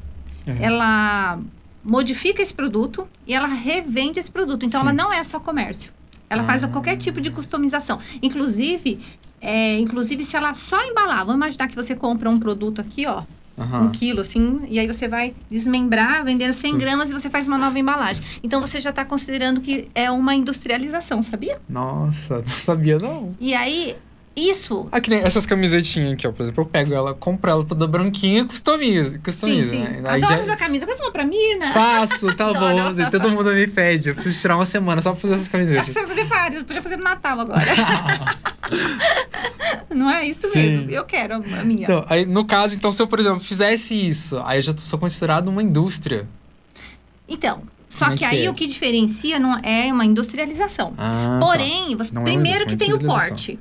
Uhum. 0.49 0.57
ela 0.61 1.39
modifica 1.85 2.43
esse 2.43 2.53
produto 2.55 3.07
e 3.27 3.35
ela 3.35 3.47
revende 3.47 4.19
esse 4.21 4.31
produto. 4.31 4.65
Então, 4.67 4.81
Sim. 4.81 4.87
ela 4.89 4.93
não 4.95 5.13
é 5.13 5.23
só 5.25 5.39
comércio. 5.41 5.93
Ela 6.31 6.45
faz 6.45 6.65
Ah. 6.65 6.69
qualquer 6.69 6.97
tipo 6.97 7.21
de 7.21 7.31
customização. 7.31 7.99
Inclusive, 8.23 8.99
é, 9.41 9.79
inclusive, 9.79 10.23
se 10.23 10.37
ela 10.37 10.55
só 10.55 10.83
embalar, 10.85 11.19
vamos 11.19 11.35
imaginar 11.35 11.69
que 11.69 11.75
você 11.77 11.95
compra 11.95 12.31
um 12.31 12.39
produto 12.39 12.81
aqui, 12.81 13.07
ó, 13.07 13.23
um 13.59 13.63
Aham. 13.63 13.91
quilo, 13.91 14.21
assim, 14.23 14.63
e 14.69 14.79
aí 14.79 14.87
você 14.87 15.07
vai 15.07 15.35
desmembrar, 15.51 16.25
vendendo 16.25 16.55
100 16.55 16.73
Sim. 16.73 16.79
gramas 16.79 17.11
e 17.11 17.13
você 17.13 17.29
faz 17.29 17.47
uma 17.47 17.59
nova 17.59 17.79
embalagem. 17.79 18.25
Então, 18.43 18.61
você 18.61 18.81
já 18.81 18.91
está 18.91 19.05
considerando 19.05 19.61
que 19.61 19.89
é 19.95 20.11
uma 20.11 20.35
industrialização, 20.35 21.23
sabia? 21.23 21.61
Nossa, 21.69 22.39
não 22.39 22.49
sabia 22.49 22.99
não. 22.99 23.35
E 23.39 23.55
aí, 23.55 23.95
isso 24.35 24.89
Ah, 24.91 25.01
que 25.01 25.11
nem 25.11 25.21
essas 25.21 25.45
camisetinhas 25.47 26.13
aqui, 26.15 26.27
ó. 26.27 26.33
Por 26.33 26.43
exemplo, 26.43 26.63
eu 26.63 26.67
pego 26.67 26.95
ela, 26.95 27.15
compro 27.15 27.51
ela 27.51 27.65
toda 27.65 27.87
branquinha 27.87 28.43
e 28.43 28.45
customizo. 28.45 29.19
customizo 29.21 29.71
sim, 29.71 29.85
sim. 29.85 29.89
Né? 30.01 30.09
Adoro 30.09 30.21
já- 30.21 30.39
essa 30.39 30.57
camisa. 30.57 30.87
Faz 30.87 31.01
uma 31.01 31.11
pra 31.11 31.25
mim, 31.27 31.55
né? 31.59 31.73
Faço, 31.73 32.27
tá 32.35 32.53
bom. 32.53 33.11
Todo 33.11 33.31
mundo 33.31 33.53
me 33.53 33.67
pede. 33.67 34.09
Eu 34.09 34.15
preciso 34.15 34.41
tirar 34.41 34.57
uma 34.57 34.65
semana 34.67 35.03
só 35.03 35.13
pra 35.13 35.21
fazer 35.21 35.35
essas 35.35 35.47
Acho 35.47 35.51
que 35.51 35.57
camisetas. 35.59 35.87
você 35.89 36.01
vai 36.01 36.09
fazer 36.09 36.25
várias. 36.25 36.63
Podia 36.63 36.83
fazer 36.83 36.97
no 36.97 37.05
Natal 37.05 37.41
agora. 37.41 37.61
Não 39.95 40.11
é 40.11 40.25
isso 40.27 40.49
Sim. 40.51 40.59
mesmo. 40.59 40.91
Eu 40.91 41.05
quero 41.05 41.35
a 41.35 41.65
minha. 41.65 41.85
Então, 41.85 42.05
aí, 42.09 42.25
no 42.25 42.45
caso, 42.45 42.75
então, 42.75 42.93
se 42.93 43.03
eu, 43.03 43.07
por 43.07 43.21
exemplo, 43.21 43.41
fizesse 43.41 43.95
isso, 43.95 44.41
aí 44.45 44.59
eu 44.59 44.63
já 44.63 44.77
sou 44.79 44.99
considerado 44.99 45.49
uma 45.49 45.63
indústria. 45.63 46.27
Então, 47.29 47.63
só 47.89 48.07
Como 48.07 48.15
é 48.15 48.19
que 48.19 48.29
que 48.29 48.37
aí 48.37 48.45
é? 48.47 48.51
o 48.51 48.55
que 48.55 48.67
diferencia 48.67 49.39
não 49.39 49.59
é 49.63 49.93
uma 49.93 50.05
industrialização. 50.05 50.95
Ah, 50.97 51.39
tá. 51.41 51.47
Porém, 51.47 51.95
você, 51.97 52.13
Não 52.13 52.23
é 52.23 52.25
primeiro 52.25 52.67
que 52.67 52.75
indústria, 52.75 52.99
tem 52.99 53.07
o 53.07 53.11
porte. 53.11 53.59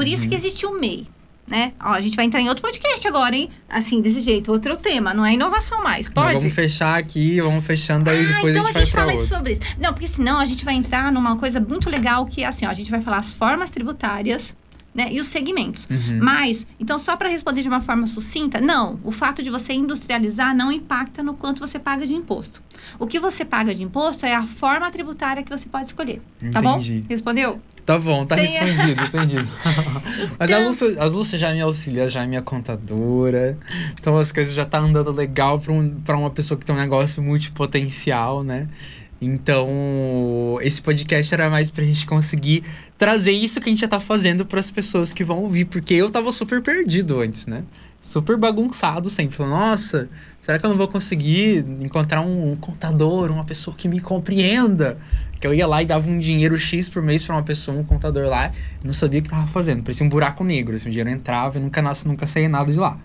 Por 0.00 0.06
isso 0.08 0.22
Uhum. 0.24 0.30
que 0.30 0.34
existe 0.36 0.64
o 0.64 0.72
MEI. 0.80 1.06
Né? 1.46 1.72
Ó, 1.78 1.88
a 1.90 2.00
gente 2.00 2.16
vai 2.16 2.24
entrar 2.24 2.40
em 2.40 2.48
outro 2.48 2.62
podcast 2.62 3.06
agora, 3.06 3.34
hein? 3.36 3.50
Assim, 3.68 4.00
desse 4.00 4.22
jeito, 4.22 4.50
outro 4.50 4.76
tema. 4.78 5.12
Não 5.12 5.26
é 5.26 5.34
inovação 5.34 5.82
mais. 5.82 6.08
Pode? 6.08 6.38
vamos 6.38 6.54
fechar 6.54 6.96
aqui, 6.96 7.38
vamos 7.40 7.64
fechando, 7.66 8.08
aí 8.08 8.24
Ah, 8.24 8.34
depois 8.34 8.54
então 8.56 8.64
a 8.66 8.70
a 8.70 8.72
gente 8.72 8.84
gente 8.86 8.94
vai 8.94 9.06
fala 9.06 9.12
outro. 9.20 9.28
sobre 9.36 9.52
isso. 9.54 9.60
Não, 9.78 9.92
porque 9.92 10.06
senão 10.06 10.38
a 10.40 10.46
gente 10.46 10.64
vai 10.64 10.74
entrar 10.74 11.12
numa 11.12 11.36
coisa 11.36 11.60
muito 11.60 11.90
legal 11.90 12.24
que 12.24 12.42
é 12.44 12.46
assim, 12.46 12.64
ó, 12.66 12.70
a 12.70 12.74
gente 12.74 12.90
vai 12.90 13.00
falar 13.02 13.18
as 13.18 13.34
formas 13.34 13.68
tributárias, 13.68 14.54
né, 14.94 15.08
e 15.10 15.20
os 15.20 15.26
segmentos. 15.26 15.86
Uhum. 15.90 16.20
Mas, 16.22 16.66
então 16.78 16.98
só 16.98 17.16
para 17.16 17.28
responder 17.28 17.62
de 17.62 17.68
uma 17.68 17.80
forma 17.80 18.06
sucinta, 18.06 18.60
não, 18.60 18.98
o 19.04 19.10
fato 19.12 19.42
de 19.42 19.50
você 19.50 19.72
industrializar 19.72 20.54
não 20.54 20.70
impacta 20.72 21.20
no 21.22 21.34
quanto 21.34 21.58
você 21.60 21.78
paga 21.80 22.06
de 22.06 22.14
imposto. 22.14 22.62
O 22.98 23.06
que 23.08 23.18
você 23.20 23.44
paga 23.44 23.74
de 23.74 23.82
imposto 23.82 24.24
é 24.24 24.34
a 24.34 24.46
forma 24.46 24.88
tributária 24.90 25.42
que 25.42 25.50
você 25.50 25.68
pode 25.68 25.86
escolher, 25.86 26.20
tá 26.52 26.60
bom? 26.62 26.76
Entendi. 26.76 27.04
Respondeu? 27.08 27.60
Tá 27.90 27.98
bom, 27.98 28.24
tá 28.24 28.36
Sem- 28.36 28.46
respondido, 28.46 29.02
entendido. 29.04 29.48
Mas 30.38 30.50
a 30.50 30.54
Então- 30.54 30.66
Lúcia, 30.68 30.96
a 31.02 31.04
Lúcia 31.06 31.38
já 31.38 31.52
me 31.52 31.60
auxilia, 31.60 32.08
já 32.08 32.22
é 32.22 32.26
minha 32.26 32.42
contadora. 32.42 33.58
Então 34.00 34.16
as 34.16 34.30
coisas 34.30 34.54
já 34.54 34.64
tá 34.64 34.78
andando 34.78 35.10
legal 35.10 35.58
pra, 35.58 35.72
um, 35.72 35.90
pra 36.00 36.16
uma 36.16 36.30
pessoa 36.30 36.56
que 36.58 36.64
tem 36.64 36.74
um 36.74 36.78
negócio 36.78 37.20
multipotencial, 37.22 38.42
né? 38.44 38.68
Então, 39.20 40.58
esse 40.62 40.80
podcast 40.80 41.32
era 41.34 41.50
mais 41.50 41.70
pra 41.70 41.84
gente 41.84 42.06
conseguir 42.06 42.64
trazer 42.96 43.32
isso 43.32 43.60
que 43.60 43.68
a 43.68 43.70
gente 43.72 43.80
já 43.80 43.88
tá 43.88 44.00
fazendo 44.00 44.46
pras 44.46 44.70
pessoas 44.70 45.12
que 45.12 45.24
vão 45.24 45.38
ouvir. 45.40 45.64
Porque 45.66 45.94
eu 45.94 46.08
tava 46.10 46.30
super 46.32 46.62
perdido 46.62 47.20
antes, 47.20 47.46
né? 47.46 47.64
Super 48.00 48.36
bagunçado 48.36 49.10
sempre. 49.10 49.36
Falando, 49.36 49.52
nossa, 49.52 50.08
será 50.50 50.58
que 50.58 50.66
eu 50.66 50.70
não 50.70 50.76
vou 50.76 50.88
conseguir 50.88 51.64
encontrar 51.80 52.22
um, 52.22 52.50
um 52.50 52.56
contador, 52.56 53.30
uma 53.30 53.44
pessoa 53.44 53.76
que 53.76 53.86
me 53.86 54.00
compreenda? 54.00 54.98
Que 55.40 55.46
eu 55.46 55.54
ia 55.54 55.64
lá 55.64 55.80
e 55.80 55.86
dava 55.86 56.10
um 56.10 56.18
dinheiro 56.18 56.58
X 56.58 56.88
por 56.88 57.00
mês 57.00 57.24
pra 57.24 57.36
uma 57.36 57.42
pessoa, 57.44 57.78
um 57.78 57.84
contador 57.84 58.26
lá, 58.26 58.50
não 58.84 58.92
sabia 58.92 59.20
o 59.20 59.22
que 59.22 59.28
tava 59.28 59.46
fazendo. 59.46 59.84
Parecia 59.84 60.04
um 60.04 60.08
buraco 60.08 60.42
negro. 60.42 60.74
Assim, 60.74 60.88
o 60.88 60.90
dinheiro 60.90 61.08
entrava 61.08 61.56
e 61.56 61.60
nunca, 61.60 61.80
nunca 62.04 62.26
saía 62.26 62.48
nada 62.48 62.72
de 62.72 62.76
lá. 62.76 62.98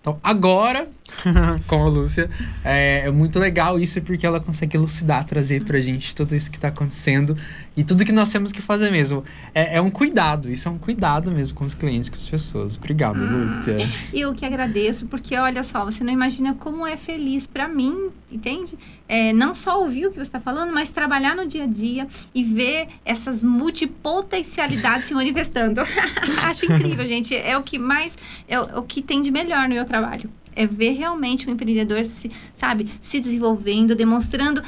Então, 0.00 0.18
agora, 0.22 0.88
com 1.66 1.82
a 1.82 1.88
Lúcia, 1.88 2.28
é, 2.64 3.06
é 3.06 3.10
muito 3.10 3.38
legal 3.38 3.78
isso 3.78 4.00
porque 4.02 4.26
ela 4.26 4.40
consegue 4.40 4.76
elucidar, 4.76 5.24
trazer 5.24 5.64
pra 5.64 5.80
gente 5.80 6.14
tudo 6.14 6.34
isso 6.34 6.50
que 6.50 6.58
tá 6.58 6.68
acontecendo 6.68 7.36
e 7.76 7.84
tudo 7.84 8.04
que 8.04 8.12
nós 8.12 8.30
temos 8.30 8.52
que 8.52 8.62
fazer 8.62 8.90
mesmo. 8.90 9.24
É, 9.54 9.76
é 9.76 9.80
um 9.80 9.90
cuidado, 9.90 10.50
isso 10.50 10.68
é 10.68 10.70
um 10.70 10.78
cuidado 10.78 11.30
mesmo 11.30 11.56
com 11.56 11.64
os 11.64 11.74
clientes, 11.74 12.08
com 12.08 12.16
as 12.16 12.26
pessoas. 12.26 12.76
Obrigado, 12.76 13.18
Lúcia. 13.18 13.76
Eu 14.12 14.34
que 14.34 14.44
agradeço, 14.44 15.06
porque 15.06 15.36
olha 15.36 15.62
só, 15.62 15.84
você 15.84 16.02
não 16.02 16.12
imagina 16.12 16.54
como 16.54 16.86
é 16.86 16.96
feliz 16.96 17.46
para 17.46 17.68
mim, 17.68 18.08
entende? 18.30 18.78
É, 19.08 19.32
não 19.32 19.54
só 19.54 19.80
ouvir 19.80 20.06
o 20.06 20.10
que 20.10 20.16
você 20.16 20.22
está 20.22 20.40
falando, 20.40 20.72
mas 20.72 20.88
trabalhar 20.88 21.36
no 21.36 21.46
dia 21.46 21.64
a 21.64 21.66
dia 21.66 22.06
e 22.34 22.42
ver 22.42 22.88
essas 23.04 23.42
multipotencialidades 23.42 25.06
se 25.06 25.14
manifestando. 25.14 25.82
Acho 26.44 26.64
incrível, 26.64 27.06
gente. 27.06 27.36
É 27.36 27.56
o 27.56 27.62
que 27.62 27.78
mais, 27.78 28.16
é 28.48 28.58
o, 28.58 28.64
é 28.64 28.78
o 28.78 28.82
que 28.82 29.02
tem 29.02 29.20
de 29.20 29.30
melhor 29.30 29.68
no 29.68 29.74
meu 29.74 29.84
trabalho. 29.84 30.30
É 30.56 30.66
ver 30.66 30.92
realmente 30.92 31.46
o 31.46 31.50
empreendedor, 31.50 32.04
se, 32.04 32.30
sabe, 32.54 32.88
se 33.00 33.20
desenvolvendo, 33.20 33.94
demonstrando 33.94 34.62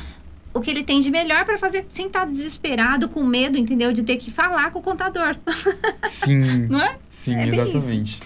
o 0.55 0.61
que 0.61 0.71
ele 0.71 0.83
tem 0.83 1.01
de 1.01 1.11
melhor 1.11 1.45
para 1.45 1.57
fazer 1.59 1.87
sem 1.89 2.07
estar 2.07 2.25
desesperado, 2.25 3.09
com 3.09 3.23
medo, 3.25 3.57
entendeu? 3.57 3.93
De 3.93 4.03
ter 4.03 4.17
que 4.17 4.31
falar 4.31 4.71
com 4.71 4.79
o 4.79 4.83
contador. 4.83 5.37
Sim, 6.09 6.67
Não 6.69 6.81
é? 6.81 6.97
sim, 7.11 7.35
É 7.35 7.49
exatamente. 7.49 8.21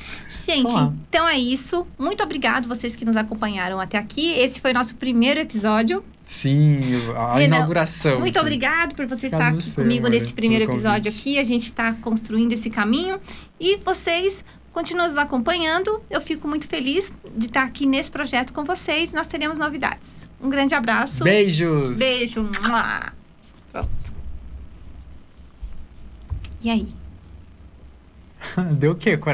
Gente, 0.47 0.71
Olá. 0.71 0.93
então 1.09 1.29
é 1.29 1.39
isso. 1.39 1.87
Muito 1.99 2.23
obrigado 2.23 2.67
vocês 2.67 2.97
que 2.97 3.05
nos 3.05 3.17
acompanharam 3.17 3.79
até 3.81 3.99
aqui. 3.99 4.33
Esse 4.33 4.61
foi 4.61 4.73
nosso 4.73 4.95
primeiro 4.97 5.41
episódio. 5.41 6.03
Sim, 6.25 6.81
a 7.17 7.35
Renan, 7.35 7.57
inauguração. 7.57 8.19
Muito 8.21 8.39
obrigado 8.41 8.95
por 8.95 9.07
você 9.07 9.27
estar 9.27 9.49
aqui 9.49 9.71
comigo 9.73 10.09
nesse 10.09 10.33
primeiro 10.33 10.65
episódio 10.65 11.11
aqui. 11.11 11.39
A 11.39 11.45
gente 11.45 11.65
está 11.67 11.93
construindo 11.93 12.53
esse 12.53 12.71
caminho 12.71 13.19
e 13.61 13.77
vocês 13.79 14.45
continuam 14.73 15.09
nos 15.09 15.19
acompanhando. 15.19 16.03
Eu 16.11 16.21
fico 16.21 16.49
muito 16.49 16.67
feliz 16.67 17.13
de 17.37 17.47
estar 17.47 17.63
aqui 17.63 17.87
nesse 17.87 18.11
projeto 18.11 18.53
com 18.53 18.65
vocês. 18.65 19.13
Nós 19.13 19.27
teremos 19.27 19.59
novidades. 19.59 20.29
Um 20.41 20.49
grande 20.49 20.75
abraço. 20.75 21.23
Beijos! 21.25 21.99
Beijo. 21.99 22.51
Pronto. 23.71 23.91
E 26.63 26.71
aí? 26.71 26.89
Deu 28.79 28.93
o 28.93 28.95
quê? 28.95 29.17
40 29.17 29.31